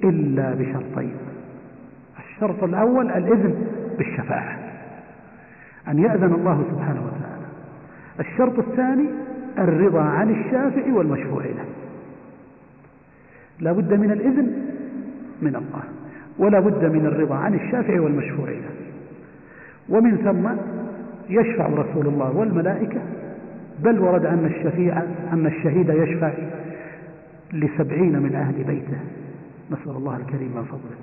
إلا 0.04 0.54
بشرطين. 0.54 1.14
الشرط 2.20 2.64
الأول 2.64 3.12
الإذن 3.12 3.56
بالشفاعة 3.98 4.60
أن 5.88 6.00
يأذن 6.00 6.34
الله 6.34 6.64
سبحانه 6.72 7.02
وتعالى. 7.02 7.46
الشرط 8.20 8.60
الثاني 8.60 9.06
الرضا 9.58 10.02
عن 10.02 10.30
الشافع 10.30 10.94
والمشفوع 10.94 11.44
له. 11.44 11.66
لا 13.60 13.72
بد 13.72 13.94
من 13.94 14.12
الإذن 14.12 14.66
من 15.42 15.56
الله 15.56 15.84
ولا 16.38 16.60
بد 16.60 16.86
من 16.86 17.06
الرضا 17.06 17.36
عن 17.36 17.54
الشافع 17.54 18.02
والمشفوع 18.02 18.50
له. 18.50 18.74
ومن 19.90 20.18
ثم 20.18 20.50
يشفع 21.30 21.68
رسول 21.68 22.08
الله 22.08 22.38
والملائكة 22.38 23.02
بل 23.80 24.00
ورد 24.00 24.26
أن 24.26 24.46
الشفيع 24.46 25.02
أن 25.34 25.46
الشهيد 25.46 25.90
يشفع 25.90 26.32
لسبعين 27.54 28.20
من 28.20 28.36
أهل 28.36 28.64
بيته. 28.64 29.00
نسأل 29.74 29.98
الله 29.98 30.18
الكريم 30.18 30.52
من 30.56 30.64
فضله. 30.64 30.98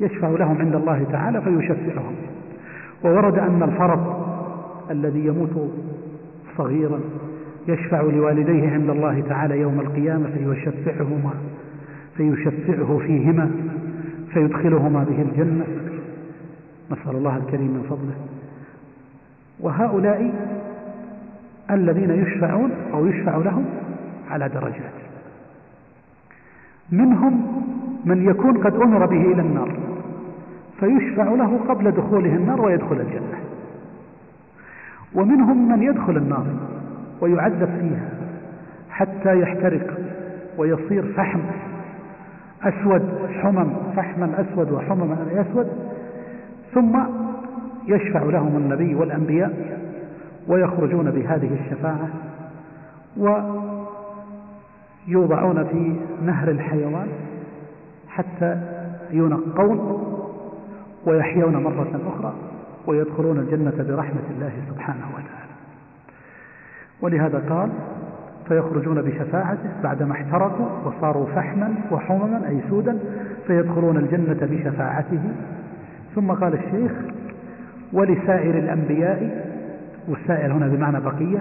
يشفع 0.00 0.28
لهم 0.28 0.58
عند 0.58 0.74
الله 0.74 1.06
تعالى 1.12 1.42
فيشفعهم. 1.42 2.14
وورد 3.04 3.38
أن 3.38 3.62
الفرط 3.62 4.26
الذي 4.90 5.26
يموت 5.26 5.70
صغيرا 6.56 7.00
يشفع 7.68 8.00
لوالديه 8.00 8.70
عند 8.70 8.90
الله 8.90 9.20
تعالى 9.20 9.60
يوم 9.60 9.80
القيامة 9.80 10.30
فيشفعهما 10.30 11.34
فيشفعه 12.16 12.98
فيهما 12.98 13.50
فيدخلهما 14.32 15.04
به 15.04 15.22
الجنة. 15.22 15.64
نسأل 16.90 17.16
الله 17.16 17.36
الكريم 17.36 17.70
من 17.70 17.82
فضله. 17.82 18.14
وهؤلاء 19.60 20.32
الذين 21.70 22.10
يشفعون 22.10 22.70
أو 22.92 23.06
يشفع 23.06 23.36
لهم 23.36 23.64
على 24.30 24.48
درجات. 24.48 24.99
منهم 26.92 27.62
من 28.04 28.30
يكون 28.30 28.56
قد 28.56 28.74
أمر 28.74 29.06
به 29.06 29.32
إلى 29.32 29.42
النار 29.42 29.72
فيشفع 30.80 31.24
له 31.24 31.60
قبل 31.68 31.90
دخوله 31.90 32.36
النار 32.36 32.60
ويدخل 32.60 33.00
الجنة. 33.00 33.38
ومنهم 35.14 35.68
من 35.68 35.82
يدخل 35.82 36.16
النار 36.16 36.46
ويعذب 37.20 37.68
فيها 37.80 38.10
حتى 38.90 39.40
يحترق 39.40 39.98
ويصير 40.58 41.02
فحم 41.02 41.40
أسود 42.62 43.28
حمم 43.42 43.70
فحما 43.96 44.40
أسود 44.40 44.70
وحمما 44.72 45.16
أسود 45.34 45.66
ثم 46.74 46.98
يشفع 47.86 48.22
لهم 48.22 48.56
النبي 48.56 48.94
والأنبياء 48.94 49.80
ويخرجون 50.48 51.10
بهذه 51.10 51.50
الشفاعة 51.64 52.08
ويوضعون 55.08 55.64
في 55.64 55.96
نهر 56.26 56.50
الحيوان 56.50 57.08
حتى 58.08 58.60
ينقون 59.10 60.06
ويحيون 61.06 61.56
مرة 61.56 62.00
أخرى 62.06 62.34
ويدخلون 62.86 63.38
الجنة 63.38 63.84
برحمة 63.88 64.22
الله 64.30 64.52
سبحانه 64.70 65.06
وتعالى. 65.10 65.50
ولهذا 67.00 67.42
قال 67.48 67.70
فيخرجون 68.48 69.02
بشفاعته 69.02 69.70
بعدما 69.82 70.12
احترقوا 70.12 70.66
وصاروا 70.84 71.26
فحما 71.26 71.74
وحمما 71.90 72.48
أي 72.48 72.60
سودا 72.70 72.98
فيدخلون 73.46 73.96
الجنة 73.96 74.48
بشفاعته. 74.50 75.20
ثم 76.14 76.30
قال 76.32 76.54
الشيخ 76.54 76.92
ولسائر 77.92 78.58
الأنبياء 78.58 79.50
والسائر 80.08 80.52
هنا 80.52 80.68
بمعنى 80.68 81.00
بقية 81.00 81.38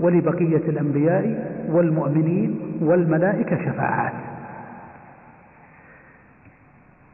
ولبقية 0.00 0.56
الأنبياء 0.56 1.54
والمؤمنين 1.68 2.60
والملائكة 2.80 3.56
شفاعات. 3.56 4.12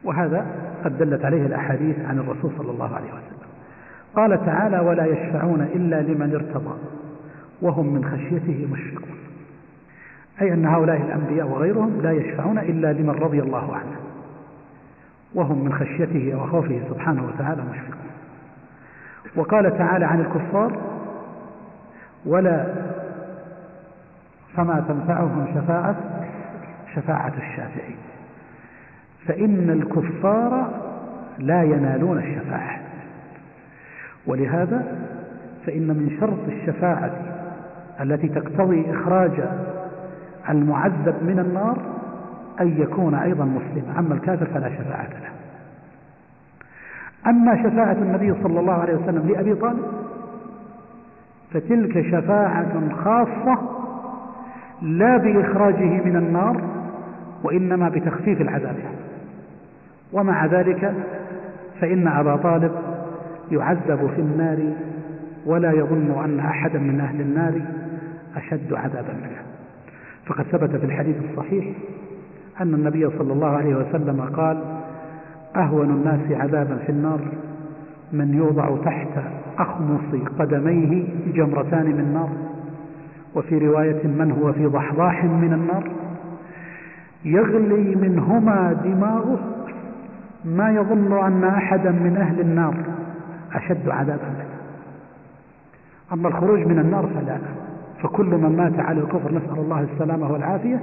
وهذا 0.03 0.45
قد 0.83 0.97
دلت 0.97 1.25
عليه 1.25 1.45
الأحاديث 1.45 1.99
عن 1.99 2.19
الرسول 2.19 2.51
صلى 2.57 2.71
الله 2.71 2.95
عليه 2.95 3.07
وسلم. 3.07 3.47
قال 4.15 4.45
تعالى 4.45 4.79
ولا 4.79 5.05
يشفعون 5.05 5.61
إلا 5.61 6.01
لمن 6.01 6.35
ارتضى 6.35 6.77
وهم 7.61 7.93
من 7.93 8.05
خشيته 8.05 8.67
مشفقون. 8.71 9.17
أي 10.41 10.53
أن 10.53 10.65
هؤلاء 10.65 11.01
الأنبياء 11.01 11.47
وغيرهم 11.47 12.01
لا 12.01 12.11
يشفعون 12.11 12.57
إلا 12.57 12.93
لمن 12.93 13.09
رضي 13.09 13.39
الله 13.39 13.75
عنه 13.75 13.95
وهم 15.35 15.65
من 15.65 15.73
خشيته 15.73 16.35
وخوفه 16.35 16.81
سبحانه 16.89 17.25
وتعالى 17.25 17.61
مشفقون. 17.61 18.11
وقال 19.35 19.77
تعالى 19.77 20.05
عن 20.05 20.19
الكفار 20.19 20.77
ولا 22.25 22.65
فما 24.55 24.83
تنفعهم 24.87 25.45
شفاعة 25.55 25.95
شفاعة 26.95 27.33
الشافعين 27.37 27.97
فإن 29.27 29.69
الكفار 29.69 30.69
لا 31.37 31.63
ينالون 31.63 32.17
الشفاعة. 32.17 32.79
ولهذا 34.27 34.97
فإن 35.65 35.87
من 35.87 36.17
شرط 36.19 36.47
الشفاعة 36.47 37.11
التي 38.01 38.27
تقتضي 38.27 38.91
إخراج 38.91 39.31
المعذب 40.49 41.15
من 41.21 41.39
النار 41.39 41.77
أن 42.61 42.81
يكون 42.81 43.15
أيضا 43.15 43.45
مسلما 43.45 43.99
أما 43.99 44.13
الكافر 44.13 44.45
فلا 44.45 44.69
شفاعة 44.69 45.09
له. 45.09 45.31
أما 47.27 47.63
شفاعة 47.63 47.91
النبي 47.93 48.33
صلى 48.43 48.59
الله 48.59 48.73
عليه 48.73 48.95
وسلم 48.95 49.27
لأبي 49.27 49.55
طالب 49.55 49.85
فتلك 51.53 52.01
شفاعة 52.11 52.95
خاصة 53.03 53.57
لا 54.81 55.17
بإخراجه 55.17 56.01
من 56.05 56.15
النار 56.15 56.61
وإنما 57.43 57.89
بتخفيف 57.89 58.41
العذاب. 58.41 58.75
ومع 60.13 60.45
ذلك 60.45 60.93
فإن 61.81 62.07
أبا 62.07 62.35
طالب 62.35 62.71
يعذب 63.51 64.09
في 64.15 64.21
النار 64.21 64.59
ولا 65.45 65.71
يظن 65.71 66.23
أن 66.23 66.39
أحدا 66.39 66.79
من 66.79 66.99
أهل 66.99 67.21
النار 67.21 67.61
أشد 68.35 68.73
عذابا 68.73 69.13
منه. 69.13 69.41
فقد 70.25 70.43
ثبت 70.43 70.75
في 70.75 70.85
الحديث 70.85 71.15
الصحيح 71.31 71.65
أن 72.61 72.73
النبي 72.73 73.09
صلى 73.09 73.33
الله 73.33 73.47
عليه 73.49 73.75
وسلم 73.75 74.21
قال 74.21 74.63
أهون 75.55 75.89
الناس 75.89 76.41
عذابا 76.41 76.75
في 76.75 76.89
النار 76.89 77.19
من 78.13 78.33
يوضع 78.33 78.77
تحت 78.85 79.07
أخمص 79.57 80.21
قدميه 80.39 81.07
جمرتان 81.33 81.85
من 81.85 82.13
نار. 82.13 82.29
وفي 83.35 83.57
رواية 83.57 84.07
من 84.07 84.31
هو 84.31 84.53
في 84.53 84.65
ضحضاح 84.65 85.23
من 85.25 85.53
النار. 85.53 85.91
يغلي 87.25 87.95
منهما 87.95 88.73
دماغه 88.73 89.39
ما 90.45 90.71
يظن 90.71 91.25
أن 91.25 91.43
أحدا 91.43 91.91
من 91.91 92.17
أهل 92.17 92.39
النار. 92.39 92.75
أشد 93.53 93.89
عذابا. 93.89 94.33
منه 94.37 94.45
أما 96.13 96.27
الخروج 96.27 96.59
من 96.59 96.79
النار 96.79 97.07
فلا. 97.07 97.37
فكل 98.03 98.25
من 98.25 98.55
مات 98.57 98.79
على 98.79 99.01
الكفر 99.01 99.31
نسأل 99.31 99.59
الله 99.59 99.87
السلامة 99.93 100.31
والعافية 100.31 100.79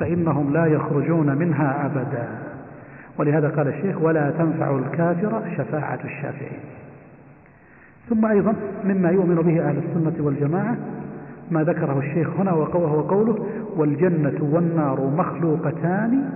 فإنهم 0.00 0.52
لا 0.52 0.66
يخرجون 0.66 1.38
منها 1.38 1.86
أبدا. 1.86 2.28
ولهذا 3.20 3.48
قال 3.48 3.68
الشيخ 3.68 4.02
ولا 4.02 4.30
تنفع 4.30 4.78
الكافر 4.78 5.42
شفاعة 5.56 5.98
الشافعين 6.04 6.60
ثم 8.08 8.26
أيضا 8.26 8.54
مما 8.84 9.10
يؤمن 9.10 9.34
به 9.34 9.68
أهل 9.68 9.76
السنة 9.78 10.24
والجماعة 10.26 10.76
ما 11.50 11.62
ذكره 11.64 11.98
الشيخ 11.98 12.28
هنا 12.38 12.52
وهو 12.52 13.00
قوله 13.00 13.46
والجنة 13.76 14.38
والنار 14.40 15.10
مخلوقتان 15.16 16.30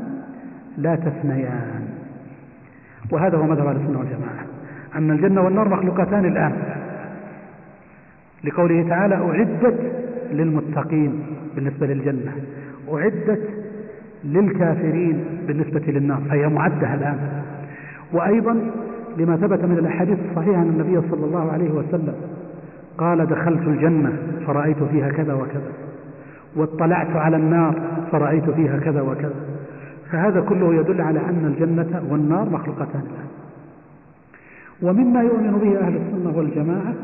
لا 0.78 0.97
تثنيان. 0.97 1.89
وهذا 3.11 3.37
هو 3.37 3.43
مذهب 3.43 3.66
أهل 3.66 3.76
السنة 3.76 3.99
والجماعة. 3.99 4.45
أن 4.95 5.11
الجنة 5.11 5.41
والنار 5.41 5.68
مخلوقتان 5.68 6.24
الآن. 6.24 6.53
لقوله 8.45 8.89
تعالى 8.89 9.14
أعدت 9.14 9.93
للمتقين 10.32 11.22
بالنسبة 11.57 11.87
للجنة. 11.87 12.32
أعدت 12.93 13.64
للكافرين 14.25 15.25
بالنسبة 15.47 15.83
للنار 15.93 16.20
فهي 16.29 16.49
معدة 16.49 16.95
الآن. 16.95 17.43
وأيضا 18.12 18.70
لما 19.18 19.37
ثبت 19.37 19.64
من 19.64 19.79
الأحاديث 19.79 20.18
الصحيحة 20.31 20.62
أن 20.62 20.68
النبي 20.68 21.09
صلى 21.11 21.25
الله 21.27 21.53
عليه 21.53 21.70
وسلم 21.70 22.14
قال 22.99 23.27
دخلت 23.27 23.68
الجنة 23.68 24.12
فرأيت 24.47 24.83
فيها 24.83 25.09
كذا 25.09 25.35
وكذا 25.35 25.72
واطلعت 26.57 27.16
على 27.16 27.37
النار 27.37 27.75
فرأيت 28.12 28.51
فيها 28.51 28.79
كذا 28.79 29.03
وكذا. 29.03 29.35
فهذا 30.11 30.41
كله 30.41 30.75
يدل 30.75 31.01
على 31.01 31.20
أن 31.20 31.55
الجنة 31.55 32.03
والنار 32.11 32.51
مخلوقتان 32.51 33.01
الآن. 33.01 33.29
ومما 34.83 35.22
يؤمن 35.22 35.53
به 35.53 35.79
أهل 35.79 35.97
السنة 35.97 36.37
والجماعة 36.37 36.95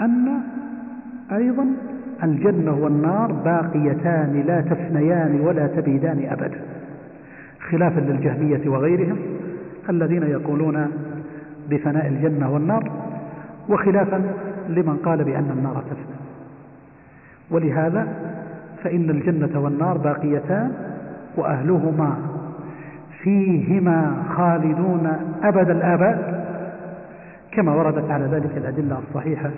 أن 0.00 0.40
أيضا 1.32 1.66
الجنة 2.22 2.74
والنار 2.74 3.32
باقيتان 3.32 4.44
لا 4.46 4.60
تفنيان 4.60 5.40
ولا 5.40 5.66
تبيدان 5.66 6.28
أبدا 6.30 6.60
خلافا 7.70 8.00
للجهمية 8.00 8.68
وغيرهم 8.68 9.16
الذين 9.90 10.22
يقولون 10.22 10.86
بفناء 11.70 12.06
الجنة 12.06 12.52
والنار 12.52 12.90
وخلافا 13.68 14.22
لمن 14.68 14.96
قال 14.96 15.24
بأن 15.24 15.50
النار 15.58 15.82
تفنى. 15.90 16.16
ولهذا 17.50 18.08
فإن 18.84 19.10
الجنة 19.10 19.60
والنار 19.60 19.98
باقيتان 19.98 20.72
وأهلهما 21.36 22.16
فيهما 23.22 24.22
خالدون 24.36 25.12
أبد 25.42 25.70
الآباد 25.70 26.44
كما 27.52 27.74
وردت 27.74 28.10
على 28.10 28.24
ذلك 28.24 28.50
الأدلة 28.56 28.98
الصحيحة 29.08 29.50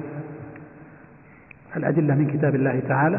الأدلة 1.76 2.14
من 2.14 2.26
كتاب 2.26 2.54
الله 2.54 2.82
تعالى 2.88 3.18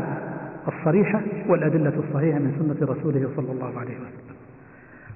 الصريحة 0.68 1.22
والأدلة 1.47 1.93
الصحيحة 2.08 2.39
من 2.39 2.52
سنة 2.60 2.88
رسوله 2.91 3.30
صلى 3.36 3.52
الله 3.52 3.80
عليه 3.80 3.95
وسلم. 3.95 4.36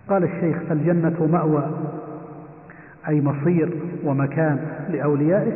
قال 0.10 0.24
الشيخ 0.24 0.58
الجنة 0.72 1.28
مأوى 1.32 1.70
أي 3.08 3.22
مصير 3.22 3.70
ومكان 4.04 4.60
لأوليائه 4.90 5.52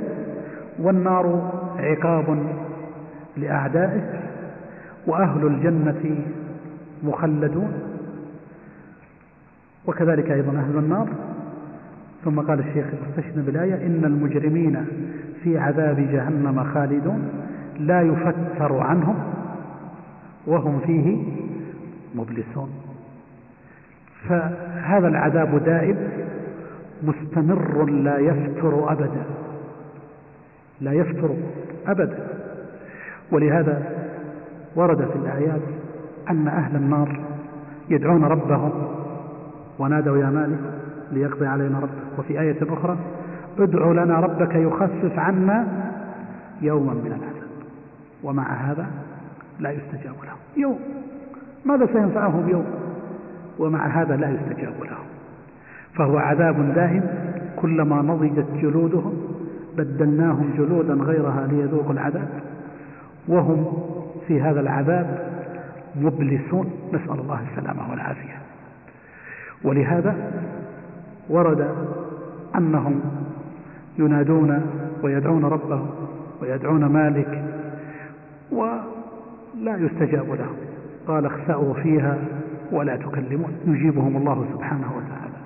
والنار 0.79 1.51
عقاب 1.77 2.39
لأعدائه 3.37 4.01
وأهل 5.07 5.47
الجنة 5.47 6.15
مخلدون 7.03 7.73
وكذلك 9.85 10.31
أيضا 10.31 10.51
أهل 10.51 10.77
النار. 10.77 11.07
ثم 12.25 12.39
قال 12.39 12.59
الشيخ 12.59 12.85
استشهد 13.09 13.45
بالآية 13.45 13.87
إن 13.87 14.05
المجرمين 14.05 14.85
في 15.43 15.57
عذاب 15.57 15.95
جهنم 15.95 16.63
خالدون. 16.73 17.29
لا 17.79 18.01
يفتر 18.01 18.79
عنهم 18.79 19.15
وهم 20.47 20.79
فيه 20.79 21.23
مبلسون. 22.15 22.69
فهذا 24.29 25.07
العذاب 25.07 25.63
دائم 25.63 25.97
مستمر 27.03 27.85
لا 27.85 28.17
يفتر 28.17 28.91
أبدا 28.91 29.23
لا 30.81 30.91
يفتر 30.91 31.29
أبدا. 31.87 32.27
ولهذا 33.31 33.83
ورد 34.75 34.97
في 34.97 35.15
الآيات 35.15 35.61
أن 36.29 36.47
أهل 36.47 36.75
النار 36.75 37.19
يدعون 37.89 38.23
ربهم 38.23 38.71
ونادوا 39.79 40.17
يا 40.17 40.29
مالك 40.29 40.59
ليقضي 41.11 41.47
علينا 41.47 41.79
ربك. 41.79 42.19
وفي 42.19 42.39
آية 42.39 42.57
أخرى 42.61 42.97
ادع 43.59 43.91
لنا 43.91 44.19
ربك 44.19 44.55
يخفف 44.55 45.19
عنا 45.19 45.67
يوما 46.61 46.93
من 46.93 47.07
العذاب. 47.07 47.36
ومع 48.23 48.53
هذا 48.53 48.87
لا 49.59 49.71
يستجاب 49.71 50.15
لهم 50.23 50.37
يوم. 50.57 50.79
ماذا 51.65 51.85
سينفعهم 51.93 52.49
يوم 52.49 52.65
ومع 53.59 53.87
هذا 53.87 54.15
لا 54.15 54.29
يستجاب 54.29 54.73
لهم 54.83 55.05
فهو 55.93 56.17
عذاب 56.17 56.73
دائم 56.75 57.03
كلما 57.55 58.01
نضجت 58.01 58.45
جلودهم 58.61 59.13
بدلناهم 59.77 60.53
جلودا 60.57 60.93
غيرها 60.93 61.47
ليذوقوا 61.47 61.93
العذاب. 61.93 62.29
وهم 63.27 63.83
في 64.27 64.41
هذا 64.41 64.59
العذاب 64.59 65.27
مبلسون. 65.95 66.71
نسأل 66.93 67.19
الله 67.19 67.39
السلامة 67.51 67.91
والعافية. 67.91 68.37
ولهذا 69.63 70.15
ورد 71.29 71.67
أنهم 72.55 73.01
ينادون 73.99 74.61
ويدعون 75.03 75.45
ربهم 75.45 75.89
ويدعون 76.41 76.85
مالك 76.85 77.43
ولا 78.51 79.77
يستجاب 79.77 80.25
لهم 80.29 80.55
قال 81.07 81.25
اخسأوا 81.25 81.73
فيها 81.73 82.17
ولا 82.71 82.95
تكلمون. 82.95 83.51
يجيبهم 83.65 84.17
الله 84.17 84.45
سبحانه 84.53 84.87
وتعالى. 84.97 85.37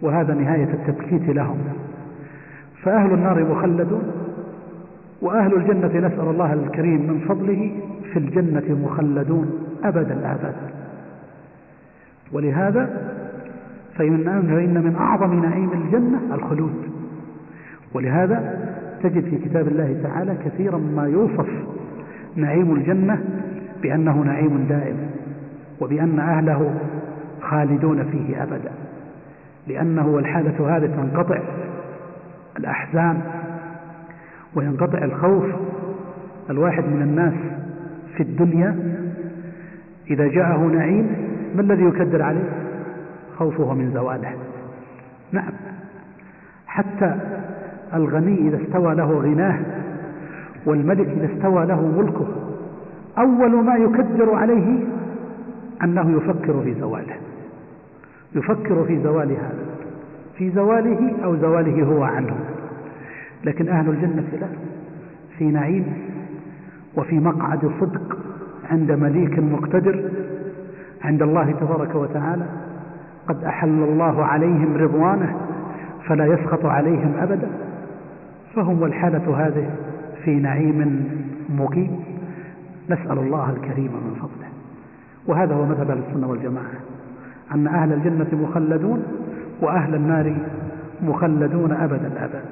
وهذا 0.00 0.34
نهاية 0.34 0.72
التبكيت 0.72 1.36
لهم. 1.36 1.58
فأهل 2.82 3.14
النار 3.14 3.44
مخلدون 3.44 4.12
وأهل 5.22 5.54
الجنة 5.54 6.08
نسأل 6.08 6.28
الله 6.30 6.52
الكريم 6.52 7.00
من 7.00 7.18
فضله 7.28 7.80
في 8.12 8.18
الجنة 8.18 8.78
مخلدون 8.84 9.66
أبد 9.84 10.10
الآباد. 10.10 10.54
ولهذا 12.32 13.10
فإن 13.94 14.24
من 14.84 14.96
أعظم 14.96 15.42
نعيم 15.44 15.70
الجنة 15.72 16.34
الخلود. 16.34 16.90
ولهذا 17.94 18.69
تجد 19.02 19.24
في 19.24 19.38
كتاب 19.38 19.68
الله 19.68 20.00
تعالى 20.02 20.36
كثيرا 20.44 20.78
ما 20.78 21.06
يوصف 21.06 21.48
نعيم 22.36 22.74
الجنة 22.74 23.24
بأنه 23.82 24.22
نعيم 24.22 24.66
دائم 24.68 24.96
وبأن 25.80 26.18
أهله 26.18 26.74
خالدون 27.40 28.04
فيه 28.04 28.42
أبدا 28.42 28.70
لأنه 29.66 30.06
والحالة 30.06 30.76
هذه 30.76 30.86
تنقطع 30.86 31.40
الأحزان 32.58 33.20
وينقطع 34.54 34.98
الخوف 34.98 35.44
الواحد 36.50 36.84
من 36.84 37.02
الناس 37.02 37.34
في 38.16 38.22
الدنيا. 38.22 38.96
إذا 40.10 40.28
جاءه 40.28 40.58
نعيم 40.58 41.06
ما 41.54 41.60
الذي 41.60 41.84
يكدر 41.84 42.22
عليه؟ 42.22 42.50
خوفه 43.38 43.74
من 43.74 43.90
زواله. 43.94 44.32
نعم. 45.32 45.52
حتى 46.66 47.14
الغني 47.94 48.48
إذا 48.48 48.62
استوى 48.62 48.94
له 48.94 49.12
غناه 49.12 49.60
والملك 50.66 51.08
إذا 51.08 51.34
استوى 51.34 51.66
له 51.66 51.80
ملكه. 51.98 52.26
أول 53.18 53.64
ما 53.64 53.76
يكدر 53.76 54.34
عليه 54.34 54.84
أنه 55.82 56.16
يفكر 56.16 56.62
في 56.62 56.74
زواله 56.74 57.16
يفكر 58.34 58.84
في 58.84 59.02
زوال 59.02 59.30
هذا 59.30 59.64
في 60.36 60.50
زواله 60.50 61.12
أو 61.24 61.36
زواله 61.36 61.82
هو 61.82 62.02
عنه. 62.02 62.36
لكن 63.44 63.68
أهل 63.68 63.88
الجنة 63.88 64.24
لا 64.40 64.46
في 65.38 65.44
نعيم 65.44 65.84
وفي 66.96 67.18
مقعد 67.18 67.70
صدق 67.80 68.18
عند 68.70 68.92
مليك 68.92 69.38
مقتدر 69.38 70.10
عند 71.04 71.22
الله 71.22 71.52
تبارك 71.52 71.94
وتعالى. 71.94 72.44
قد 73.28 73.44
أحل 73.44 73.82
الله 73.82 74.24
عليهم 74.24 74.76
رضوانه 74.76 75.36
فلا 76.06 76.26
يسخط 76.26 76.66
عليهم 76.66 77.12
أبدا. 77.22 77.48
فهم 78.54 78.82
والحالة 78.82 79.46
هذه 79.46 79.70
في 80.24 80.34
نعيم 80.34 81.08
مقيم. 81.48 82.04
نسأل 82.90 83.18
الله 83.18 83.50
الكريم 83.50 83.92
من 83.92 84.14
فضله. 84.20 84.48
وهذا 85.26 85.54
هو 85.54 85.64
مذهب 85.64 85.90
السنة 85.90 86.28
والجماعة 86.30 86.80
أن 87.54 87.66
أهل 87.66 87.92
الجنة 87.92 88.28
مخلدون 88.32 89.02
وأهل 89.60 89.94
النار 89.94 90.36
مخلدون 91.02 91.72
أبد 91.72 92.04
الأبد 92.04 92.44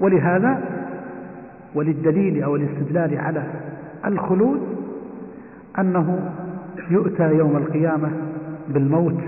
ولهذا 0.00 0.60
وللدليل 1.74 2.42
أو 2.42 2.56
الاستدلال 2.56 3.18
على 3.18 3.44
الخلود 4.06 4.60
أنه 5.78 6.30
يؤتى 6.90 7.34
يوم 7.34 7.56
القيامة 7.56 8.10
بالموت 8.68 9.20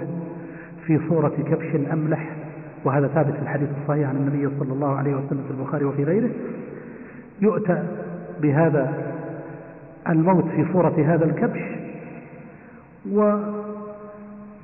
في 0.87 1.01
صورة 1.09 1.33
كبش 1.51 1.77
أملح 1.93 2.40
وهذا 2.85 3.07
ثابت 3.07 3.35
في 3.35 3.43
الحديث 3.43 3.69
الصحيح 3.83 4.09
عن 4.09 4.17
النبي 4.17 4.49
صلى 4.59 4.73
الله 4.73 4.97
عليه 4.97 5.15
وسلم 5.15 5.45
في 5.49 5.51
البخاري 5.51 5.85
وفي 5.85 6.05
غيره 6.05 6.31
يؤتى 7.41 7.83
بهذا 8.43 8.93
الموت 10.09 10.45
في 10.45 10.67
صورة 10.73 10.95
هذا 11.07 11.25
الكبش 11.25 11.61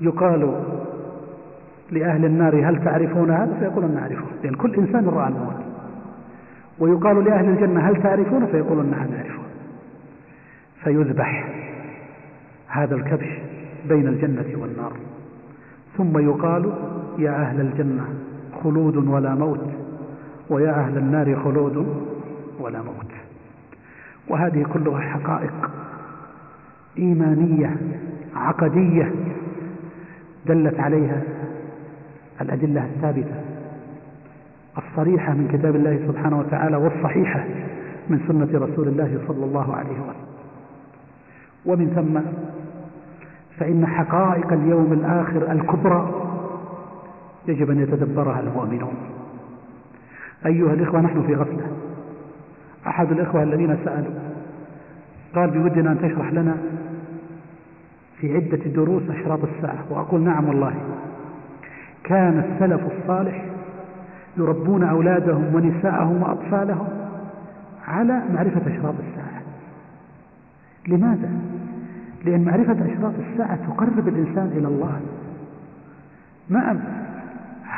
ويقال 0.01 0.63
لأهل 1.91 2.25
النار 2.25 2.69
هل 2.69 2.85
تعرفون 2.85 3.31
هذا؟ 3.31 3.57
فيقولون 3.61 3.95
نعرفه 3.95 4.25
لأن 4.45 4.55
كل 4.55 4.75
إنسان 4.75 5.09
رأى 5.09 5.29
الموت. 5.29 5.57
ويقال 6.79 7.25
لأهل 7.25 7.49
الجنة 7.49 7.81
هل 7.81 8.03
تعرفون؟ 8.03 8.47
فيقولون 8.47 8.91
نعم 8.91 9.07
نعرفه. 9.11 9.43
فيذبح 10.85 11.49
هذا 12.69 12.95
الكبش 12.95 13.39
بين 13.89 14.09
الجنة 14.09 14.61
والنار. 14.63 14.93
ثم 15.97 16.19
يقال 16.19 16.73
يا 17.19 17.31
أهل 17.31 17.61
الجنة 17.61 18.05
خلود 18.65 18.97
ولا 18.97 19.35
موت 19.35 19.61
ويا 20.51 20.71
أهل 20.71 20.99
النار 20.99 21.37
خلود 21.45 21.87
ولا 22.61 22.83
موت. 22.83 23.11
وهذه 24.29 24.67
كلها 24.73 25.01
حقائق 25.01 25.71
إيمانية 26.99 27.77
عقدية 28.37 29.13
دلت 30.47 30.81
عليها 30.81 31.23
الأدلة 32.41 32.85
الثابتة 32.85 33.35
الصريحة 34.79 35.33
من 35.33 35.49
كتاب 35.53 35.77
الله 35.77 36.01
سبحانه 36.09 36.39
وتعالى 36.39 36.77
والصحيحة 36.77 37.45
من 38.09 38.21
سنة 38.29 38.67
رسول 38.67 38.89
الله 38.89 39.19
صلى 39.29 39.45
الله 39.45 39.75
عليه 39.77 39.91
وسلم. 39.91 40.27
ومن 41.67 41.87
ثم 41.95 42.21
فإن 43.59 43.87
حقائق 43.87 44.53
اليوم 44.53 44.93
الآخر 44.93 45.53
الكبرى 45.53 46.23
يجب 47.49 47.71
أن 47.71 47.81
يتدبرها 47.81 48.41
المؤمنون. 48.41 48.95
أيها 50.47 50.73
الإخوة 50.73 51.01
نحن 51.01 51.23
في 51.23 51.35
غفلة. 51.35 51.67
أحد 52.87 53.13
الإخوة 53.13 53.43
الذين 53.43 53.79
سألوا 53.85 54.15
قال 55.35 55.51
بودنا 55.51 55.93
أن 55.93 55.99
تشرح 55.99 56.33
لنا 56.33 56.57
في 58.21 58.35
عدة 58.35 58.57
دروس 58.57 59.03
أشراط 59.11 59.41
الساعة 59.45 59.85
وأقول 59.91 60.21
نعم 60.21 60.49
والله. 60.49 60.75
كان 62.05 62.39
السلف 62.39 62.81
الصالح 62.93 63.45
يربون 64.37 64.83
أولادهم 64.83 65.55
ونساءهم 65.55 66.23
وأطفالهم 66.23 66.89
على 67.89 68.23
معرفة 68.35 68.61
أشراط 68.61 68.95
الساعة. 69.09 69.43
لماذا؟ 70.89 71.56
لأن 72.25 72.45
معرفة 72.45 72.73
أشراط 72.73 73.13
الساعة 73.33 73.59
تقرب 73.71 74.09
الإنسان 74.09 74.47
إلى 74.57 74.69
الله. 74.69 75.01
نعم 76.49 76.79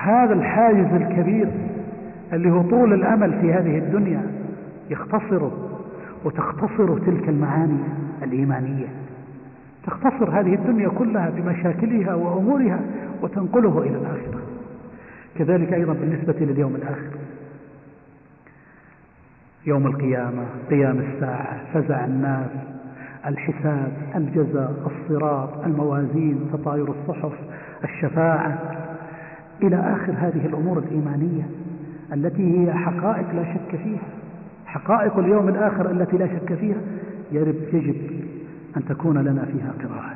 هذا 0.03 0.35
الحاجز 0.35 0.95
الكبير 0.95 1.49
اللي 2.33 2.51
هو 2.51 2.63
طول 2.63 2.93
الأمل 2.93 3.41
في 3.41 3.53
هذه 3.53 3.79
الدنيا 3.79 4.23
يختصر 4.91 5.49
وتختصر 6.25 6.99
تلك 6.99 7.29
المعاني 7.29 7.79
الإيمانية. 8.23 8.87
تختصر 9.87 10.41
هذه 10.41 10.55
الدنيا 10.55 10.89
كلها 10.89 11.31
بمشاكلها 11.31 12.15
وأمورها 12.15 12.81
وتنقله 13.23 13.79
إلى 13.79 13.97
الآخرة. 13.97 14.41
كذلك 15.39 15.73
أيضا 15.73 15.93
بالنسبة 15.93 16.35
لليوم 16.41 16.75
الآخر. 16.75 17.19
يوم 19.67 19.87
القيامة 19.87 20.45
قيام 20.71 20.99
الساعة 20.99 21.61
فزع 21.75 22.05
الناس 22.05 22.51
الحساب 23.27 23.93
الجزاء 24.17 24.75
الصراط 24.87 25.65
الموازين 25.67 26.41
تطاير 26.53 26.89
الصحف 26.91 27.33
الشفاعة. 27.85 28.59
إلى 29.63 29.77
آخر 29.77 30.13
هذه 30.13 30.47
الأمور 30.47 30.79
الإيمانية 30.79 31.43
التي 32.13 32.59
هي 32.59 32.73
حقائق 32.73 33.35
لا 33.35 33.45
شك 33.55 33.77
فيها. 33.77 34.09
حقائق 34.67 35.19
اليوم 35.19 35.49
الآخر 35.49 35.91
التي 35.91 36.17
لا 36.17 36.27
شك 36.27 36.55
فيها. 36.55 36.77
يجب 37.33 37.95
أن 38.77 38.85
تكون 38.85 39.19
لنا 39.19 39.45
فيها 39.45 39.73
قراءة 39.89 40.15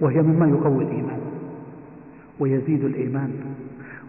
وهي 0.00 0.22
مما 0.22 0.46
يقوي 0.48 0.84
الإيمان 0.84 1.20
ويزيد 2.40 2.84
الإيمان 2.84 3.30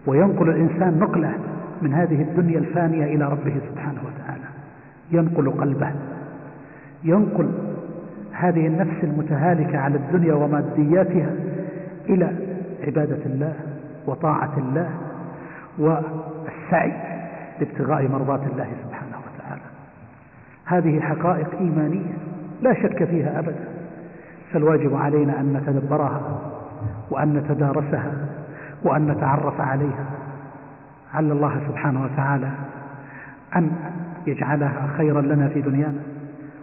وينقل 0.06 0.48
الإنسان 0.48 0.98
نقلة 0.98 1.34
من 1.82 1.94
هذه 1.94 2.22
الدنيا 2.22 2.58
الفانية 2.58 3.04
إلى 3.04 3.24
ربه 3.24 3.54
سبحانه 3.70 4.00
وتعالى. 4.06 4.44
ينقل 5.12 5.50
قلبه 5.50 5.92
ينقل 7.04 7.50
هذه 8.32 8.66
النفس 8.66 9.04
المتهالكة 9.04 9.78
على 9.78 9.96
الدنيا 9.96 10.34
ومادياتها 10.34 11.30
إلى 12.08 12.32
عبادة 12.86 13.26
الله 13.26 13.54
وطاعة 14.06 14.52
الله 14.58 14.90
والسعي 15.78 16.92
لابتغاء 17.60 18.08
مرضات 18.08 18.40
الله 18.52 18.66
سبحانه 18.84 19.16
وتعالى. 19.16 19.62
هذه 20.64 21.00
حقائق 21.00 21.58
إيمانية 21.60 22.12
لا 22.62 22.74
شك 22.74 23.04
فيها 23.04 23.38
أبدا 23.38 23.64
فالواجب 24.52 24.94
علينا 24.96 25.40
أن 25.40 25.52
نتدبرها 25.52 26.40
وأن 27.10 27.34
نتدارسها 27.34 28.12
وأن 28.84 29.06
نتعرف 29.06 29.60
عليها. 29.60 30.06
عل 31.14 31.32
الله 31.32 31.60
سبحانه 31.68 32.04
وتعالى 32.04 32.50
أن 33.56 33.70
يجعلها 34.26 34.88
خيرا 34.96 35.20
لنا 35.20 35.48
في 35.48 35.60
دنيانا 35.60 36.00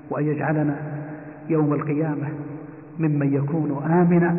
وأن 0.09 0.23
يجعلنا 0.25 0.75
يوم 1.49 1.73
القيامة 1.73 2.27
ممن 2.99 3.33
يكون 3.33 3.83
آمنا 3.83 4.37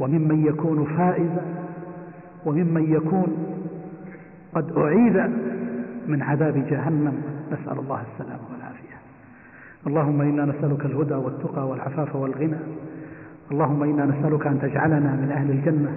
وممن 0.00 0.46
يكون 0.46 0.84
فائزا 0.84 1.44
وممن 2.46 2.92
يكون 2.92 3.36
قد 4.54 4.72
أعيذ 4.76 5.20
من 6.08 6.22
عذاب 6.22 6.66
جهنم. 6.70 7.22
نسأل 7.52 7.78
الله 7.78 8.02
السلامة 8.12 8.42
والعافية. 8.52 8.96
اللهم 9.86 10.20
إنا 10.20 10.44
نسألك 10.44 10.84
الهدى 10.84 11.14
والتقى 11.14 11.68
والعفاف 11.68 12.16
والغنى. 12.16 12.56
اللهم 13.52 13.82
إنا 13.82 14.04
نسألك 14.06 14.46
أن 14.46 14.60
تجعلنا 14.60 14.98
من 14.98 15.30
أهل 15.32 15.50
الجنة 15.50 15.94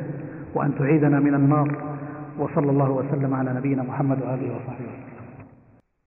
وأن 0.54 0.72
تعيذنا 0.80 1.20
من 1.20 1.34
النار. 1.34 1.76
وصلى 2.40 2.72
الله 2.72 2.92
وسلم 2.92 3.34
على 3.34 3.54
نبينا 3.54 3.84
محمد 3.84 4.22
وآله 4.22 4.56
وصحبه 4.56 4.86
وسلم. 4.86 5.15